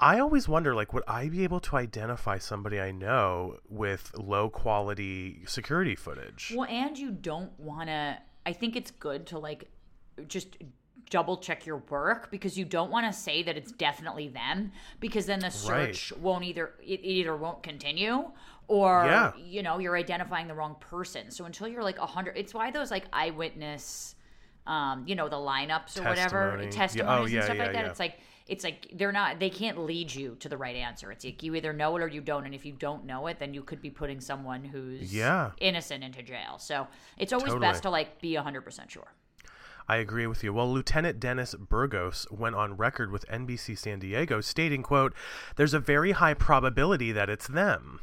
I 0.00 0.20
always 0.20 0.48
wonder, 0.48 0.74
like, 0.76 0.92
would 0.92 1.02
I 1.08 1.28
be 1.28 1.42
able 1.42 1.58
to 1.60 1.76
identify 1.76 2.38
somebody 2.38 2.80
I 2.80 2.92
know 2.92 3.58
with 3.68 4.12
low 4.16 4.48
quality 4.48 5.42
security 5.46 5.96
footage? 5.96 6.52
Well, 6.56 6.68
and 6.68 6.96
you 6.96 7.10
don't 7.10 7.58
want 7.58 7.88
to. 7.88 8.18
I 8.48 8.54
think 8.54 8.76
it's 8.76 8.90
good 8.90 9.26
to 9.26 9.38
like 9.38 9.68
just 10.26 10.56
double 11.10 11.36
check 11.36 11.66
your 11.66 11.82
work 11.90 12.30
because 12.30 12.56
you 12.58 12.64
don't 12.64 12.90
want 12.90 13.04
to 13.06 13.12
say 13.12 13.42
that 13.42 13.58
it's 13.58 13.72
definitely 13.72 14.28
them 14.28 14.72
because 15.00 15.26
then 15.26 15.40
the 15.40 15.50
search 15.50 16.14
won't 16.14 16.44
either 16.44 16.72
it 16.82 17.00
either 17.02 17.36
won't 17.36 17.62
continue 17.62 18.30
or 18.66 19.04
Yeah. 19.04 19.32
you 19.36 19.62
know 19.62 19.78
you're 19.78 19.96
identifying 19.98 20.48
the 20.48 20.54
wrong 20.54 20.76
person. 20.80 21.30
So 21.30 21.44
until 21.44 21.68
you're 21.68 21.82
like 21.82 21.98
a 21.98 22.06
hundred, 22.06 22.38
it's 22.38 22.54
why 22.54 22.70
those 22.70 22.90
like 22.90 23.04
eyewitness, 23.12 24.14
um, 24.66 25.04
you 25.06 25.14
know, 25.14 25.28
the 25.28 25.36
lineups 25.36 26.00
or 26.00 26.04
whatever 26.08 26.56
Testimony. 26.56 26.62
Yeah. 26.62 26.68
Oh, 26.68 26.70
testimonies 26.70 27.32
yeah, 27.32 27.38
and 27.40 27.44
stuff 27.44 27.58
like 27.58 27.72
that. 27.74 27.84
It's 27.84 28.00
like 28.00 28.18
it's 28.48 28.64
like 28.64 28.90
they're 28.94 29.12
not 29.12 29.38
they 29.38 29.50
can't 29.50 29.78
lead 29.78 30.14
you 30.14 30.36
to 30.40 30.48
the 30.48 30.56
right 30.56 30.74
answer. 30.74 31.12
It's 31.12 31.24
like 31.24 31.42
you 31.42 31.54
either 31.54 31.72
know 31.72 31.96
it 31.96 32.02
or 32.02 32.08
you 32.08 32.20
don't, 32.20 32.46
and 32.46 32.54
if 32.54 32.64
you 32.64 32.72
don't 32.72 33.04
know 33.04 33.26
it, 33.26 33.38
then 33.38 33.54
you 33.54 33.62
could 33.62 33.80
be 33.82 33.90
putting 33.90 34.20
someone 34.20 34.64
who's 34.64 35.14
Yeah. 35.14 35.50
innocent 35.58 36.02
into 36.02 36.22
jail. 36.22 36.58
So 36.58 36.88
it's 37.18 37.32
always 37.32 37.52
Totally. 37.52 37.68
best 37.68 37.82
to 37.84 37.90
like 37.90 38.20
be 38.20 38.34
hundred 38.34 38.62
percent 38.62 38.90
sure. 38.90 39.08
I 39.90 39.96
agree 39.96 40.26
with 40.26 40.44
you. 40.44 40.52
Well, 40.52 40.70
Lieutenant 40.70 41.18
Dennis 41.18 41.54
Brugos 41.54 42.30
went 42.30 42.54
on 42.54 42.76
record 42.76 43.10
with 43.10 43.24
NBC 43.28 43.74
San 43.74 43.98
Diego 44.00 44.42
stating, 44.42 44.82
quote, 44.82 45.14
"There's 45.56 45.72
a 45.72 45.80
very 45.80 46.12
high 46.12 46.34
probability 46.34 47.10
that 47.12 47.30
it's 47.30 47.46
them." 47.46 48.00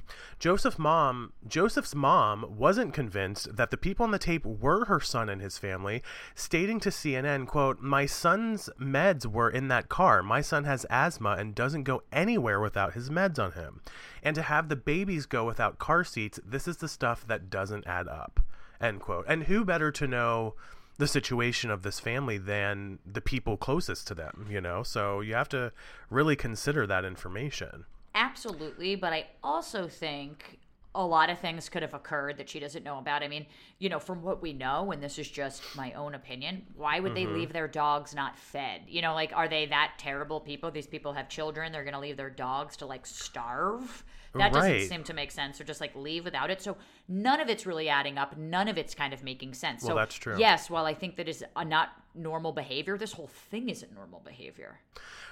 Mom, 0.80 1.34
Joseph's 1.48 1.93
mom 1.93 2.58
wasn't 2.58 2.93
convinced 2.93 3.56
that 3.56 3.69
the 3.69 3.78
people 3.78 4.04
on 4.04 4.12
the 4.12 4.17
tape 4.17 4.45
were 4.45 4.86
her 4.86 5.00
son 5.00 5.30
and 5.30 5.41
his 5.41 5.60
family, 5.60 6.02
stating 6.34 6.80
to 6.80 6.89
CNN, 6.89 7.45
quote, 7.45 7.80
"My 7.80 8.08
son's 8.08 8.69
meds 8.80 9.28
were 9.28 9.50
in 9.50 9.67
that 9.67 9.88
car. 9.88 10.24
My 10.24 10.41
son 10.41 10.63
has 10.63 10.86
asthma 10.89 11.36
and 11.38 11.54
doesn't 11.54 11.84
go 11.84 12.02
anywhere 12.12 12.60
without 12.60 12.93
his 12.93 13.12
meds 13.12 13.38
on 13.38 13.52
him. 13.52 13.82
And 14.24 14.36
to 14.36 14.41
have 14.41 14.69
the 14.69 14.76
babies 14.76 15.28
go 15.28 15.45
without 15.45 15.78
car 15.78 16.04
seats, 16.04 16.39
this 16.43 16.67
is 16.67 16.78
the 16.78 16.88
stuff 16.88 17.26
that 17.28 17.52
doesn't 17.52 17.86
add 17.86 18.08
up." 18.08 18.39
End 18.82 19.00
quote. 19.00 19.26
And 19.28 19.43
who 19.43 19.63
better 19.63 19.91
to 19.91 20.08
know 20.08 20.56
the 20.97 21.08
situation 21.08 21.69
of 21.69 21.81
this 21.84 21.99
family 21.99 22.38
than 22.38 22.99
the 23.05 23.21
people 23.21 23.58
closest 23.58 24.08
to 24.08 24.15
them, 24.15 24.47
you 24.49 24.62
know? 24.62 24.84
So 24.84 25.21
you 25.21 25.34
have 25.36 25.49
to 25.49 25.71
really 26.10 26.36
consider 26.36 26.88
that 26.88 27.03
information. 27.05 27.86
Absolutely, 28.13 28.95
but 28.95 29.12
I 29.12 29.27
also 29.43 29.88
think 29.88 30.60
a 30.97 31.05
lot 31.05 31.29
of 31.29 31.38
things 31.39 31.67
could 31.67 31.81
have 31.81 31.93
occurred 31.93 32.38
that 32.38 32.47
she 32.47 32.58
doesn't 32.58 32.84
know 32.86 32.97
about. 32.97 33.21
I 33.21 33.27
mean, 33.27 33.45
you 33.79 33.89
know, 33.89 33.99
from 33.99 34.21
what 34.21 34.41
we 34.41 34.53
know, 34.53 34.93
and 34.93 35.03
this 35.03 35.19
is 35.19 35.29
just 35.29 35.62
my 35.75 35.91
own 35.91 36.15
opinion, 36.15 36.63
why 36.77 37.01
would 37.01 37.13
Mm-hmm. 37.13 37.34
they 37.34 37.39
leave 37.39 37.51
their 37.51 37.67
dogs 37.67 38.15
not 38.15 38.39
fed? 38.39 38.84
You 38.88 39.01
know, 39.01 39.13
like, 39.13 39.34
are 39.36 39.49
they 39.49 39.65
that 39.65 39.95
terrible 39.97 40.39
people? 40.39 40.71
These 40.71 40.88
people 40.88 41.12
have 41.12 41.27
children, 41.27 41.73
they're 41.73 41.84
going 41.84 41.93
to 41.93 41.99
leave 41.99 42.15
their 42.15 42.29
dogs 42.29 42.77
to 42.77 42.86
like 42.86 43.05
starve? 43.05 44.05
That 44.38 44.54
doesn't 44.54 44.89
seem 44.89 45.04
to 45.04 45.13
make 45.13 45.32
sense, 45.32 45.60
or 45.60 45.63
just 45.63 45.82
like 45.82 45.95
leave 45.95 46.26
without 46.26 46.50
it. 46.50 46.62
So 46.62 46.78
none 47.08 47.39
of 47.39 47.50
it's 47.50 47.65
really 47.65 47.89
adding 47.89 48.17
up. 48.17 48.38
None 48.38 48.67
of 48.67 48.78
it's 48.78 48.93
kind 48.93 49.13
of 49.13 49.24
making 49.24 49.54
sense. 49.54 49.84
Well, 49.84 49.91
so 49.91 49.95
that's 49.95 50.15
true. 50.15 50.38
Yes, 50.38 50.69
while 50.69 50.86
I 50.86 50.93
think 50.93 51.15
that 51.17 51.28
is 51.28 51.43
a 51.56 51.65
not 51.65 51.89
normal 52.13 52.52
behavior, 52.52 52.98
this 52.98 53.13
whole 53.13 53.28
thing 53.28 53.69
isn't 53.69 53.93
normal 53.93 54.21
behavior. 54.24 54.80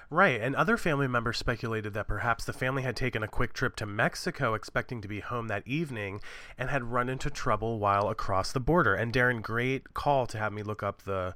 Right, 0.10 0.40
and 0.42 0.56
other 0.56 0.78
family 0.78 1.08
members 1.08 1.38
speculated 1.38 1.94
that 1.94 2.08
perhaps 2.08 2.46
the 2.46 2.54
family 2.54 2.84
had 2.84 2.96
taken 2.96 3.24
a 3.24 3.28
quick 3.28 3.54
trip 3.54 3.76
to 3.78 3.86
Mexico 3.86 4.54
expecting 4.54 5.02
to 5.02 5.08
be 5.08 5.22
home 5.22 5.48
that 5.48 5.68
evening 5.68 6.22
and 6.58 6.70
had 6.70 6.84
run 6.84 7.10
into 7.10 7.30
trouble 7.30 7.80
while 7.80 8.10
across 8.10 8.52
the 8.52 8.60
border. 8.60 8.94
And 8.94 9.12
Darren, 9.12 9.42
great 9.42 9.94
call 9.94 10.28
to 10.28 10.38
have 10.38 10.54
me 10.54 10.62
look 10.62 10.84
up 10.84 11.04
the 11.04 11.34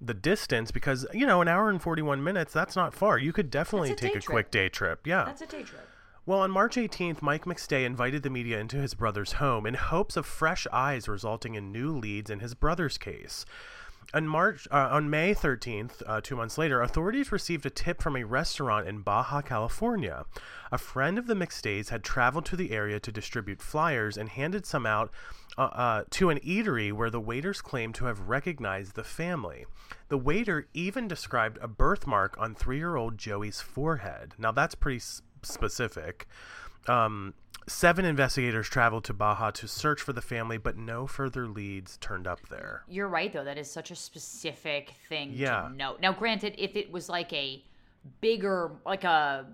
the 0.00 0.14
distance 0.14 0.70
because, 0.70 1.06
you 1.12 1.26
know, 1.26 1.42
an 1.42 1.48
hour 1.48 1.68
and 1.68 1.82
41 1.82 2.24
minutes, 2.24 2.52
that's 2.52 2.74
not 2.74 2.94
far. 2.94 3.18
You 3.18 3.32
could 3.32 3.50
definitely 3.50 3.90
a 3.90 3.94
take 3.94 4.16
a 4.16 4.20
trip. 4.20 4.24
quick 4.24 4.50
day 4.50 4.68
trip. 4.68 5.06
Yeah. 5.06 5.24
That's 5.24 5.42
a 5.42 5.46
day 5.46 5.62
trip. 5.62 5.86
Well, 6.30 6.42
on 6.42 6.52
March 6.52 6.76
18th, 6.76 7.22
Mike 7.22 7.44
McStay 7.44 7.84
invited 7.84 8.22
the 8.22 8.30
media 8.30 8.60
into 8.60 8.76
his 8.76 8.94
brother's 8.94 9.32
home 9.32 9.66
in 9.66 9.74
hopes 9.74 10.16
of 10.16 10.24
fresh 10.24 10.64
eyes 10.72 11.08
resulting 11.08 11.56
in 11.56 11.72
new 11.72 11.90
leads 11.90 12.30
in 12.30 12.38
his 12.38 12.54
brother's 12.54 12.98
case. 12.98 13.44
On 14.14 14.28
March, 14.28 14.68
uh, 14.70 14.90
on 14.92 15.10
May 15.10 15.34
13th, 15.34 16.04
uh, 16.06 16.20
two 16.20 16.36
months 16.36 16.56
later, 16.56 16.82
authorities 16.82 17.32
received 17.32 17.66
a 17.66 17.70
tip 17.70 18.00
from 18.00 18.14
a 18.14 18.22
restaurant 18.22 18.86
in 18.86 19.00
Baja 19.00 19.42
California. 19.42 20.24
A 20.70 20.78
friend 20.78 21.18
of 21.18 21.26
the 21.26 21.34
McStays 21.34 21.88
had 21.88 22.04
traveled 22.04 22.44
to 22.46 22.56
the 22.56 22.70
area 22.70 23.00
to 23.00 23.10
distribute 23.10 23.60
flyers 23.60 24.16
and 24.16 24.28
handed 24.28 24.66
some 24.66 24.86
out 24.86 25.10
uh, 25.58 25.62
uh, 25.62 26.04
to 26.10 26.30
an 26.30 26.38
eatery 26.40 26.92
where 26.92 27.10
the 27.10 27.20
waiters 27.20 27.60
claimed 27.60 27.96
to 27.96 28.04
have 28.04 28.28
recognized 28.28 28.94
the 28.94 29.02
family. 29.02 29.66
The 30.08 30.18
waiter 30.18 30.68
even 30.74 31.08
described 31.08 31.58
a 31.60 31.66
birthmark 31.66 32.36
on 32.38 32.54
three-year-old 32.54 33.18
Joey's 33.18 33.60
forehead. 33.60 34.34
Now 34.38 34.52
that's 34.52 34.76
pretty 34.76 35.00
specific. 35.42 36.26
Um, 36.88 37.34
seven 37.68 38.04
investigators 38.04 38.68
traveled 38.68 39.04
to 39.04 39.14
Baja 39.14 39.50
to 39.52 39.68
search 39.68 40.00
for 40.00 40.12
the 40.12 40.22
family, 40.22 40.58
but 40.58 40.76
no 40.76 41.06
further 41.06 41.46
leads 41.46 41.96
turned 41.98 42.26
up 42.26 42.48
there. 42.48 42.82
You're 42.88 43.08
right, 43.08 43.32
though. 43.32 43.44
That 43.44 43.58
is 43.58 43.70
such 43.70 43.90
a 43.90 43.96
specific 43.96 44.94
thing 45.08 45.32
Yeah. 45.34 45.62
to 45.62 45.70
note. 45.70 46.00
Now, 46.00 46.12
granted, 46.12 46.54
if 46.58 46.76
it 46.76 46.90
was 46.90 47.08
like 47.08 47.32
a 47.32 47.62
bigger, 48.20 48.72
like 48.86 49.04
a 49.04 49.46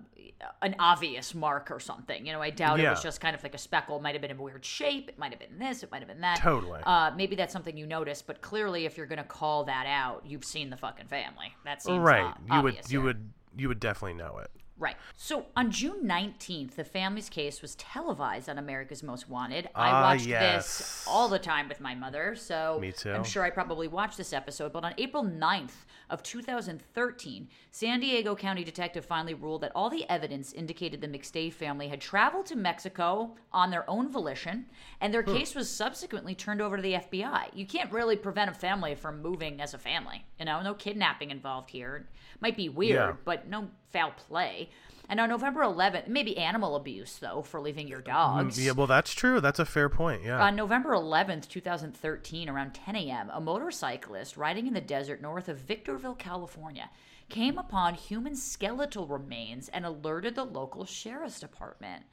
an 0.61 0.75
obvious 0.77 1.33
mark 1.33 1.71
or 1.71 1.79
something, 1.79 2.25
you 2.25 2.31
know, 2.31 2.41
I 2.41 2.51
doubt 2.51 2.79
it 2.79 2.87
was 2.87 3.01
just 3.01 3.19
kind 3.19 3.35
of 3.35 3.41
like 3.41 3.55
a 3.55 3.57
speckle. 3.57 3.97
It 3.97 4.03
might 4.03 4.13
have 4.13 4.21
been 4.21 4.31
a 4.31 4.41
weird 4.41 4.63
shape. 4.63 5.09
It 5.09 5.17
might 5.17 5.31
have 5.31 5.39
been 5.39 5.57
this. 5.57 5.81
It 5.81 5.91
might 5.91 5.99
have 5.99 6.07
been 6.07 6.21
that. 6.21 6.37
Totally. 6.37 6.79
Uh, 6.85 7.11
maybe 7.15 7.35
that's 7.35 7.51
something 7.51 7.75
you 7.75 7.87
notice, 7.87 8.21
but 8.21 8.41
clearly, 8.41 8.85
if 8.85 8.97
you're 8.97 9.07
going 9.07 9.17
to 9.17 9.23
call 9.23 9.63
that 9.65 9.85
out, 9.87 10.23
you've 10.25 10.45
seen 10.45 10.69
the 10.69 10.77
fucking 10.77 11.07
family. 11.07 11.55
That 11.65 11.81
seems 11.81 11.99
right. 11.99 12.33
you 12.53 12.61
would 12.61 12.75
you 12.75 12.99
here. 12.99 13.01
would 13.01 13.29
you 13.57 13.67
would 13.67 13.79
definitely 13.79 14.13
know 14.13 14.37
it. 14.37 14.51
Right. 14.79 14.95
So 15.15 15.47
on 15.55 15.71
June 15.71 16.03
19th, 16.03 16.75
the 16.75 16.83
family's 16.83 17.29
case 17.29 17.61
was 17.63 17.73
televised 17.75 18.47
on 18.47 18.57
America's 18.59 19.01
Most 19.01 19.27
Wanted. 19.27 19.69
I 19.73 19.89
Ah, 19.89 20.01
watched 20.03 20.27
yes. 20.27 20.77
this 20.77 21.05
all 21.07 21.27
the 21.29 21.39
time 21.39 21.67
with 21.67 21.79
my 21.81 21.95
mother, 21.95 22.35
so 22.35 22.77
Me 22.79 22.91
too. 22.91 23.11
I'm 23.11 23.23
sure 23.23 23.43
I 23.43 23.49
probably 23.49 23.87
watched 23.87 24.17
this 24.17 24.33
episode. 24.33 24.71
But 24.73 24.83
on 24.83 24.93
April 24.99 25.23
9th 25.23 25.85
of 26.09 26.23
2013, 26.23 27.47
San 27.71 27.99
Diego 27.99 28.35
County 28.35 28.63
detective 28.63 29.05
finally 29.05 29.33
ruled 29.33 29.61
that 29.61 29.71
all 29.75 29.89
the 29.89 30.09
evidence 30.09 30.53
indicated 30.53 31.01
the 31.01 31.07
McStay 31.07 31.51
family 31.51 31.87
had 31.89 31.99
traveled 32.01 32.45
to 32.47 32.55
Mexico 32.55 33.35
on 33.51 33.69
their 33.71 33.89
own 33.89 34.09
volition, 34.11 34.65
and 35.01 35.13
their 35.13 35.23
case 35.23 35.53
was 35.55 35.69
subsequently 35.69 36.33
turned 36.35 36.61
over 36.61 36.77
to 36.77 36.81
the 36.83 36.93
FBI. 36.93 37.49
You 37.53 37.65
can't 37.65 37.91
really 37.91 38.15
prevent 38.15 38.49
a 38.51 38.53
family 38.53 38.95
from 38.95 39.21
moving 39.21 39.59
as 39.61 39.73
a 39.73 39.77
family. 39.77 40.25
You 40.39 40.45
know, 40.45 40.61
no 40.61 40.73
kidnapping 40.73 41.31
involved 41.31 41.69
here. 41.69 42.07
Might 42.39 42.55
be 42.55 42.69
weird, 42.69 42.95
Yeah. 42.95 43.13
but 43.25 43.47
no 43.47 43.69
foul 43.91 44.11
play. 44.11 44.69
And 45.09 45.19
on 45.21 45.29
November 45.29 45.61
11th, 45.61 46.07
maybe 46.07 46.37
animal 46.37 46.75
abuse 46.75 47.17
though 47.17 47.41
for 47.41 47.61
leaving 47.61 47.87
your 47.87 48.01
dogs. 48.01 48.57
Mm, 48.57 48.65
Yeah, 48.65 48.71
well, 48.73 48.87
that's 48.87 49.13
true. 49.13 49.39
That's 49.39 49.59
a 49.59 49.65
fair 49.65 49.87
point. 49.89 50.23
Yeah. 50.23 50.43
On 50.43 50.55
November 50.55 50.89
11th, 50.91 51.47
2013, 51.47 52.49
around 52.49 52.73
10 52.73 52.95
a.m., 52.95 53.29
a 53.33 53.39
motorcyclist 53.39 54.35
riding 54.35 54.67
in 54.67 54.73
the 54.73 54.81
desert 54.81 55.21
north 55.21 55.47
of 55.47 55.57
Victorville, 55.59 56.15
California, 56.15 56.89
came 57.29 57.57
upon 57.57 57.93
human 57.93 58.35
skeletal 58.35 59.07
remains 59.07 59.69
and 59.69 59.85
alerted 59.85 60.35
the 60.35 60.43
local 60.45 60.85
sheriff's 60.85 61.39
department. 61.39 62.03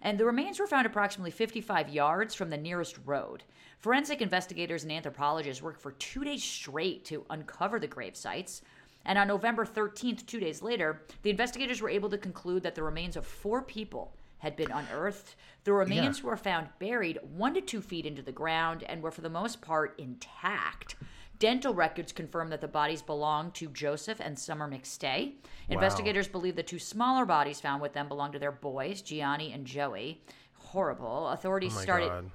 And 0.00 0.18
the 0.18 0.24
remains 0.26 0.58
were 0.60 0.66
found 0.66 0.86
approximately 0.86 1.30
55 1.30 1.88
yards 1.88 2.34
from 2.34 2.50
the 2.50 2.56
nearest 2.58 2.98
road. 3.06 3.42
Forensic 3.78 4.20
investigators 4.20 4.82
and 4.82 4.92
anthropologists 4.92 5.62
worked 5.62 5.80
for 5.80 5.92
two 5.92 6.24
days 6.24 6.42
straight 6.44 7.04
to 7.06 7.24
uncover 7.30 7.80
the 7.80 7.86
grave 7.86 8.14
sites. 8.16 8.62
And 9.04 9.18
on 9.18 9.28
November 9.28 9.64
13th, 9.64 10.26
two 10.26 10.40
days 10.40 10.62
later, 10.62 11.02
the 11.22 11.30
investigators 11.30 11.80
were 11.80 11.90
able 11.90 12.08
to 12.10 12.18
conclude 12.18 12.62
that 12.62 12.74
the 12.74 12.82
remains 12.82 13.16
of 13.16 13.26
four 13.26 13.62
people 13.62 14.16
had 14.38 14.56
been 14.56 14.70
unearthed. 14.70 15.36
The 15.64 15.72
remains 15.72 16.22
were 16.22 16.36
found 16.36 16.68
buried 16.78 17.18
one 17.34 17.54
to 17.54 17.60
two 17.60 17.80
feet 17.80 18.06
into 18.06 18.22
the 18.22 18.32
ground 18.32 18.84
and 18.84 19.02
were, 19.02 19.10
for 19.10 19.22
the 19.22 19.30
most 19.30 19.60
part, 19.62 19.98
intact. 19.98 20.96
Dental 21.38 21.74
records 21.74 22.12
confirm 22.12 22.50
that 22.50 22.60
the 22.60 22.68
bodies 22.68 23.02
belonged 23.02 23.54
to 23.54 23.68
Joseph 23.68 24.20
and 24.20 24.38
Summer 24.38 24.70
McStay. 24.70 25.32
Investigators 25.68 26.28
believe 26.28 26.56
the 26.56 26.62
two 26.62 26.78
smaller 26.78 27.24
bodies 27.24 27.60
found 27.60 27.82
with 27.82 27.92
them 27.92 28.08
belonged 28.08 28.34
to 28.34 28.38
their 28.38 28.52
boys, 28.52 29.02
Gianni 29.02 29.52
and 29.52 29.66
Joey. 29.66 30.22
Horrible. 30.54 31.28
Authorities 31.28 31.74
oh 31.76 31.80
started. 31.80 32.08
god. 32.08 32.30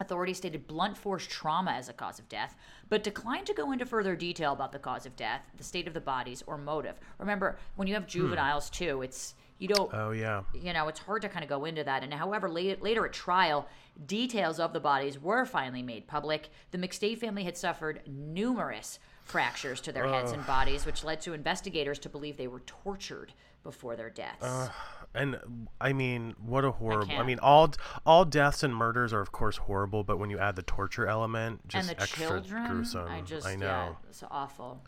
Authorities 0.00 0.38
stated 0.38 0.66
blunt 0.66 0.96
force 0.96 1.26
trauma 1.26 1.72
as 1.72 1.90
a 1.90 1.92
cause 1.92 2.18
of 2.18 2.28
death, 2.28 2.56
but 2.88 3.02
declined 3.02 3.46
to 3.46 3.54
go 3.54 3.70
into 3.70 3.84
further 3.84 4.16
detail 4.16 4.52
about 4.52 4.72
the 4.72 4.78
cause 4.78 5.04
of 5.04 5.14
death, 5.14 5.42
the 5.58 5.64
state 5.64 5.86
of 5.86 5.92
the 5.92 6.00
bodies, 6.00 6.42
or 6.46 6.56
motive. 6.56 6.98
Remember, 7.18 7.58
when 7.76 7.86
you 7.86 7.94
have 7.94 8.04
hmm. 8.04 8.08
juveniles 8.08 8.70
too, 8.70 9.02
it's 9.02 9.34
you 9.58 9.68
don't 9.68 9.92
Oh 9.92 10.12
yeah. 10.12 10.42
you 10.54 10.72
know, 10.72 10.88
it's 10.88 11.00
hard 11.00 11.20
to 11.22 11.28
kind 11.28 11.44
of 11.44 11.50
go 11.50 11.66
into 11.66 11.84
that. 11.84 12.02
And 12.02 12.14
however, 12.14 12.48
later, 12.48 12.80
later 12.80 13.04
at 13.04 13.12
trial, 13.12 13.68
details 14.06 14.58
of 14.58 14.72
the 14.72 14.80
bodies 14.80 15.20
were 15.20 15.44
finally 15.44 15.82
made 15.82 16.06
public. 16.06 16.48
The 16.70 16.78
McStay 16.78 17.18
family 17.18 17.44
had 17.44 17.58
suffered 17.58 18.00
numerous 18.06 18.98
fractures 19.30 19.80
to 19.82 19.92
their 19.92 20.08
heads 20.08 20.32
and 20.32 20.44
bodies, 20.46 20.84
which 20.86 21.04
led 21.04 21.20
to 21.22 21.32
investigators 21.32 21.98
to 22.00 22.08
believe 22.08 22.36
they 22.36 22.48
were 22.48 22.60
tortured 22.60 23.32
before 23.62 23.96
their 23.96 24.10
deaths. 24.10 24.70
And 25.14 25.38
I 25.80 25.92
mean, 25.92 26.34
what 26.44 26.64
a 26.64 26.70
horrible. 26.70 27.10
I, 27.10 27.14
can't. 27.14 27.26
mean, 27.26 27.40
all 27.40 27.72
all 28.06 28.24
deaths 28.24 28.62
and 28.62 28.74
murders 28.74 29.12
are 29.12 29.20
of 29.20 29.32
course 29.32 29.56
horrible, 29.56 30.04
but 30.04 30.18
when 30.18 30.30
you 30.30 30.38
add 30.38 30.54
the 30.54 30.62
torture 30.62 31.06
element, 31.06 31.60
and 31.62 31.70
just 31.70 31.88
the 31.88 32.00
extra 32.00 32.26
children, 32.26 32.66
gruesome. 32.66 33.08
I 33.08 33.20
just, 33.22 33.46
I 33.46 33.56
know. 33.56 33.66
yeah, 33.66 33.92
it's 34.08 34.22
awful. 34.30 34.80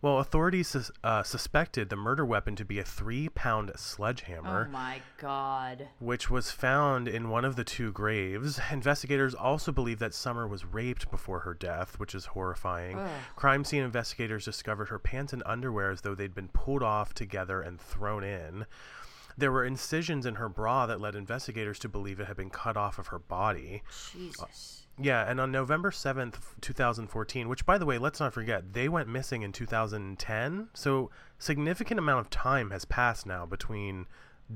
Well, 0.00 0.18
authorities 0.18 0.68
sus- 0.68 0.92
uh, 1.02 1.24
suspected 1.24 1.88
the 1.88 1.96
murder 1.96 2.24
weapon 2.24 2.54
to 2.56 2.64
be 2.64 2.78
a 2.78 2.84
three-pound 2.84 3.72
sledgehammer. 3.76 4.66
Oh 4.68 4.72
my 4.72 5.00
god. 5.20 5.88
which 5.98 6.30
was 6.30 6.52
found 6.52 7.08
in 7.08 7.30
one 7.30 7.44
of 7.44 7.56
the 7.56 7.64
two 7.64 7.90
graves. 7.90 8.60
Investigators 8.70 9.34
also 9.34 9.72
believe 9.72 9.98
that 9.98 10.14
Summer 10.14 10.46
was 10.46 10.64
raped 10.64 11.10
before 11.10 11.40
her 11.40 11.52
death, 11.54 11.98
which 11.98 12.14
is 12.14 12.26
horrifying. 12.26 12.96
Crime 13.34 13.64
scene 13.64 13.82
investigators 13.82 14.44
discovered 14.44 14.88
her 14.88 15.00
pants 15.00 15.32
and 15.32 15.42
underwear 15.44 15.90
as 15.90 16.02
though 16.02 16.14
they'd 16.14 16.34
been 16.34 16.48
pulled 16.48 16.82
off 16.84 17.12
together 17.12 17.60
and 17.60 17.80
thrown 17.80 18.22
in. 18.22 18.66
There 19.38 19.52
were 19.52 19.64
incisions 19.64 20.26
in 20.26 20.34
her 20.34 20.48
bra 20.48 20.86
that 20.86 21.00
led 21.00 21.14
investigators 21.14 21.78
to 21.80 21.88
believe 21.88 22.20
it 22.20 22.26
had 22.26 22.36
been 22.36 22.50
cut 22.50 22.76
off 22.76 22.98
of 22.98 23.08
her 23.08 23.18
body. 23.18 23.82
Jesus. 24.12 24.86
Yeah, 25.00 25.30
and 25.30 25.40
on 25.40 25.52
November 25.52 25.92
7th, 25.92 26.34
2014, 26.60 27.48
which 27.48 27.64
by 27.64 27.78
the 27.78 27.86
way, 27.86 27.98
let's 27.98 28.18
not 28.18 28.34
forget, 28.34 28.72
they 28.72 28.88
went 28.88 29.08
missing 29.08 29.42
in 29.42 29.52
2010. 29.52 30.68
So, 30.74 31.10
significant 31.38 32.00
amount 32.00 32.26
of 32.26 32.30
time 32.30 32.70
has 32.72 32.84
passed 32.84 33.24
now 33.24 33.46
between 33.46 34.06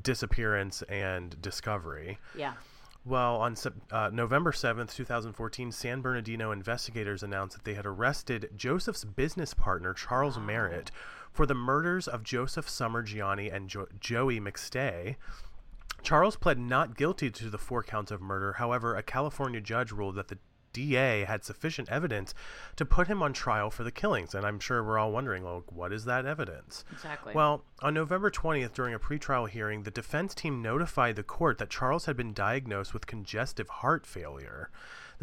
disappearance 0.00 0.82
and 0.82 1.40
discovery. 1.40 2.18
Yeah. 2.36 2.54
Well, 3.04 3.36
on 3.36 3.56
uh, 3.90 4.10
November 4.12 4.52
7th, 4.52 4.94
2014, 4.94 5.72
San 5.72 6.02
Bernardino 6.02 6.52
investigators 6.52 7.22
announced 7.24 7.56
that 7.56 7.64
they 7.64 7.74
had 7.74 7.84
arrested 7.84 8.50
Joseph's 8.56 9.04
business 9.04 9.54
partner, 9.54 9.92
Charles 9.92 10.38
Merritt, 10.38 10.92
for 11.32 11.46
the 11.46 11.54
murders 11.54 12.06
of 12.06 12.22
Joseph 12.22 12.68
Summer 12.68 13.02
Gianni 13.02 13.48
and 13.48 13.68
jo- 13.68 13.88
Joey 13.98 14.40
McStay. 14.40 15.16
Charles 16.02 16.36
pled 16.36 16.58
not 16.58 16.96
guilty 16.96 17.30
to 17.30 17.48
the 17.48 17.58
four 17.58 17.82
counts 17.82 18.10
of 18.10 18.20
murder. 18.20 18.54
However, 18.54 18.96
a 18.96 19.02
California 19.02 19.60
judge 19.60 19.92
ruled 19.92 20.16
that 20.16 20.28
the 20.28 20.38
DA 20.72 21.24
had 21.24 21.44
sufficient 21.44 21.88
evidence 21.90 22.34
to 22.76 22.84
put 22.84 23.06
him 23.06 23.22
on 23.22 23.32
trial 23.32 23.70
for 23.70 23.84
the 23.84 23.90
killings. 23.90 24.34
And 24.34 24.44
I'm 24.44 24.58
sure 24.58 24.82
we're 24.82 24.98
all 24.98 25.12
wondering, 25.12 25.44
well, 25.44 25.64
what 25.68 25.92
is 25.92 26.04
that 26.06 26.26
evidence? 26.26 26.84
Exactly. 26.92 27.34
Well, 27.34 27.64
on 27.80 27.94
November 27.94 28.30
20th, 28.30 28.72
during 28.72 28.94
a 28.94 28.98
pretrial 28.98 29.48
hearing, 29.48 29.82
the 29.82 29.90
defense 29.90 30.34
team 30.34 30.62
notified 30.62 31.16
the 31.16 31.22
court 31.22 31.58
that 31.58 31.70
Charles 31.70 32.06
had 32.06 32.16
been 32.16 32.32
diagnosed 32.32 32.94
with 32.94 33.06
congestive 33.06 33.68
heart 33.68 34.06
failure. 34.06 34.70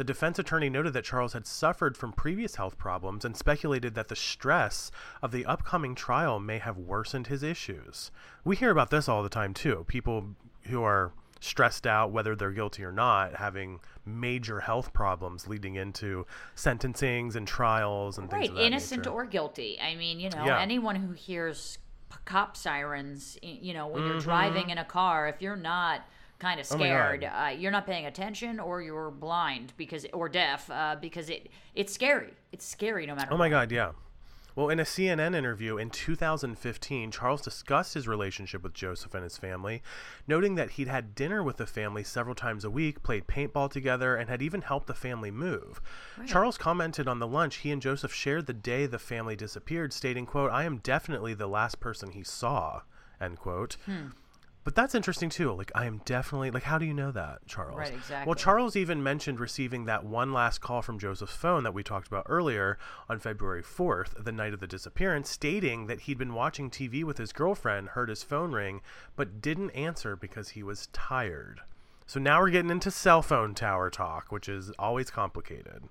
The 0.00 0.04
defense 0.04 0.38
attorney 0.38 0.70
noted 0.70 0.94
that 0.94 1.04
Charles 1.04 1.34
had 1.34 1.46
suffered 1.46 1.94
from 1.94 2.14
previous 2.14 2.54
health 2.54 2.78
problems 2.78 3.22
and 3.22 3.36
speculated 3.36 3.94
that 3.96 4.08
the 4.08 4.16
stress 4.16 4.90
of 5.20 5.30
the 5.30 5.44
upcoming 5.44 5.94
trial 5.94 6.40
may 6.40 6.56
have 6.56 6.78
worsened 6.78 7.26
his 7.26 7.42
issues. 7.42 8.10
We 8.42 8.56
hear 8.56 8.70
about 8.70 8.88
this 8.88 9.10
all 9.10 9.22
the 9.22 9.28
time, 9.28 9.52
too. 9.52 9.84
People 9.88 10.36
who 10.68 10.82
are 10.82 11.12
stressed 11.38 11.86
out, 11.86 12.12
whether 12.12 12.34
they're 12.34 12.50
guilty 12.50 12.82
or 12.82 12.92
not, 12.92 13.36
having 13.36 13.80
major 14.06 14.60
health 14.60 14.94
problems 14.94 15.46
leading 15.46 15.74
into 15.74 16.24
sentencings 16.56 17.36
and 17.36 17.46
trials 17.46 18.16
and 18.16 18.30
things 18.30 18.48
right, 18.48 18.58
innocent 18.58 19.00
nature. 19.04 19.10
or 19.10 19.26
guilty. 19.26 19.78
I 19.82 19.96
mean, 19.96 20.18
you 20.18 20.30
know, 20.30 20.46
Yeah. 20.46 20.58
anyone 20.60 20.96
who 20.96 21.12
hears 21.12 21.76
cop 22.24 22.56
sirens, 22.56 23.36
you 23.42 23.74
know, 23.74 23.86
when 23.86 24.00
Mm-hmm. 24.04 24.12
you're 24.12 24.20
driving 24.20 24.70
in 24.70 24.78
a 24.78 24.84
car, 24.86 25.28
if 25.28 25.42
you're 25.42 25.56
not 25.56 26.06
kind 26.40 26.58
of 26.58 26.66
Oh 26.70 26.76
scared, 26.76 27.20
God. 27.20 27.46
uh, 27.46 27.48
you're 27.50 27.70
not 27.70 27.86
paying 27.86 28.06
attention, 28.06 28.58
or 28.58 28.82
you're 28.82 29.10
blind 29.12 29.72
because 29.76 30.04
or 30.12 30.28
deaf 30.28 30.68
uh, 30.70 30.96
because 31.00 31.30
it 31.30 31.48
it's 31.74 31.92
scary. 31.92 32.32
It's 32.50 32.64
scary 32.66 33.06
no 33.06 33.14
matter. 33.14 33.32
Oh 33.32 33.36
my 33.36 33.48
God, 33.48 33.70
yeah. 33.70 33.92
Well, 34.56 34.68
in 34.68 34.80
a 34.80 34.84
CNN 34.84 35.36
interview 35.36 35.76
in 35.78 35.90
2015, 35.90 37.12
Charles 37.12 37.40
discussed 37.40 37.94
his 37.94 38.08
relationship 38.08 38.64
with 38.64 38.74
Joseph 38.74 39.14
and 39.14 39.22
his 39.22 39.38
family, 39.38 39.80
noting 40.26 40.56
that 40.56 40.70
he'd 40.72 40.88
had 40.88 41.14
dinner 41.14 41.40
with 41.42 41.56
the 41.56 41.66
family 41.66 42.02
several 42.02 42.34
times 42.34 42.64
a 42.64 42.70
week, 42.70 43.02
played 43.04 43.28
paintball 43.28 43.70
together, 43.70 44.16
and 44.16 44.28
had 44.28 44.42
even 44.42 44.62
helped 44.62 44.88
the 44.88 44.92
family 44.92 45.30
move. 45.30 45.80
Charles 46.26 46.58
commented 46.58 47.06
on 47.06 47.20
the 47.20 47.28
lunch 47.28 47.58
he 47.58 47.70
and 47.70 47.80
Joseph 47.80 48.12
shared 48.12 48.46
the 48.46 48.52
day 48.52 48.86
the 48.86 48.98
family 48.98 49.36
disappeared, 49.36 49.92
stating, 49.92 50.26
quote, 50.26 50.50
I 50.50 50.64
am 50.64 50.78
definitely 50.78 51.32
the 51.32 51.46
last 51.46 51.78
person 51.78 52.10
he 52.10 52.24
saw, 52.24 52.82
end 53.20 53.38
quote. 53.38 53.76
But 54.62 54.74
that's 54.74 54.94
interesting 54.94 55.30
too. 55.30 55.52
Like, 55.52 55.72
I 55.74 55.86
am 55.86 56.02
definitely 56.04 56.50
like, 56.50 56.64
how 56.64 56.76
do 56.76 56.84
you 56.84 56.92
know 56.92 57.10
that, 57.12 57.46
Charles? 57.46 57.78
Right, 57.78 57.94
exactly. 57.94 58.28
Well. 58.28 58.34
Charles 58.34 58.76
even 58.76 59.02
mentioned 59.02 59.40
receiving 59.40 59.86
that 59.86 60.04
one 60.04 60.32
last 60.32 60.60
call 60.60 60.82
from 60.82 60.98
Joseph's 60.98 61.34
phone 61.34 61.62
that 61.64 61.72
we 61.72 61.82
talked 61.82 62.08
about 62.08 62.26
earlier 62.28 62.78
on 63.08 63.18
February 63.18 63.62
4th, 63.62 64.22
the 64.22 64.32
night 64.32 64.52
of 64.52 64.60
the 64.60 64.66
disappearance, 64.66 65.30
stating 65.30 65.86
that 65.86 66.00
he'd 66.00 66.18
been 66.18 66.34
watching 66.34 66.70
TV 66.70 67.02
with 67.04 67.16
his 67.16 67.32
girlfriend, 67.32 67.90
heard 67.90 68.10
his 68.10 68.22
phone 68.22 68.52
ring, 68.52 68.82
but 69.16 69.40
didn't 69.40 69.70
answer 69.70 70.14
because 70.14 70.50
he 70.50 70.62
was 70.62 70.88
tired. 70.92 71.60
So 72.06 72.20
now 72.20 72.40
we're 72.40 72.50
getting 72.50 72.70
into 72.70 72.90
cell 72.90 73.22
phone 73.22 73.54
tower 73.54 73.88
talk, 73.88 74.30
which 74.30 74.48
is 74.48 74.72
always 74.78 75.10
complicated. 75.10 75.84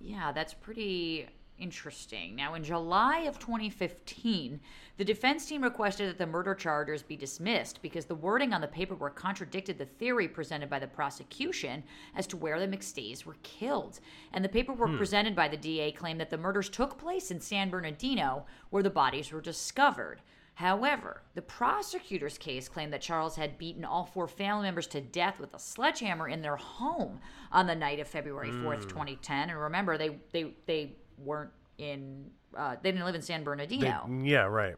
Yeah, 0.00 0.32
that's 0.32 0.54
pretty 0.54 1.28
interesting. 1.58 2.34
Now, 2.34 2.54
in 2.54 2.64
July 2.64 3.20
of 3.20 3.38
2015, 3.38 4.60
the 4.96 5.04
defense 5.04 5.46
team 5.46 5.62
requested 5.62 6.08
that 6.08 6.18
the 6.18 6.26
murder 6.26 6.54
charges 6.54 7.02
be 7.02 7.16
dismissed 7.16 7.80
because 7.82 8.06
the 8.06 8.14
wording 8.14 8.52
on 8.52 8.60
the 8.60 8.66
paperwork 8.66 9.14
contradicted 9.14 9.78
the 9.78 9.86
theory 9.86 10.28
presented 10.28 10.68
by 10.68 10.78
the 10.78 10.86
prosecution 10.86 11.84
as 12.16 12.26
to 12.26 12.36
where 12.36 12.58
the 12.58 12.66
McStays 12.66 13.24
were 13.24 13.36
killed. 13.42 14.00
And 14.32 14.44
the 14.44 14.48
paperwork 14.48 14.90
hmm. 14.90 14.98
presented 14.98 15.36
by 15.36 15.48
the 15.48 15.56
DA 15.56 15.92
claimed 15.92 16.20
that 16.20 16.30
the 16.30 16.38
murders 16.38 16.68
took 16.68 16.98
place 16.98 17.30
in 17.30 17.40
San 17.40 17.70
Bernardino, 17.70 18.46
where 18.70 18.82
the 18.82 18.90
bodies 18.90 19.32
were 19.32 19.40
discovered. 19.40 20.20
However, 20.58 21.22
the 21.36 21.42
prosecutor's 21.42 22.36
case 22.36 22.68
claimed 22.68 22.92
that 22.92 23.00
Charles 23.00 23.36
had 23.36 23.58
beaten 23.58 23.84
all 23.84 24.04
four 24.04 24.26
family 24.26 24.64
members 24.64 24.88
to 24.88 25.00
death 25.00 25.38
with 25.38 25.54
a 25.54 25.58
sledgehammer 25.60 26.26
in 26.26 26.42
their 26.42 26.56
home 26.56 27.20
on 27.52 27.68
the 27.68 27.76
night 27.76 28.00
of 28.00 28.08
February 28.08 28.50
4th, 28.50 28.82
hmm. 28.82 28.88
2010. 28.88 29.50
And 29.50 29.60
remember, 29.60 29.96
they 29.96 30.18
they 30.32 30.54
they 30.66 30.96
weren't 31.22 31.50
in 31.78 32.30
uh, 32.56 32.76
they 32.82 32.90
didn't 32.90 33.04
live 33.04 33.14
in 33.14 33.22
San 33.22 33.40
They- 33.40 33.44
Bernardino. 33.44 34.08
yeah, 34.22 34.44
right. 34.44 34.74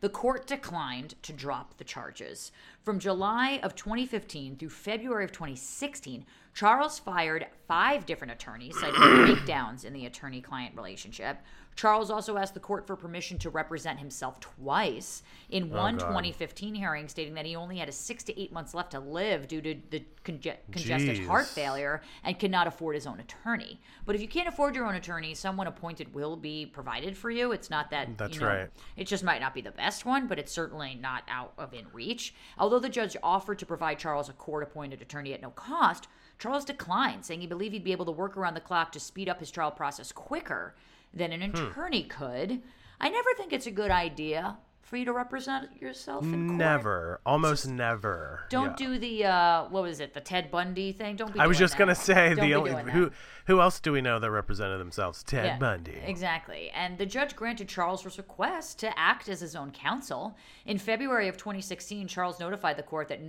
The 0.00 0.08
court 0.08 0.46
declined 0.46 1.14
to 1.22 1.32
drop 1.32 1.76
the 1.78 1.84
charges. 1.84 2.50
From 2.82 2.98
July 2.98 3.60
of 3.62 3.74
2015 3.74 4.56
through 4.56 4.68
February 4.70 5.24
of 5.24 5.32
2016, 5.32 6.26
Charles 6.54 7.00
fired 7.00 7.46
five 7.66 8.06
different 8.06 8.32
attorneys, 8.32 8.78
citing 8.78 9.00
breakdowns 9.00 9.84
in 9.84 9.92
the 9.92 10.06
attorney 10.06 10.40
client 10.40 10.76
relationship. 10.76 11.38
Charles 11.76 12.08
also 12.08 12.36
asked 12.36 12.54
the 12.54 12.60
court 12.60 12.86
for 12.86 12.94
permission 12.94 13.36
to 13.38 13.50
represent 13.50 13.98
himself 13.98 14.38
twice 14.38 15.24
in 15.50 15.64
oh, 15.72 15.76
one 15.76 15.96
God. 15.96 16.06
2015 16.06 16.74
hearing, 16.74 17.08
stating 17.08 17.34
that 17.34 17.46
he 17.46 17.56
only 17.56 17.78
had 17.78 17.88
a 17.88 17.92
six 17.92 18.22
to 18.24 18.40
eight 18.40 18.52
months 18.52 18.74
left 18.74 18.92
to 18.92 19.00
live 19.00 19.48
due 19.48 19.60
to 19.60 19.74
the 19.90 20.04
conge- 20.22 20.56
congested 20.70 21.26
heart 21.26 21.46
failure 21.46 22.00
and 22.22 22.38
could 22.38 22.52
not 22.52 22.68
afford 22.68 22.94
his 22.94 23.06
own 23.06 23.18
attorney. 23.18 23.80
But 24.06 24.14
if 24.14 24.22
you 24.22 24.28
can't 24.28 24.46
afford 24.46 24.76
your 24.76 24.86
own 24.86 24.94
attorney, 24.94 25.34
someone 25.34 25.66
appointed 25.66 26.14
will 26.14 26.36
be 26.36 26.66
provided 26.66 27.16
for 27.16 27.30
you. 27.30 27.50
It's 27.50 27.70
not 27.70 27.90
that 27.90 28.16
That's 28.16 28.36
you 28.36 28.40
know, 28.40 28.46
right. 28.46 28.70
it 28.96 29.08
just 29.08 29.24
might 29.24 29.40
not 29.40 29.54
be 29.54 29.60
the 29.60 29.72
best 29.72 30.06
one, 30.06 30.28
but 30.28 30.38
it's 30.38 30.52
certainly 30.52 30.96
not 31.00 31.24
out 31.28 31.54
of 31.58 31.74
in 31.74 31.86
reach. 31.92 32.34
Although 32.56 32.78
the 32.78 32.88
judge 32.88 33.16
offered 33.22 33.58
to 33.58 33.66
provide 33.66 33.98
Charles 33.98 34.28
a 34.28 34.32
court 34.32 34.62
appointed 34.62 35.02
attorney 35.02 35.34
at 35.34 35.42
no 35.42 35.50
cost, 35.50 36.06
Charles 36.38 36.64
declined, 36.64 37.24
saying 37.24 37.40
he 37.40 37.46
believed 37.46 37.72
he'd 37.72 37.84
be 37.84 37.92
able 37.92 38.06
to 38.06 38.12
work 38.12 38.36
around 38.36 38.54
the 38.54 38.60
clock 38.60 38.92
to 38.92 39.00
speed 39.00 39.28
up 39.28 39.40
his 39.40 39.50
trial 39.50 39.70
process 39.70 40.12
quicker 40.12 40.74
than 41.12 41.32
an 41.32 41.42
Hmm. 41.52 41.56
attorney 41.66 42.02
could. 42.04 42.62
I 43.00 43.08
never 43.08 43.30
think 43.36 43.52
it's 43.52 43.66
a 43.66 43.70
good 43.70 43.90
idea 43.90 44.56
for 44.84 44.96
you 44.98 45.04
to 45.06 45.12
represent 45.12 45.80
yourself 45.80 46.24
in 46.24 46.46
court. 46.48 46.58
Never. 46.58 47.20
Almost 47.24 47.66
never. 47.68 48.44
Don't 48.50 48.78
Yeah. 48.78 48.86
do 48.86 48.98
the 48.98 49.24
uh, 49.24 49.64
what 49.68 49.82
was 49.82 49.98
it, 50.00 50.12
the 50.14 50.20
Ted 50.20 50.50
Bundy 50.50 50.92
thing? 50.92 51.16
Don't 51.16 51.32
be. 51.32 51.40
I 51.40 51.46
was 51.46 51.58
just 51.58 51.76
gonna 51.78 51.94
say 51.94 52.34
Don't 52.34 52.46
the 52.46 52.54
only 52.54 52.72
who 52.92 53.10
who 53.46 53.60
else 53.60 53.80
do 53.80 53.92
we 53.92 54.00
know 54.00 54.18
that 54.18 54.30
represented 54.30 54.78
themselves? 54.80 55.22
Ted 55.22 55.44
Yeah, 55.46 55.58
Bundy. 55.58 56.00
Exactly. 56.04 56.70
And 56.70 56.98
the 56.98 57.06
judge 57.06 57.34
granted 57.34 57.68
Charles' 57.68 58.04
request 58.18 58.78
to 58.80 58.98
act 58.98 59.28
as 59.28 59.40
his 59.40 59.56
own 59.56 59.70
counsel. 59.70 60.36
In 60.66 60.78
February 60.78 61.28
of 61.28 61.36
2016, 61.36 62.06
Charles 62.08 62.38
notified 62.38 62.76
the 62.76 62.82
court 62.82 63.08
that 63.08 63.20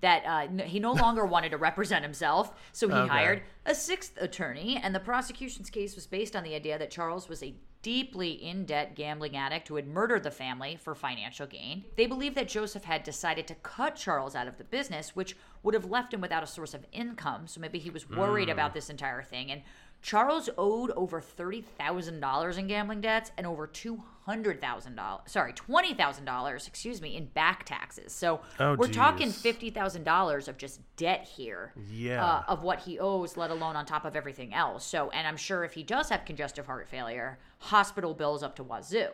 that 0.00 0.24
uh, 0.26 0.64
he 0.64 0.80
no 0.80 0.92
longer 0.92 1.24
wanted 1.24 1.50
to 1.50 1.56
represent 1.58 2.02
himself, 2.04 2.52
so 2.72 2.88
he 2.88 2.94
Okay. 2.94 3.08
hired 3.08 3.42
a 3.64 3.74
sixth 3.74 4.20
attorney. 4.20 4.80
And 4.82 4.92
the 4.94 4.98
prosecution's 5.00 5.70
case 5.70 5.94
was 5.94 6.06
based 6.08 6.34
on 6.34 6.42
the 6.42 6.54
idea 6.56 6.76
that 6.78 6.90
Charles 6.90 7.28
was 7.28 7.40
a 7.42 7.54
deeply 7.82 8.30
in 8.30 8.64
debt 8.64 8.94
gambling 8.94 9.36
addict 9.36 9.68
who 9.68 9.74
had 9.76 9.86
murdered 9.86 10.22
the 10.22 10.30
family 10.30 10.76
for 10.76 10.94
financial 10.94 11.46
gain. 11.46 11.84
They 11.96 12.06
believed 12.06 12.36
that 12.36 12.48
Joseph 12.48 12.84
had 12.84 13.02
decided 13.02 13.46
to 13.48 13.54
cut 13.56 13.96
Charles 13.96 14.34
out 14.34 14.46
of 14.46 14.56
the 14.56 14.64
business, 14.64 15.14
which 15.16 15.36
would 15.62 15.74
have 15.74 15.90
left 15.90 16.14
him 16.14 16.20
without 16.20 16.42
a 16.42 16.46
source 16.46 16.74
of 16.74 16.86
income. 16.92 17.46
So 17.46 17.60
maybe 17.60 17.78
he 17.78 17.90
was 17.90 18.08
worried 18.08 18.48
hmm. 18.48 18.52
about 18.52 18.72
this 18.72 18.88
entire 18.88 19.22
thing. 19.22 19.50
And 19.50 19.62
Charles 20.02 20.50
owed 20.58 20.90
over 20.90 21.20
thirty 21.20 21.60
thousand 21.62 22.20
dollars 22.20 22.58
in 22.58 22.66
gambling 22.66 23.00
debts 23.00 23.30
and 23.38 23.46
over 23.46 23.66
two 23.68 24.02
hundred 24.26 24.60
thousand 24.60 24.96
dollars. 24.96 25.22
Sorry, 25.26 25.52
twenty 25.52 25.94
thousand 25.94 26.24
dollars. 26.24 26.66
Excuse 26.66 27.00
me, 27.00 27.16
in 27.16 27.26
back 27.26 27.64
taxes. 27.64 28.12
So 28.12 28.40
Oh, 28.58 28.74
we're 28.74 28.88
talking 28.88 29.30
fifty 29.30 29.70
thousand 29.70 30.02
dollars 30.04 30.48
of 30.48 30.58
just 30.58 30.80
debt 30.96 31.24
here. 31.36 31.72
Yeah. 31.90 32.24
Uh, 32.24 32.42
of 32.48 32.62
what 32.64 32.80
he 32.80 32.98
owes, 32.98 33.36
let 33.36 33.50
alone 33.50 33.76
on 33.76 33.86
top 33.86 34.04
of 34.04 34.16
everything 34.16 34.52
else. 34.52 34.84
So, 34.84 35.10
and 35.10 35.26
I'm 35.26 35.36
sure 35.36 35.64
if 35.64 35.72
he 35.74 35.84
does 35.84 36.08
have 36.08 36.24
congestive 36.24 36.66
heart 36.66 36.88
failure, 36.88 37.38
hospital 37.58 38.12
bills 38.12 38.42
up 38.42 38.56
to 38.56 38.64
wazoo. 38.64 39.08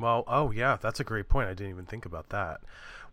Well, 0.00 0.24
oh 0.26 0.50
yeah, 0.50 0.78
that's 0.80 1.00
a 1.00 1.04
great 1.04 1.28
point. 1.28 1.48
I 1.48 1.54
didn't 1.54 1.70
even 1.70 1.84
think 1.86 2.06
about 2.06 2.30
that. 2.30 2.60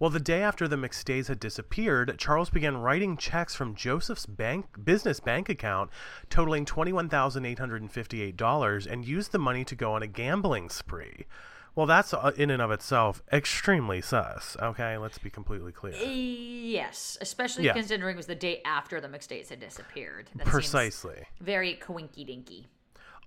Well, 0.02 0.10
the 0.10 0.20
day 0.20 0.41
after 0.41 0.68
the 0.68 0.78
McStays 0.78 1.28
had 1.28 1.39
disappeared, 1.39 2.16
Charles 2.18 2.49
began 2.49 2.78
writing 2.78 3.18
checks 3.18 3.54
from 3.54 3.76
Joseph's 3.76 4.26
bank 4.26 4.84
business 4.84 5.20
bank 5.20 5.47
account, 5.47 5.91
totaling 6.28 6.66
twenty-one 6.66 7.08
thousand 7.08 7.45
eight 7.45 7.60
hundred 7.60 7.84
and 7.84 7.91
fifty-eight 7.91 8.36
dollars, 8.36 8.88
and 8.88 9.06
used 9.06 9.32
the 9.32 9.38
money 9.38 9.64
to 9.64 9.76
go 9.76 9.93
on 9.93 10.02
a 10.02 10.08
gambling 10.08 10.70
spree. 10.72 11.28
Well, 11.76 11.86
that's 11.86 12.16
uh, 12.16 12.32
in 12.36 12.49
and 12.49 12.64
of 12.64 12.72
itself 12.72 13.22
extremely 13.32 14.02
sus. 14.02 14.58
Okay, 14.60 14.97
let's 14.97 15.20
be 15.20 15.30
completely 15.30 15.72
clear. 15.72 15.93
Yes, 15.93 17.20
especially 17.22 17.66
Yeah. 17.66 17.74
considering 17.74 18.16
it 18.16 18.18
was 18.18 18.26
the 18.26 18.34
day 18.34 18.64
after 18.66 18.99
the 19.02 19.08
McStays 19.08 19.49
had 19.49 19.60
disappeared. 19.60 20.32
That 20.34 20.45
seems 20.45 20.52
Precisely. 20.52 21.28
Very 21.39 21.80
coinky 21.80 22.26
dinky. 22.26 22.66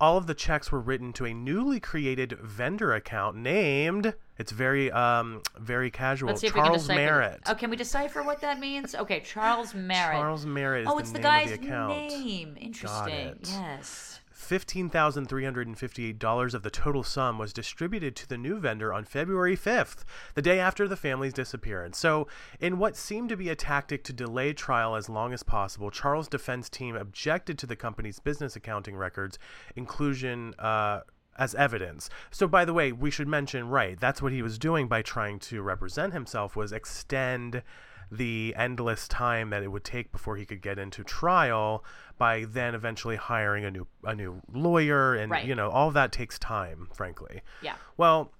All 0.00 0.16
of 0.16 0.26
the 0.26 0.34
checks 0.34 0.72
were 0.72 0.80
written 0.80 1.12
to 1.14 1.24
a 1.24 1.34
newly 1.34 1.80
created 1.80 2.32
vendor 2.40 2.92
account 2.94 3.36
named 3.36 4.14
it's 4.38 4.50
very 4.52 4.90
um 4.90 5.42
very 5.58 5.90
casual 5.90 6.28
Let's 6.28 6.40
see 6.40 6.48
if 6.48 6.54
we 6.54 6.60
can 6.60 6.70
Charles. 6.70 6.88
Merritt. 6.88 7.40
Oh, 7.46 7.54
can 7.54 7.70
we 7.70 7.76
decipher 7.76 8.22
what 8.22 8.40
that 8.40 8.58
means? 8.58 8.94
Okay, 8.94 9.20
Charles 9.20 9.74
Merritt. 9.74 10.18
Charles 10.18 10.44
Merritt 10.44 10.82
is 10.82 10.88
oh, 10.90 10.98
it's 10.98 11.12
the 11.12 11.18
name 11.18 11.22
guy's 11.22 11.48
the 11.50 11.54
account. 11.54 11.88
name. 11.90 12.56
Interesting. 12.60 13.38
Yes. 13.44 14.20
$15,358 14.48 16.54
of 16.54 16.62
the 16.62 16.70
total 16.70 17.02
sum 17.02 17.38
was 17.38 17.52
distributed 17.52 18.14
to 18.16 18.28
the 18.28 18.38
new 18.38 18.58
vendor 18.58 18.92
on 18.92 19.04
February 19.04 19.56
5th, 19.56 20.04
the 20.34 20.42
day 20.42 20.60
after 20.60 20.86
the 20.86 20.96
family's 20.96 21.32
disappearance. 21.32 21.98
So, 21.98 22.28
in 22.60 22.78
what 22.78 22.96
seemed 22.96 23.30
to 23.30 23.36
be 23.36 23.48
a 23.48 23.56
tactic 23.56 24.04
to 24.04 24.12
delay 24.12 24.52
trial 24.52 24.96
as 24.96 25.08
long 25.08 25.32
as 25.32 25.42
possible, 25.42 25.90
Charles' 25.90 26.28
defense 26.28 26.68
team 26.68 26.96
objected 26.96 27.58
to 27.58 27.66
the 27.66 27.76
company's 27.76 28.20
business 28.20 28.56
accounting 28.56 28.96
records 28.96 29.38
inclusion 29.76 30.54
uh, 30.58 31.00
as 31.36 31.54
evidence. 31.54 32.10
So 32.30 32.46
by 32.46 32.64
the 32.64 32.72
way, 32.72 32.92
we 32.92 33.10
should 33.10 33.28
mention 33.28 33.68
right, 33.68 33.98
that's 33.98 34.22
what 34.22 34.32
he 34.32 34.42
was 34.42 34.58
doing 34.58 34.88
by 34.88 35.02
trying 35.02 35.38
to 35.40 35.62
represent 35.62 36.12
himself 36.12 36.56
was 36.56 36.72
extend 36.72 37.62
the 38.10 38.54
endless 38.56 39.08
time 39.08 39.50
that 39.50 39.62
it 39.62 39.68
would 39.68 39.84
take 39.84 40.12
before 40.12 40.36
he 40.36 40.44
could 40.44 40.60
get 40.62 40.78
into 40.78 41.02
trial 41.04 41.84
by 42.18 42.44
then 42.44 42.74
eventually 42.74 43.16
hiring 43.16 43.64
a 43.64 43.70
new 43.70 43.86
a 44.04 44.14
new 44.14 44.40
lawyer 44.52 45.14
and 45.14 45.32
Right. 45.32 45.44
you 45.44 45.54
know 45.54 45.70
all 45.70 45.90
that 45.90 46.12
takes 46.12 46.38
time 46.38 46.88
frankly. 46.94 47.40
Yeah. 47.62 47.74
Well, 47.96 48.30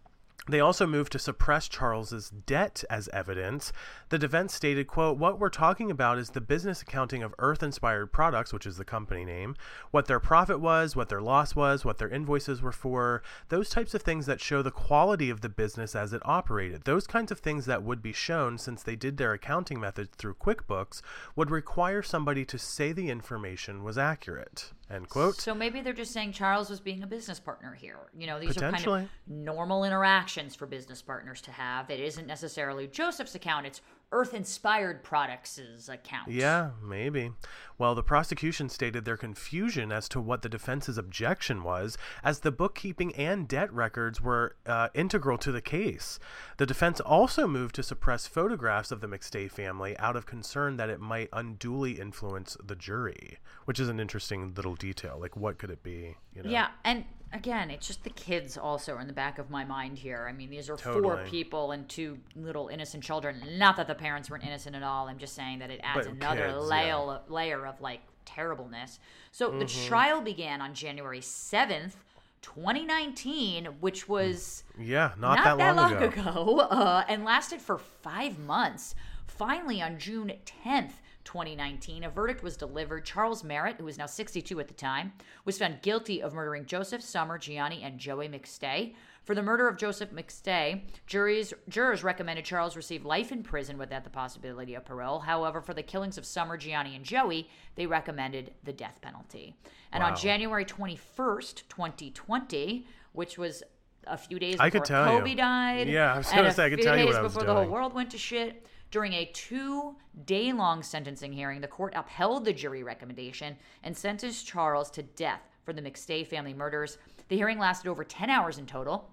they 0.49 0.61
also 0.61 0.87
moved 0.87 1.13
to 1.13 1.19
suppress 1.19 1.69
Charles's 1.69 2.31
debt 2.31 2.85
as 2.91 3.09
evidence. 3.09 3.73
The 4.11 4.19
defense 4.19 4.55
stated, 4.55 4.87
quote, 4.87 5.17
"What 5.17 5.39
we're 5.39 5.49
talking 5.49 5.91
about 5.91 6.19
is 6.19 6.31
the 6.31 6.41
business 6.41 6.83
accounting 6.83 7.23
of 7.23 7.35
Earth-inspired 7.39 8.13
products, 8.13 8.53
which 8.53 8.67
is 8.67 8.77
the 8.77 8.85
company 8.85 9.25
name, 9.25 9.57
what 9.91 10.07
their 10.07 10.21
profit 10.21 10.61
was, 10.61 10.95
what 10.95 11.09
their 11.09 11.23
loss 11.23 11.55
was, 11.55 11.85
what 11.85 11.99
their 11.99 12.09
invoices 12.09 12.61
were 12.61 12.73
for, 12.73 13.23
those 13.49 13.71
types 13.71 13.95
of 13.95 14.03
things 14.03 14.27
that 14.27 14.41
show 14.41 14.63
the 14.63 14.71
quality 14.71 15.31
of 15.31 15.41
the 15.41 15.49
business 15.49 15.95
as 15.95 16.13
it 16.13 16.23
operated. 16.25 16.85
Those 16.85 17.07
kinds 17.07 17.33
of 17.33 17.41
things 17.41 17.67
that 17.67 17.83
would 17.83 18.03
be 18.03 18.13
shown 18.13 18.59
since 18.59 18.83
they 18.83 18.97
did 18.97 19.17
their 19.17 19.33
accounting 19.33 19.81
methods 19.81 20.11
through 20.17 20.35
QuickBooks 20.35 21.01
would 21.35 21.51
require 21.51 22.03
somebody 22.03 22.45
to 22.45 22.59
say 22.59 22.93
the 22.93 23.11
information 23.11 23.83
was 23.83 23.97
accurate." 23.97 24.73
End 24.91 25.09
quote. 25.09 25.37
So 25.37 25.55
maybe 25.55 25.81
they're 25.81 25.93
just 25.93 26.13
saying 26.13 26.33
Charles 26.33 26.69
was 26.69 26.81
being 26.81 27.03
a 27.03 27.07
business 27.07 27.41
partner 27.41 27.73
here. 27.73 27.97
You 28.17 28.27
know, 28.27 28.39
these 28.39 28.57
are 28.57 28.71
kind 28.71 28.87
of 28.87 29.09
normal 29.27 29.85
interactions 29.85 30.55
for 30.55 30.67
business 30.67 31.01
partners 31.01 31.41
to 31.43 31.51
have. 31.51 31.91
It 31.91 32.01
isn't 32.01 32.27
necessarily 32.27 32.87
Joseph's 32.87 33.35
account, 33.35 33.67
it's 33.67 33.81
Earth 34.15 34.33
Inspired 34.33 35.03
Products' 35.03 35.89
account. 35.89 36.31
Yeah, 36.31 36.71
maybe. 36.81 37.33
Well, 37.79 37.97
the 37.97 38.05
prosecution 38.05 38.69
stated 38.69 39.05
their 39.05 39.17
confusion 39.17 39.91
as 39.91 40.09
to 40.11 40.21
what 40.21 40.43
the 40.43 40.49
defense's 40.49 40.97
objection 40.97 41.65
was, 41.65 41.99
as 42.23 42.39
the 42.39 42.53
bookkeeping 42.53 43.13
and 43.17 43.49
debt 43.49 43.73
records 43.73 44.21
were 44.21 44.55
uh, 44.67 44.89
integral 44.95 45.37
to 45.39 45.51
the 45.51 45.61
case. 45.61 46.21
The 46.59 46.65
defense 46.67 47.01
also 47.01 47.49
moved 47.49 47.75
to 47.75 47.83
suppress 47.83 48.29
photographs 48.29 48.93
of 48.93 49.01
the 49.01 49.09
McStay 49.09 49.51
family 49.51 49.99
out 49.99 50.15
of 50.15 50.27
concern 50.27 50.77
that 50.77 50.91
it 50.91 51.01
might 51.01 51.29
unduly 51.33 51.99
influence 51.99 52.57
the 52.65 52.77
jury, 52.77 53.39
which 53.65 53.81
is 53.81 53.89
an 53.89 53.99
interesting 53.99 54.55
little 54.55 54.77
detail. 54.77 55.19
Like, 55.21 55.37
what 55.37 55.59
could 55.59 55.71
it 55.71 55.83
be? 55.83 56.17
You 56.37 56.45
know? 56.45 56.51
Yeah, 56.51 56.69
and 56.85 57.05
again, 57.35 57.71
it's 57.71 57.87
just 57.87 58.03
the 58.05 58.11
kids 58.11 58.57
also 58.57 58.97
in 58.99 59.07
the 59.07 59.13
back 59.13 59.39
of 59.39 59.51
my 59.51 59.65
mind 59.65 59.99
here. 59.99 60.27
I 60.29 60.33
mean, 60.33 60.49
these 60.49 60.71
are 60.71 60.77
four 60.79 61.19
people 61.29 61.73
and 61.73 61.87
two 61.89 62.19
little 62.35 62.69
innocent 62.69 63.05
children. 63.05 63.43
Not 63.59 63.77
that 63.77 63.87
the 63.89 63.95
parents 63.95 64.31
weren't 64.31 64.45
innocent 64.45 64.75
at 64.75 64.83
all. 64.83 65.09
I'm 65.09 65.19
just 65.19 65.35
saying 65.35 65.59
that 65.59 65.71
it 65.71 65.81
adds 65.83 66.07
But 66.07 66.15
another 66.17 66.47
kids, 66.53 66.65
layer 66.67 66.87
yeah. 66.87 67.19
layer 67.29 67.67
of 67.67 67.81
like 67.83 68.01
terribleness. 68.25 68.99
So 69.33 69.51
the 69.51 69.67
Mm-hmm. 69.67 69.89
trial 69.89 70.21
began 70.23 70.63
on 70.63 70.73
January 70.75 71.21
7th, 71.21 71.95
2019, 72.43 73.67
which 73.81 74.09
was 74.09 74.65
Yeah, 74.79 75.13
not, 75.19 75.37
not 75.45 75.59
that, 75.59 75.77
long, 75.77 75.93
ago. 75.95 76.07
ago, 76.07 76.59
uh, 76.71 77.05
and 77.09 77.25
lasted 77.25 77.61
for 77.61 77.79
five 77.79 78.39
months. 78.39 78.95
Finally, 79.27 79.83
on 79.83 79.99
June 79.99 80.33
10th, 80.65 80.93
2019, 81.25 82.05
a 82.05 82.11
verdict 82.11 82.43
was 82.43 82.57
delivered. 82.57 83.05
Charles 83.05 83.43
Merritt, 83.43 83.77
who 83.79 83.85
was 83.85 83.99
now 83.99 84.07
62 84.07 84.61
at 84.61 84.69
the 84.69 84.75
time, 84.75 85.13
was 85.45 85.59
found 85.59 85.83
guilty 85.83 86.23
of 86.23 86.35
murdering 86.35 86.67
Joseph 86.67 87.03
Summer 87.03 87.39
Gianni 87.39 87.83
and 87.83 87.99
Joey 87.99 88.29
McStay. 88.29 88.95
For 89.25 89.35
the 89.35 89.43
murder 89.43 89.67
of 89.67 89.79
Joseph 89.79 90.11
McStay, 90.11 90.83
juries, 91.07 91.55
jurors 91.69 92.05
recommended 92.05 92.45
Charles 92.45 92.77
receive 92.77 93.07
life 93.07 93.33
in 93.33 93.43
prison 93.43 93.79
without 93.79 94.05
the 94.05 94.11
possibility 94.11 94.75
of 94.75 94.85
parole. 94.85 95.21
However, 95.21 95.63
for 95.63 95.73
the 95.73 95.83
killings 95.83 96.19
of 96.19 96.27
Summer, 96.27 96.59
Gianni, 96.59 96.95
and 96.95 97.05
Joey, 97.05 97.49
they 97.75 97.87
recommended 97.87 98.53
the 98.65 98.73
death 98.73 99.01
penalty. 99.01 99.57
And 99.93 100.03
on 100.03 100.15
January 100.15 100.67
21st, 100.67 101.63
2020, 101.69 102.87
which 103.13 103.39
was 103.39 103.63
a 104.07 104.19
few 104.19 104.39
days 104.39 104.57
I 104.61 104.69
before 104.69 104.81
could 104.81 104.89
tell 104.89 105.05
Kobe 105.07 105.31
you. 105.31 105.37
died. 105.37 105.89
Yeah, 105.89 106.15
I 106.15 106.19
was 106.19 106.31
and 106.31 106.47
a 106.47 106.53
say, 106.53 106.67
I 106.67 106.69
could 106.69 106.79
few 106.81 106.85
tell 106.85 106.99
you 106.99 107.05
days 107.07 107.15
what 107.15 107.21
I 107.21 107.23
was 107.23 107.33
before 107.33 107.47
the 107.47 107.55
whole 107.55 107.67
world 107.69 107.95
went 107.95 108.11
to 108.11 108.19
shit. 108.19 108.67
During 108.95 109.15
a 109.15 109.25
two-day-long 109.25 110.85
sentencing 110.85 111.33
hearing, 111.33 111.61
the 111.61 111.67
court 111.67 111.95
upheld 111.97 112.45
the 112.45 112.53
jury 112.53 112.85
recommendation 112.85 113.57
and 113.83 113.97
sentenced 113.97 114.47
Charles 114.47 114.89
to 114.93 115.03
death 115.03 115.41
for 115.65 115.73
the 115.73 115.83
McStay 115.83 116.25
family 116.25 116.55
murders. 116.55 116.97
The 117.27 117.35
hearing 117.35 117.59
lasted 117.59 117.91
over 117.91 118.05
10 118.05 118.31
hours 118.31 118.57
in 118.57 118.67
total. 118.67 119.11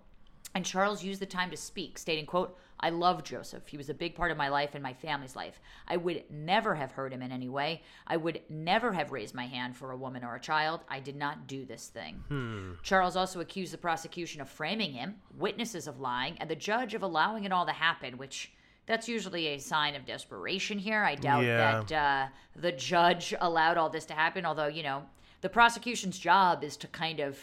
And 0.54 0.64
Charles 0.64 1.04
used 1.04 1.20
the 1.20 1.26
time 1.26 1.50
to 1.50 1.58
speak, 1.58 1.98
stating, 1.98 2.28
quote, 2.28 2.56
I 2.80 2.92
love 2.92 3.24
Joseph. 3.24 3.68
He 3.68 3.78
was 3.78 3.90
a 3.90 3.96
big 3.96 4.14
part 4.14 4.30
of 4.30 4.38
my 4.38 4.50
life 4.50 4.76
and 4.76 4.84
my 4.84 4.94
family's 4.94 5.36
life. 5.36 5.60
I 5.88 5.98
would 5.98 6.26
never 6.30 6.76
have 6.76 6.92
hurt 6.92 7.12
him 7.12 7.24
in 7.24 7.32
any 7.32 7.50
way. 7.50 7.82
I 8.06 8.18
would 8.18 8.42
never 8.52 8.94
have 8.94 9.12
raised 9.12 9.34
my 9.34 9.48
hand 9.48 9.76
for 9.76 9.90
a 9.90 9.98
woman 9.98 10.24
or 10.24 10.36
a 10.36 10.40
child. 10.40 10.82
I 10.90 11.00
did 11.00 11.16
not 11.16 11.48
do 11.48 11.66
this 11.66 11.88
thing. 11.88 12.24
Hmm. 12.28 12.74
Charles 12.84 13.16
also 13.16 13.40
accused 13.40 13.74
the 13.74 13.80
prosecution 13.80 14.42
of 14.42 14.50
framing 14.50 14.92
him, 14.92 15.16
witnesses 15.36 15.88
of 15.88 16.00
lying, 16.00 16.38
and 16.38 16.52
the 16.52 16.56
judge 16.56 16.94
of 16.94 17.02
allowing 17.02 17.46
it 17.46 17.52
all 17.52 17.66
to 17.66 17.72
happen, 17.72 18.20
which 18.20 18.52
that's 18.86 19.08
usually 19.08 19.48
a 19.48 19.58
sign 19.60 19.96
of 19.96 20.06
desperation 20.06 20.78
here. 20.80 21.04
I 21.04 21.16
doubt 21.16 21.44
Yeah. 21.44 21.84
that 21.88 21.92
uh, 21.92 22.28
the 22.60 22.72
judge 22.72 23.34
allowed 23.40 23.78
all 23.78 23.90
this 23.90 24.06
to 24.06 24.14
happen, 24.14 24.46
although, 24.46 24.68
you 24.68 24.84
know, 24.84 25.04
the 25.42 25.50
prosecution's 25.50 26.20
job 26.20 26.64
is 26.64 26.78
to 26.78 26.88
kind 26.88 27.20
of 27.20 27.38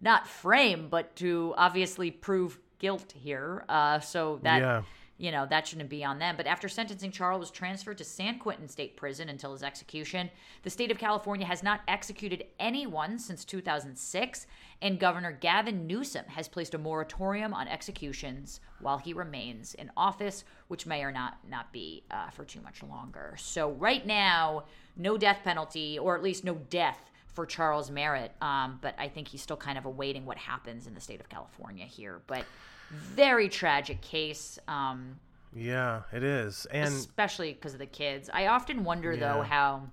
not 0.00 0.26
frame, 0.26 0.88
but 0.88 1.14
to 1.16 1.54
obviously 1.56 2.10
prove 2.10 2.58
guilt 2.78 3.12
here. 3.16 3.64
Uh, 3.68 4.00
so 4.00 4.38
that 4.42 4.60
Yeah. 4.60 4.82
You 5.18 5.30
know 5.30 5.46
that 5.46 5.66
shouldn't 5.66 5.88
be 5.88 6.04
on 6.04 6.18
them. 6.18 6.36
But 6.36 6.46
after 6.46 6.68
sentencing, 6.68 7.10
Charles 7.12 7.40
was 7.40 7.50
transferred 7.50 7.98
to 7.98 8.04
San 8.04 8.38
Quentin 8.38 8.68
State 8.68 8.96
Prison 8.96 9.28
until 9.28 9.52
his 9.52 9.62
execution. 9.62 10.30
The 10.62 10.70
state 10.70 10.90
of 10.90 10.98
California 10.98 11.46
has 11.46 11.62
not 11.62 11.80
executed 11.86 12.46
anyone 12.58 13.18
since 13.18 13.44
2006, 13.44 14.46
and 14.80 14.98
Governor 14.98 15.32
Gavin 15.32 15.86
Newsom 15.86 16.24
has 16.28 16.48
placed 16.48 16.74
a 16.74 16.78
moratorium 16.78 17.54
on 17.54 17.68
executions 17.68 18.60
while 18.80 18.98
he 18.98 19.12
remains 19.12 19.74
in 19.74 19.90
office, 19.96 20.44
which 20.68 20.86
may 20.86 21.02
or 21.02 21.12
not 21.12 21.38
not 21.48 21.72
be 21.72 22.02
uh, 22.10 22.30
for 22.30 22.44
too 22.44 22.60
much 22.60 22.82
longer. 22.82 23.34
So 23.38 23.70
right 23.72 24.06
now, 24.06 24.64
no 24.96 25.16
death 25.16 25.40
penalty, 25.44 25.98
or 25.98 26.16
at 26.16 26.22
least 26.22 26.44
no 26.44 26.54
death 26.68 27.10
for 27.32 27.46
Charles 27.46 27.90
Merritt. 27.90 28.32
Um, 28.42 28.78
but 28.82 28.94
I 28.98 29.08
think 29.08 29.28
he's 29.28 29.42
still 29.42 29.56
kind 29.56 29.78
of 29.78 29.86
awaiting 29.86 30.26
what 30.26 30.38
happens 30.38 30.86
in 30.86 30.94
the 30.94 31.00
state 31.00 31.20
of 31.20 31.28
California 31.28 31.86
here. 31.86 32.20
But 32.26 32.44
very 32.92 33.48
tragic 33.48 34.00
case, 34.00 34.58
um, 34.68 35.18
Yeah, 35.54 36.02
it 36.12 36.22
is. 36.22 36.66
And 36.70 36.94
especially 36.94 37.52
because 37.52 37.72
of 37.72 37.78
the 37.78 37.86
kids. 37.86 38.30
I 38.32 38.46
often 38.46 38.84
wonder 38.84 39.16
though 39.16 39.42
how 39.42 39.88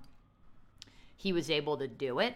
he 1.16 1.32
was 1.32 1.50
able 1.50 1.76
to 1.78 1.88
do 1.88 2.18
it. 2.20 2.34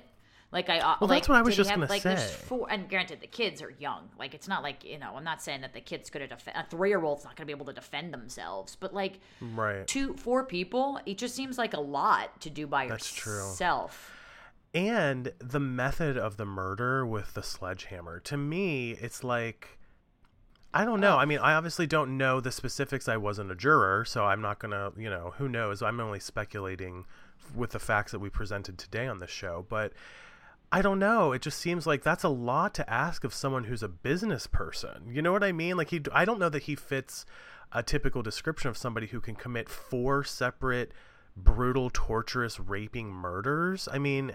Like 0.52 0.68
I, 0.70 0.78
Well, 0.78 0.96
like, 1.08 1.22
that's 1.22 1.28
what 1.28 1.38
I 1.38 1.42
was 1.42 1.56
just 1.56 1.68
have- 1.70 1.80
gonna 1.80 1.90
like, 1.90 2.02
There's 2.02 2.20
say. 2.22 2.32
four, 2.46 2.68
and 2.70 2.88
granted, 2.88 3.20
the 3.20 3.26
kids 3.26 3.60
are 3.60 3.70
young. 3.70 4.08
Like 4.18 4.34
it's 4.34 4.46
not 4.46 4.62
like 4.62 4.84
you 4.84 4.98
know. 4.98 5.14
I'm 5.16 5.24
not 5.24 5.42
saying 5.42 5.62
that 5.62 5.72
the 5.72 5.80
kids 5.80 6.10
could 6.10 6.20
have 6.20 6.30
def- 6.30 6.46
a 6.54 6.64
three 6.70 6.90
year 6.90 7.02
old's 7.02 7.24
not 7.24 7.34
going 7.34 7.44
to 7.44 7.46
be 7.46 7.52
able 7.56 7.66
to 7.66 7.72
defend 7.72 8.12
themselves, 8.14 8.76
but 8.78 8.94
like 8.94 9.18
right. 9.40 9.84
two, 9.86 10.14
four 10.14 10.44
people, 10.44 11.00
it 11.06 11.18
just 11.18 11.34
seems 11.34 11.58
like 11.58 11.74
a 11.74 11.80
lot 11.80 12.40
to 12.42 12.50
do 12.50 12.66
by 12.68 12.86
That's 12.86 13.12
true. 13.12 13.32
yourself. 13.48 14.12
and 14.72 15.32
the 15.40 15.60
method 15.60 16.16
of 16.16 16.36
the 16.36 16.44
murder 16.44 17.04
with 17.06 17.34
the 17.34 17.42
sledgehammer 17.44 18.18
to 18.20 18.36
me 18.36 18.90
it's 19.00 19.22
like 19.22 19.78
i 20.74 20.84
don't 20.84 21.00
know 21.00 21.16
i 21.16 21.24
mean 21.24 21.38
i 21.38 21.54
obviously 21.54 21.86
don't 21.86 22.16
know 22.16 22.40
the 22.40 22.52
specifics 22.52 23.08
i 23.08 23.16
wasn't 23.16 23.50
a 23.50 23.54
juror 23.54 24.04
so 24.04 24.24
i'm 24.24 24.42
not 24.42 24.58
gonna 24.58 24.92
you 24.96 25.08
know 25.08 25.32
who 25.38 25.48
knows 25.48 25.82
i'm 25.82 26.00
only 26.00 26.20
speculating 26.20 27.06
with 27.54 27.70
the 27.70 27.78
facts 27.78 28.12
that 28.12 28.18
we 28.18 28.28
presented 28.28 28.76
today 28.76 29.06
on 29.06 29.18
the 29.18 29.26
show 29.26 29.64
but 29.68 29.92
I 30.72 30.82
don't 30.82 30.98
know. 30.98 31.30
It 31.30 31.40
just 31.40 31.60
seems 31.60 31.86
like 31.86 32.02
that's 32.02 32.24
a 32.24 32.28
lot 32.28 32.74
to 32.74 32.90
ask 32.90 33.22
of 33.22 33.32
someone 33.32 33.62
who's 33.62 33.84
a 33.84 33.88
business 33.88 34.48
person. 34.48 35.08
You 35.08 35.22
know 35.22 35.30
what 35.30 35.44
I 35.44 35.52
mean? 35.52 35.76
Like 35.76 35.90
he 35.90 36.00
I 36.10 36.24
don't 36.24 36.40
know 36.40 36.48
that 36.48 36.64
he 36.64 36.74
fits 36.74 37.24
a 37.70 37.80
typical 37.80 38.22
description 38.22 38.70
of 38.70 38.76
somebody 38.76 39.06
who 39.06 39.20
can 39.20 39.36
commit 39.36 39.68
four 39.68 40.24
separate 40.24 40.90
brutal, 41.36 41.90
torturous, 41.92 42.58
raping 42.58 43.08
murders. 43.08 43.88
I 43.92 43.98
mean, 43.98 44.34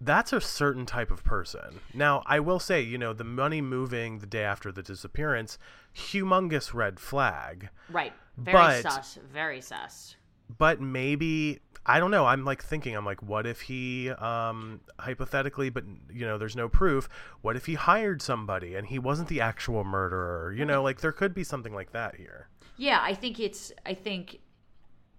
that's 0.00 0.32
a 0.32 0.40
certain 0.40 0.86
type 0.86 1.10
of 1.10 1.24
person. 1.24 1.80
Now, 1.92 2.22
I 2.26 2.40
will 2.40 2.58
say, 2.60 2.80
you 2.82 2.98
know, 2.98 3.12
the 3.12 3.24
money 3.24 3.60
moving 3.60 4.18
the 4.18 4.26
day 4.26 4.42
after 4.42 4.70
the 4.72 4.82
disappearance, 4.82 5.58
humongous 5.96 6.74
red 6.74 7.00
flag. 7.00 7.70
Right. 7.90 8.12
Very 8.36 8.52
But- 8.56 8.82
sus. 8.82 9.18
Very 9.32 9.60
sus. 9.60 10.16
But 10.58 10.80
maybe 10.80 11.60
I 11.86 11.98
don't 12.00 12.10
know. 12.10 12.24
I'm 12.26 12.44
like 12.44 12.62
thinking, 12.62 12.96
I'm 12.96 13.04
like, 13.04 13.22
what 13.22 13.46
if 13.46 13.62
he, 13.62 14.10
um, 14.10 14.80
hypothetically, 14.98 15.68
but 15.68 15.84
you 16.12 16.26
know, 16.26 16.38
there's 16.38 16.56
no 16.56 16.68
proof. 16.68 17.08
What 17.42 17.56
if 17.56 17.66
he 17.66 17.74
hired 17.74 18.22
somebody 18.22 18.74
and 18.74 18.86
he 18.86 18.98
wasn't 18.98 19.28
the 19.28 19.40
actual 19.40 19.84
murderer? 19.84 20.52
You 20.52 20.64
know, 20.64 20.82
like 20.82 21.00
there 21.00 21.12
could 21.12 21.34
be 21.34 21.44
something 21.44 21.74
like 21.74 21.92
that 21.92 22.16
here. 22.16 22.48
Yeah, 22.76 23.00
I 23.02 23.14
think 23.14 23.38
it's. 23.38 23.70
I 23.84 23.94
think 23.94 24.40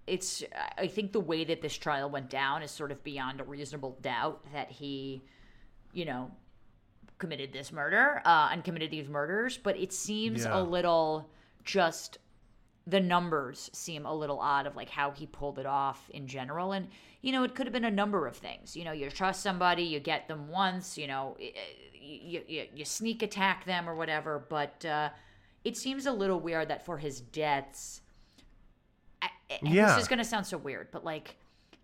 it's. 0.07 0.43
I 0.77 0.87
think 0.87 1.11
the 1.11 1.19
way 1.19 1.43
that 1.45 1.61
this 1.61 1.75
trial 1.77 2.09
went 2.09 2.29
down 2.29 2.61
is 2.63 2.71
sort 2.71 2.91
of 2.91 3.03
beyond 3.03 3.41
a 3.41 3.43
reasonable 3.43 3.97
doubt 4.01 4.45
that 4.53 4.69
he, 4.71 5.23
you 5.93 6.05
know, 6.05 6.31
committed 7.17 7.53
this 7.53 7.71
murder 7.71 8.21
uh, 8.25 8.49
and 8.51 8.63
committed 8.63 8.91
these 8.91 9.07
murders, 9.07 9.57
but 9.57 9.77
it 9.77 9.93
seems 9.93 10.43
Yeah. 10.45 10.59
a 10.59 10.61
little 10.61 11.29
just 11.63 12.19
the 12.87 12.99
numbers 12.99 13.71
seem 13.73 14.05
a 14.05 14.13
little 14.13 14.39
odd 14.39 14.67
of 14.67 14.75
like 14.75 14.89
how 14.91 15.09
he 15.09 15.25
pulled 15.25 15.57
it 15.57 15.65
off 15.65 16.07
in 16.11 16.27
general 16.27 16.71
and 16.71 16.87
you 17.23 17.31
know 17.31 17.41
it 17.41 17.55
could 17.55 17.65
have 17.65 17.73
been 17.73 17.85
a 17.85 17.89
number 17.89 18.27
of 18.27 18.37
things 18.37 18.77
you 18.77 18.83
know 18.83 18.91
you 18.91 19.09
trust 19.09 19.41
somebody 19.41 19.81
you 19.81 19.99
get 19.99 20.27
them 20.27 20.47
once 20.49 20.95
you 20.95 21.07
know 21.07 21.35
you, 21.99 22.43
you, 22.47 22.65
you 22.75 22.85
sneak 22.85 23.23
attack 23.23 23.65
them 23.65 23.89
or 23.89 23.95
whatever 23.95 24.45
but 24.49 24.85
uh, 24.85 25.09
it 25.63 25.75
seems 25.75 26.05
a 26.05 26.11
little 26.11 26.39
weird 26.39 26.67
that 26.67 26.85
for 26.85 26.99
his 26.99 27.21
deaths 27.21 28.01
Yeah. 29.61 29.93
this 29.93 30.03
is 30.03 30.07
going 30.07 30.19
to 30.19 30.25
sound 30.25 30.45
so 30.45 30.57
weird 30.57 30.89
but 30.91 31.03
like 31.05 31.35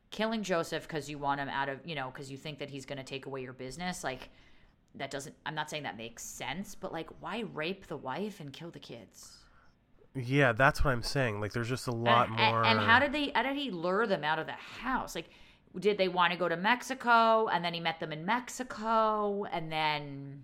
killing 0.10 0.44
joseph 0.44 0.88
because 0.88 1.10
you 1.10 1.18
want 1.18 1.40
him 1.40 1.50
out 1.50 1.70
of 1.70 1.80
you 1.86 1.96
know 1.96 2.10
because 2.12 2.30
you 2.32 2.38
think 2.38 2.60
that 2.60 2.70
he's 2.70 2.86
going 2.86 2.98
to 2.98 3.04
take 3.04 3.26
away 3.28 3.42
your 3.42 3.54
business 3.54 4.04
like 4.04 4.30
that 4.96 5.10
doesn't 5.12 5.36
i'm 5.46 5.56
not 5.56 5.70
saying 5.70 5.84
that 5.84 5.96
makes 5.98 6.24
sense 6.24 6.76
but 6.76 6.92
like 6.92 7.10
why 7.22 7.44
rape 7.54 7.88
the 7.88 7.96
wife 7.98 8.40
and 8.40 8.52
kill 8.52 8.72
the 8.72 8.80
kids 8.80 9.38
Yeah, 10.14 10.52
that's 10.52 10.84
what 10.84 10.92
I'm 10.92 11.04
saying. 11.04 11.40
Like, 11.40 11.54
there's 11.54 11.70
just 11.70 11.88
a 11.88 11.92
lot 11.92 12.28
and, 12.28 12.36
more. 12.38 12.64
And, 12.66 12.80
and 12.80 12.86
how 12.86 13.00
did 13.00 13.14
they? 13.14 13.32
How 13.34 13.44
did 13.44 13.56
he 13.56 13.72
lure 13.72 14.06
them 14.06 14.26
out 14.26 14.40
of 14.40 14.46
the 14.46 14.52
house? 14.84 15.16
Like, 15.16 15.30
did 15.80 15.98
they 15.98 16.10
want 16.10 16.34
to 16.34 16.38
go 16.38 16.50
to 16.50 16.58
Mexico, 16.58 17.48
and 17.48 17.64
then 17.64 17.74
he 17.74 17.80
met 17.80 18.02
them 18.02 18.12
in 18.12 18.26
Mexico, 18.26 19.46
and 19.46 19.72
then 19.72 20.44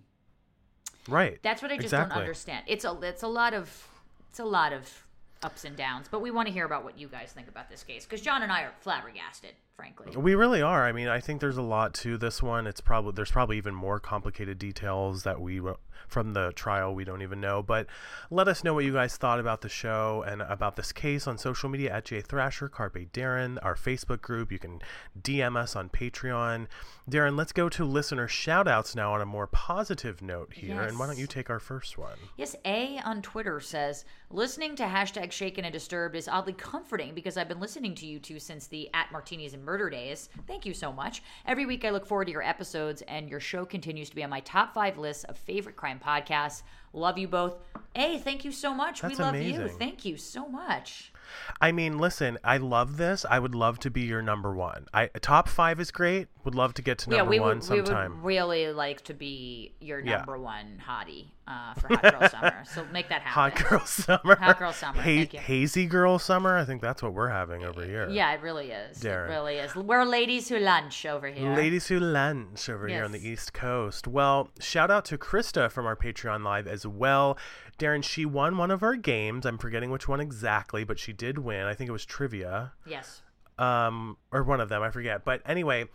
right? 1.06 1.38
that's 1.42 1.60
what 1.60 1.70
I 1.70 1.76
just 1.76 1.86
Exactly. 1.92 2.14
don't 2.14 2.20
understand. 2.22 2.64
It's 2.66 2.86
a 2.86 2.98
it's 3.02 3.22
a 3.22 3.28
lot 3.28 3.52
of 3.52 3.86
it's 4.30 4.38
a 4.38 4.44
lot 4.46 4.72
of 4.72 5.04
ups 5.42 5.64
and 5.64 5.76
downs, 5.76 6.06
but 6.10 6.20
we 6.20 6.30
want 6.30 6.48
to 6.48 6.52
hear 6.52 6.64
about 6.64 6.84
what 6.84 6.98
you 6.98 7.08
guys 7.08 7.32
think 7.32 7.48
about 7.48 7.70
this 7.70 7.82
case 7.82 8.04
because 8.04 8.20
John 8.20 8.42
and 8.42 8.52
I 8.52 8.62
are 8.62 8.72
flabbergasted, 8.80 9.52
frankly. 9.78 10.14
We 10.16 10.34
really 10.34 10.60
are. 10.60 10.86
I 10.86 10.92
mean, 10.92 11.06
I 11.06 11.20
think 11.20 11.40
there's 11.40 11.56
a 11.56 11.62
lot 11.62 11.94
to 11.94 12.18
this 12.18 12.42
one. 12.42 12.66
It's 12.66 12.80
probably 12.80 13.12
there's 13.12 13.30
probably 13.30 13.56
even 13.58 13.74
more 13.74 14.00
complicated 14.00 14.58
details 14.58 15.22
that 15.22 15.40
we 15.40 15.60
from 16.08 16.32
the 16.32 16.52
trial 16.52 16.94
we 16.94 17.04
don't 17.04 17.22
even 17.22 17.40
know. 17.40 17.62
But 17.62 17.86
let 18.30 18.48
us 18.48 18.64
know 18.64 18.74
what 18.74 18.84
you 18.84 18.92
guys 18.92 19.16
thought 19.16 19.38
about 19.38 19.60
the 19.60 19.68
show 19.68 20.24
and 20.26 20.42
about 20.42 20.76
this 20.76 20.92
case 20.92 21.26
on 21.26 21.38
social 21.38 21.68
media 21.68 21.92
at 21.92 22.06
Jay 22.06 22.20
Thrasher, 22.20 22.68
Carpe 22.68 23.12
Darren, 23.12 23.58
our 23.62 23.74
Facebook 23.74 24.20
group. 24.20 24.50
You 24.50 24.58
can 24.58 24.80
DM 25.20 25.56
us 25.56 25.76
on 25.76 25.88
Patreon. 25.88 26.66
Darren, 27.08 27.36
let's 27.36 27.52
go 27.52 27.68
to 27.68 27.84
listener 27.84 28.26
shout 28.26 28.66
outs 28.66 28.96
now 28.96 29.12
on 29.12 29.20
a 29.20 29.26
more 29.26 29.46
positive 29.46 30.20
note 30.22 30.52
here. 30.54 30.80
And 30.82 30.98
why 30.98 31.06
don't 31.06 31.18
you 31.18 31.26
take 31.26 31.50
our 31.50 31.60
first 31.60 31.98
one? 31.98 32.18
Yes, 32.36 32.56
A 32.64 32.98
on 33.04 33.22
Twitter 33.22 33.60
says 33.60 34.04
listening 34.30 34.76
to 34.76 34.82
hashtag 34.84 35.32
Shaken 35.32 35.64
and 35.64 35.72
Disturbed 35.72 36.16
is 36.16 36.28
oddly 36.28 36.52
comforting 36.52 37.14
because 37.14 37.36
I've 37.36 37.48
been 37.48 37.60
listening 37.60 37.94
to 37.96 38.06
you 38.06 38.18
two 38.18 38.38
since 38.38 38.66
the 38.66 38.90
at 38.94 39.10
Martinis 39.12 39.54
and 39.54 39.64
Murder 39.68 39.90
days. 39.90 40.30
Thank 40.46 40.64
you 40.64 40.72
so 40.72 40.90
much. 40.90 41.22
Every 41.44 41.66
week 41.66 41.84
I 41.84 41.90
look 41.90 42.06
forward 42.06 42.24
to 42.24 42.32
your 42.32 42.42
episodes, 42.42 43.02
and 43.02 43.28
your 43.28 43.38
show 43.38 43.66
continues 43.66 44.08
to 44.08 44.16
be 44.16 44.24
on 44.24 44.30
my 44.30 44.40
top 44.40 44.72
five 44.72 44.96
list 44.96 45.26
of 45.26 45.36
favorite 45.36 45.76
crime 45.76 46.00
podcasts. 46.02 46.62
Love 46.94 47.18
you 47.18 47.28
both. 47.28 47.58
A, 47.94 48.16
thank 48.20 48.46
you 48.46 48.50
so 48.50 48.72
much. 48.72 49.02
That's 49.02 49.18
we 49.18 49.22
love 49.22 49.36
you. 49.36 49.68
Thank 49.68 50.06
you 50.06 50.16
so 50.16 50.48
much. 50.48 51.12
I 51.60 51.72
mean, 51.72 51.98
listen, 51.98 52.38
I 52.44 52.56
love 52.58 52.96
this. 52.96 53.24
I 53.28 53.38
would 53.38 53.54
love 53.54 53.78
to 53.80 53.90
be 53.90 54.02
your 54.02 54.22
number 54.22 54.54
one. 54.54 54.86
I 54.94 55.06
top 55.20 55.48
five 55.48 55.80
is 55.80 55.90
great. 55.90 56.28
Would 56.44 56.54
love 56.54 56.72
to 56.74 56.82
get 56.82 56.98
to 56.98 57.10
number 57.10 57.24
yeah, 57.24 57.28
we 57.28 57.40
one 57.40 57.48
would, 57.58 57.68
we 57.70 57.76
sometime. 57.84 58.16
would 58.16 58.24
really 58.24 58.72
like 58.72 59.02
to 59.04 59.14
be 59.14 59.74
your 59.80 60.00
Yeah. 60.00 60.18
number 60.18 60.38
one 60.38 60.82
hottie 60.88 61.26
uh, 61.46 61.74
for 61.80 61.88
Hot 61.88 62.18
Girl 62.18 62.28
Summer. 62.30 62.64
So 62.72 62.84
make 62.92 63.08
that 63.10 63.20
happen. 63.22 63.58
Hot 63.60 63.68
girl 63.68 63.84
summer. 63.86 64.36
Hot 64.36 64.58
girl 64.58 64.72
summer, 64.72 64.96
Ha- 64.98 65.02
thank 65.04 65.34
you. 65.34 65.40
Hazy 65.40 65.86
girl 65.86 66.18
summer. 66.18 66.56
I 66.56 66.64
think 66.64 66.80
that's 66.80 67.02
what 67.02 67.12
we're 67.12 67.28
having 67.28 67.64
over 67.64 67.84
here. 67.84 68.08
Yeah, 68.08 68.32
it 68.32 68.40
really 68.40 68.70
is. 68.70 68.98
Darren. 68.98 69.26
It 69.26 69.30
really 69.32 69.56
is. 69.56 69.74
We're 69.74 70.04
ladies 70.04 70.48
who 70.48 70.58
lunch 70.58 71.04
over 71.04 71.26
here. 71.28 71.54
Ladies 71.54 71.88
who 71.88 72.00
lunch 72.00 72.68
over 72.70 72.88
here 72.88 73.04
on 73.04 73.12
the 73.12 73.26
East 73.26 73.52
Coast. 73.52 74.06
Well, 74.06 74.50
shout 74.60 74.90
out 74.90 75.04
to 75.06 75.18
Krista 75.18 75.70
from 75.70 75.84
our 75.86 75.96
Patreon 75.96 76.44
Live 76.44 76.66
as 76.66 76.86
well. 76.86 77.36
Darren, 77.78 78.02
she 78.02 78.24
won 78.26 78.56
one 78.58 78.70
of 78.70 78.82
our 78.82 78.96
games. 78.96 79.46
I'm 79.46 79.58
forgetting 79.58 79.90
which 79.90 80.08
one 80.08 80.20
exactly, 80.20 80.84
but 80.84 80.98
she 80.98 81.12
did 81.12 81.38
win. 81.38 81.64
I 81.66 81.74
think 81.74 81.88
it 81.88 81.92
was 81.92 82.04
trivia. 82.04 82.72
Yes. 82.86 83.22
um, 83.58 84.16
or 84.32 84.42
one 84.42 84.60
of 84.60 84.68
them, 84.68 84.82
I 84.82 84.90
forget. 84.90 85.24
But 85.24 85.42
anyway, 85.46 85.86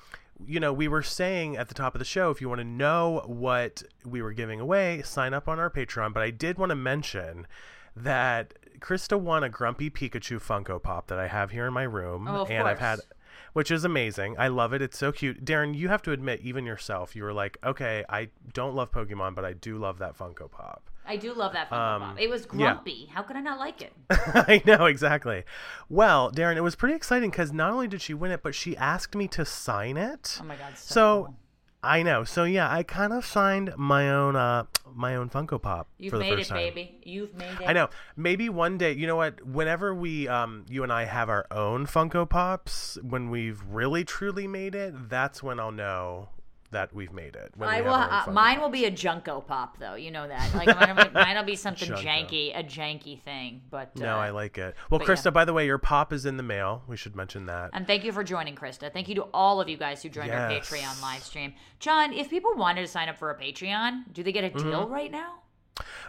you 0.45 0.59
know, 0.59 0.71
we 0.73 0.87
were 0.87 1.03
saying 1.03 1.57
at 1.57 1.67
the 1.67 1.73
top 1.73 1.93
of 1.95 1.99
the 1.99 2.05
show, 2.05 2.29
if 2.31 2.41
you 2.41 2.49
want 2.49 2.59
to 2.59 2.65
know 2.65 3.23
what 3.25 3.83
we 4.05 4.21
were 4.21 4.33
giving 4.33 4.59
away, 4.59 5.01
sign 5.03 5.33
up 5.33 5.47
on 5.47 5.59
our 5.59 5.69
Patreon. 5.69 6.13
But 6.13 6.23
I 6.23 6.29
did 6.29 6.57
want 6.57 6.69
to 6.71 6.75
mention 6.75 7.47
that 7.95 8.53
Krista 8.79 9.19
won 9.19 9.43
a 9.43 9.49
Grumpy 9.49 9.89
Pikachu 9.89 10.41
Funko 10.41 10.81
Pop 10.81 11.07
that 11.07 11.19
I 11.19 11.27
have 11.27 11.51
here 11.51 11.67
in 11.67 11.73
my 11.73 11.83
room, 11.83 12.27
Oh, 12.27 12.41
of 12.41 12.51
and 12.51 12.67
I've 12.67 12.79
had. 12.79 12.99
Which 13.53 13.69
is 13.71 13.83
amazing. 13.83 14.35
I 14.39 14.47
love 14.47 14.73
it. 14.73 14.81
It's 14.81 14.97
so 14.97 15.11
cute. 15.11 15.45
Darren, 15.45 15.75
you 15.75 15.89
have 15.89 16.01
to 16.03 16.11
admit, 16.11 16.39
even 16.41 16.65
yourself, 16.65 17.15
you 17.15 17.23
were 17.23 17.33
like, 17.33 17.57
okay, 17.63 18.03
I 18.09 18.29
don't 18.51 18.73
love 18.75 18.91
Pokemon, 18.91 19.35
but 19.35 19.45
I 19.45 19.53
do 19.53 19.77
love 19.77 19.99
that 19.99 20.17
Funko 20.17 20.49
Pop. 20.49 20.89
I 21.05 21.17
do 21.17 21.33
love 21.33 21.53
that 21.53 21.69
Funko 21.69 21.95
Um, 21.95 22.01
Pop. 22.01 22.19
It 22.19 22.29
was 22.29 22.41
yeah. 22.43 22.47
grumpy. 22.73 23.09
How 23.13 23.21
could 23.23 23.35
I 23.35 23.41
not 23.41 23.59
like 23.59 23.81
it? 23.81 23.93
I 24.09 24.61
know 24.65 24.85
exactly. 24.85 25.43
Well, 25.89 26.31
Darren, 26.31 26.55
it 26.55 26.61
was 26.61 26.75
pretty 26.75 26.95
exciting 26.95 27.29
because 27.29 27.51
not 27.51 27.71
only 27.71 27.87
did 27.87 28.01
she 28.01 28.13
win 28.13 28.31
it, 28.31 28.41
but 28.43 28.55
she 28.55 28.75
asked 28.77 29.15
me 29.15 29.27
to 29.29 29.45
sign 29.45 29.97
it. 29.97 30.39
Oh 30.41 30.45
my 30.45 30.55
god. 30.55 30.77
So, 30.77 30.93
So 30.93 31.23
cool. 31.25 31.35
I 31.85 32.01
know. 32.01 32.23
So 32.23 32.45
yeah, 32.45 32.71
I 32.71 32.83
kind 32.83 33.11
of 33.11 33.25
signed 33.25 33.73
my 33.75 34.09
own 34.09 34.37
uh 34.37 34.63
my 34.95 35.15
own 35.15 35.29
Funko 35.29 35.61
Pop 35.61 35.89
you've 35.97 36.11
for 36.11 36.17
the 36.17 36.23
made 36.23 36.37
first 36.37 36.49
it, 36.51 36.53
time. 36.53 36.57
baby. 36.63 36.99
You've 37.03 37.35
made 37.35 37.59
it. 37.59 37.67
I 37.67 37.73
know. 37.73 37.89
Maybe 38.15 38.47
one 38.47 38.77
day, 38.77 38.93
you 38.93 39.05
know 39.05 39.17
what? 39.17 39.45
Whenever 39.45 39.93
we, 39.93 40.27
um, 40.29 40.65
you 40.69 40.83
and 40.83 40.93
I 40.93 41.03
have 41.05 41.27
our 41.29 41.45
own 41.51 41.85
Funko 41.85 42.29
Pops, 42.29 42.97
when 43.01 43.29
we've 43.29 43.61
really 43.67 44.05
truly 44.05 44.47
made 44.47 44.75
it, 44.75 45.09
that's 45.09 45.43
when 45.43 45.59
I'll 45.59 45.71
know 45.73 46.29
that 46.73 46.93
we've 46.93 47.13
made 47.13 47.35
it. 47.35 47.53
I 47.59 47.81
will. 47.81 47.93
Uh, 47.93 48.25
mine 48.31 48.59
will 48.61 48.69
be 48.69 48.85
a 48.85 48.91
Junko 48.91 49.41
Pop, 49.41 49.79
though. 49.79 49.95
You 49.95 50.11
know 50.11 50.27
that. 50.27 50.53
Like 50.53 50.67
mine 50.77 50.95
will 50.95 51.05
be, 51.05 51.11
mine 51.11 51.35
will 51.37 51.43
be 51.43 51.55
something 51.55 51.87
Junko. 51.87 52.03
janky, 52.03 52.57
a 52.57 52.63
janky 52.63 53.19
thing. 53.21 53.61
But 53.71 53.95
No, 53.97 54.15
uh, 54.15 54.17
I 54.19 54.29
like 54.31 54.57
it. 54.57 54.75
Well, 54.89 54.99
but 54.99 55.07
yeah. 55.07 55.15
Krista, 55.15 55.33
by 55.33 55.45
the 55.45 55.53
way, 55.53 55.65
your 55.65 55.77
pop 55.77 56.11
is 56.13 56.25
in 56.25 56.37
the 56.37 56.43
mail. 56.43 56.83
We 56.87 56.97
should 56.97 57.15
mention 57.15 57.45
that. 57.47 57.69
And 57.73 57.87
thank 57.87 58.03
you 58.03 58.11
for 58.11 58.23
joining, 58.23 58.55
Krista. 58.55 58.91
Thank 58.91 59.07
you 59.07 59.15
to 59.15 59.23
all 59.33 59.61
of 59.61 59.69
you 59.69 59.77
guys 59.77 60.03
who 60.03 60.09
joined 60.09 60.31
our 60.31 60.49
Patreon 60.49 61.01
live 61.01 61.23
stream. 61.23 61.53
John, 61.79 62.11
if 62.13 62.29
people 62.29 62.53
wanted 62.55 62.81
to 62.81 62.87
sign 62.87 63.09
up 63.09 63.17
for 63.17 63.31
a 63.31 63.39
Patreon, 63.39 64.11
do 64.13 64.21
they 64.23 64.31
get 64.31 64.43
a 64.43 64.49
Mm-hmm. 64.49 64.69
deal 64.69 64.87
right 64.87 65.11
now? 65.11 65.39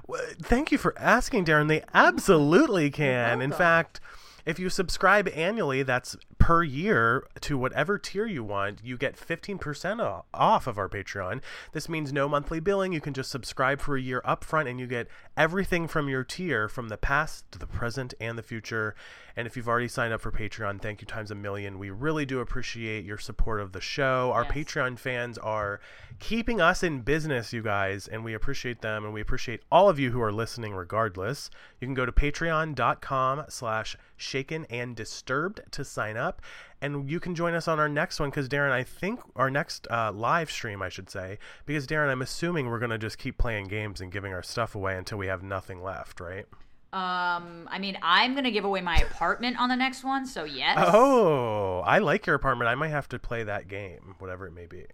Well, 0.07 0.21
Thank 0.43 0.71
you 0.71 0.77
for 0.77 0.93
asking, 0.99 1.47
Darren. 1.47 1.69
They 1.69 1.83
absolutely 1.95 2.91
can. 2.91 3.41
In 3.41 3.53
fact, 3.53 4.01
if 4.47 4.59
you 4.59 4.69
subscribe 4.69 5.29
annually, 5.35 5.83
that's 5.83 6.17
per 6.39 6.63
year 6.63 7.27
to 7.41 7.57
whatever 7.57 7.97
tier 7.97 8.27
you 8.27 8.45
want, 8.45 8.81
you 8.85 8.99
get 8.99 9.17
15% 9.17 10.23
off 10.35 10.67
of 10.67 10.77
our 10.77 10.91
Patreon. 10.91 11.41
This 11.73 11.89
means 11.89 12.13
no 12.13 12.29
monthly 12.29 12.61
billing. 12.61 12.93
You 12.93 13.01
can 13.01 13.15
just 13.15 13.31
subscribe 13.31 13.81
for 13.81 13.97
a 13.97 14.01
year 14.01 14.21
upfront 14.27 14.69
and 14.69 14.79
you 14.79 14.87
get 14.87 15.09
everything 15.39 15.89
from 15.89 16.11
your 16.11 16.23
tier 16.23 16.69
from 16.69 16.91
the 16.91 16.99
past 16.99 17.51
to 17.53 17.59
the 17.59 17.67
present 17.67 18.13
and 18.21 18.37
the 18.37 18.43
future. 18.43 18.95
And 19.37 19.47
if 19.47 19.57
you've 19.57 19.69
already 19.69 19.89
signed 19.89 20.13
up 20.13 20.21
for 20.21 20.31
Patreon, 20.31 20.83
thank 20.83 21.01
you 21.01 21.07
times 21.07 21.31
a 21.31 21.35
million. 21.35 21.79
We 21.79 21.89
really 21.89 22.27
do 22.27 22.41
appreciate 22.41 23.07
your 23.07 23.19
support 23.19 23.61
of 23.61 23.73
the 23.73 23.81
show. 23.81 24.31
Our 24.33 24.45
Yes. 24.45 24.53
Patreon 24.53 24.99
fans 24.99 25.39
are 25.39 25.81
keeping 26.21 26.61
us 26.61 26.83
in 26.83 27.01
business, 27.01 27.55
you 27.55 27.63
guys, 27.63 28.07
and 28.07 28.23
we 28.23 28.35
appreciate 28.35 28.83
them 28.83 29.05
and 29.05 29.15
we 29.15 29.23
appreciate 29.23 29.63
all 29.73 29.89
of 29.89 29.99
you 29.99 30.11
who 30.11 30.21
are 30.21 30.31
listening 30.31 30.75
regardless. 30.75 31.49
You 31.81 31.87
can 31.87 31.95
go 31.95 32.05
to 32.05 32.13
patreon.com 32.13 33.47
slash 33.49 33.97
shaken 34.17 34.67
and 34.71 34.95
disturbed 34.97 35.61
to 35.73 35.85
sign 35.85 36.17
up. 36.17 36.43
And 36.81 37.11
you 37.11 37.21
can 37.21 37.35
join 37.35 37.55
us 37.55 37.67
on 37.67 37.81
our 37.81 37.89
next 37.89 38.21
one 38.21 38.31
because 38.31 38.49
Darren, 38.49 38.71
I 38.71 38.83
think 38.83 39.21
our 39.37 39.51
next 39.51 39.87
uh, 39.91 40.13
live 40.13 40.51
stream, 40.51 40.83
I 40.83 40.89
should 40.89 41.09
say, 41.09 41.39
because 41.67 41.87
Darren, 41.87 42.11
I'm 42.11 42.23
assuming 42.23 42.69
we're 42.69 42.79
going 42.79 42.91
to 42.91 42.99
just 42.99 43.19
keep 43.19 43.39
playing 43.39 43.67
games 43.67 44.01
and 44.01 44.13
giving 44.13 44.35
our 44.35 44.43
stuff 44.43 44.75
away 44.75 44.97
until 44.97 45.19
we 45.19 45.27
have 45.27 45.43
nothing 45.43 45.83
left, 45.83 46.21
right? 46.21 46.47
Um, 46.95 47.69
I 47.73 47.81
mean, 47.81 47.99
I'm 48.03 48.37
gonna 48.37 48.53
give 48.53 48.65
away 48.65 48.81
my 48.81 48.95
apartment 48.99 49.59
on 49.59 49.69
the 49.69 49.75
next 49.75 50.05
one, 50.05 50.27
so 50.27 50.45
yes. 50.45 50.79
Oh, 50.79 51.81
I 51.81 51.99
like 51.99 52.25
your 52.25 52.37
apartment. 52.37 52.69
I 52.69 52.77
might 52.77 52.91
have 52.91 53.09
to 53.09 53.19
play 53.19 53.43
that 53.43 53.67
game, 53.67 54.15
whatever 54.21 54.47
it 54.47 54.53
may 54.53 54.67
be. 54.67 54.85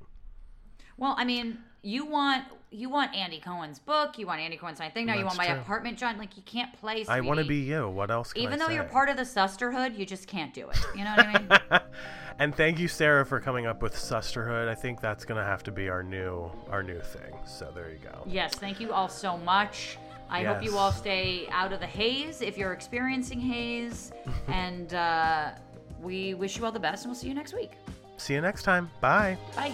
Well, 1.01 1.14
I 1.18 1.24
mean, 1.24 1.59
you 1.82 2.05
want 2.05 2.44
you 2.70 2.88
want 2.88 3.16
Andy 3.16 3.40
Cohen's 3.40 3.80
book, 3.80 4.18
you 4.18 4.26
want 4.26 4.40
Andy 4.40 4.57
Cohen's 4.57 4.78
thing. 4.78 5.07
Now 5.07 5.14
you 5.14 5.24
That's 5.24 5.36
want 5.36 5.48
my 5.48 5.55
true. 5.55 5.61
apartment, 5.61 5.98
John. 5.98 6.18
Like 6.18 6.36
you 6.36 6.42
can't 6.44 6.72
play. 6.78 7.03
3D. 7.03 7.09
I 7.09 7.20
want 7.20 7.40
to 7.40 7.46
be 7.46 7.57
you. 7.57 7.88
What 7.88 8.11
else 8.11 8.32
can 8.32 8.42
Even 8.42 8.59
though 8.61 8.68
you're 8.68 8.84
part 8.84 9.09
of 9.09 9.16
the 9.16 9.24
Susterhood, 9.24 9.98
you 9.98 10.07
just 10.07 10.28
can't 10.28 10.55
do 10.55 10.68
it. 10.68 10.78
You 10.94 11.05
know 11.05 11.14
what 11.16 11.26
I 11.26 11.38
mean? 11.38 11.80
and 12.38 12.55
thank 12.55 12.78
you, 12.78 12.86
Sarah, 12.86 13.24
for 13.26 13.40
coming 13.40 13.66
up 13.66 13.82
with 13.82 13.94
Susterhood. 13.94 14.68
I 14.68 14.74
think 14.74 15.01
that's 15.01 15.24
gonna 15.24 15.44
have 15.44 15.64
to 15.64 15.72
be 15.72 15.88
our 15.88 16.03
new 16.03 16.51
our 16.70 16.82
new 16.82 17.01
thing. 17.01 17.34
So 17.44 17.72
there 17.74 17.90
you 17.90 17.98
go. 17.98 18.22
yes. 18.26 18.55
Thank 18.55 18.78
you 18.78 18.92
all 18.92 19.09
so 19.09 19.38
much. 19.38 19.98
I 20.28 20.44
hope 20.44 20.62
you 20.62 20.76
all 20.76 20.92
stay 20.92 21.48
out 21.51 21.72
of 21.72 21.80
the 21.80 21.86
haze 21.86 22.40
if 22.40 22.57
you're 22.57 22.72
experiencing 22.72 23.40
haze, 23.40 24.12
and 24.46 24.94
uh, 24.94 25.53
we 26.01 26.34
wish 26.34 26.57
you 26.57 26.64
all 26.64 26.70
the 26.70 26.78
best, 26.78 27.05
and 27.05 27.11
we'll 27.11 27.18
see 27.18 27.26
you 27.26 27.34
next 27.34 27.53
week. 27.53 27.72
See 28.16 28.34
you 28.34 28.40
next 28.40 28.62
time. 28.62 28.90
Bye. 29.01 29.36
Bye. 29.57 29.72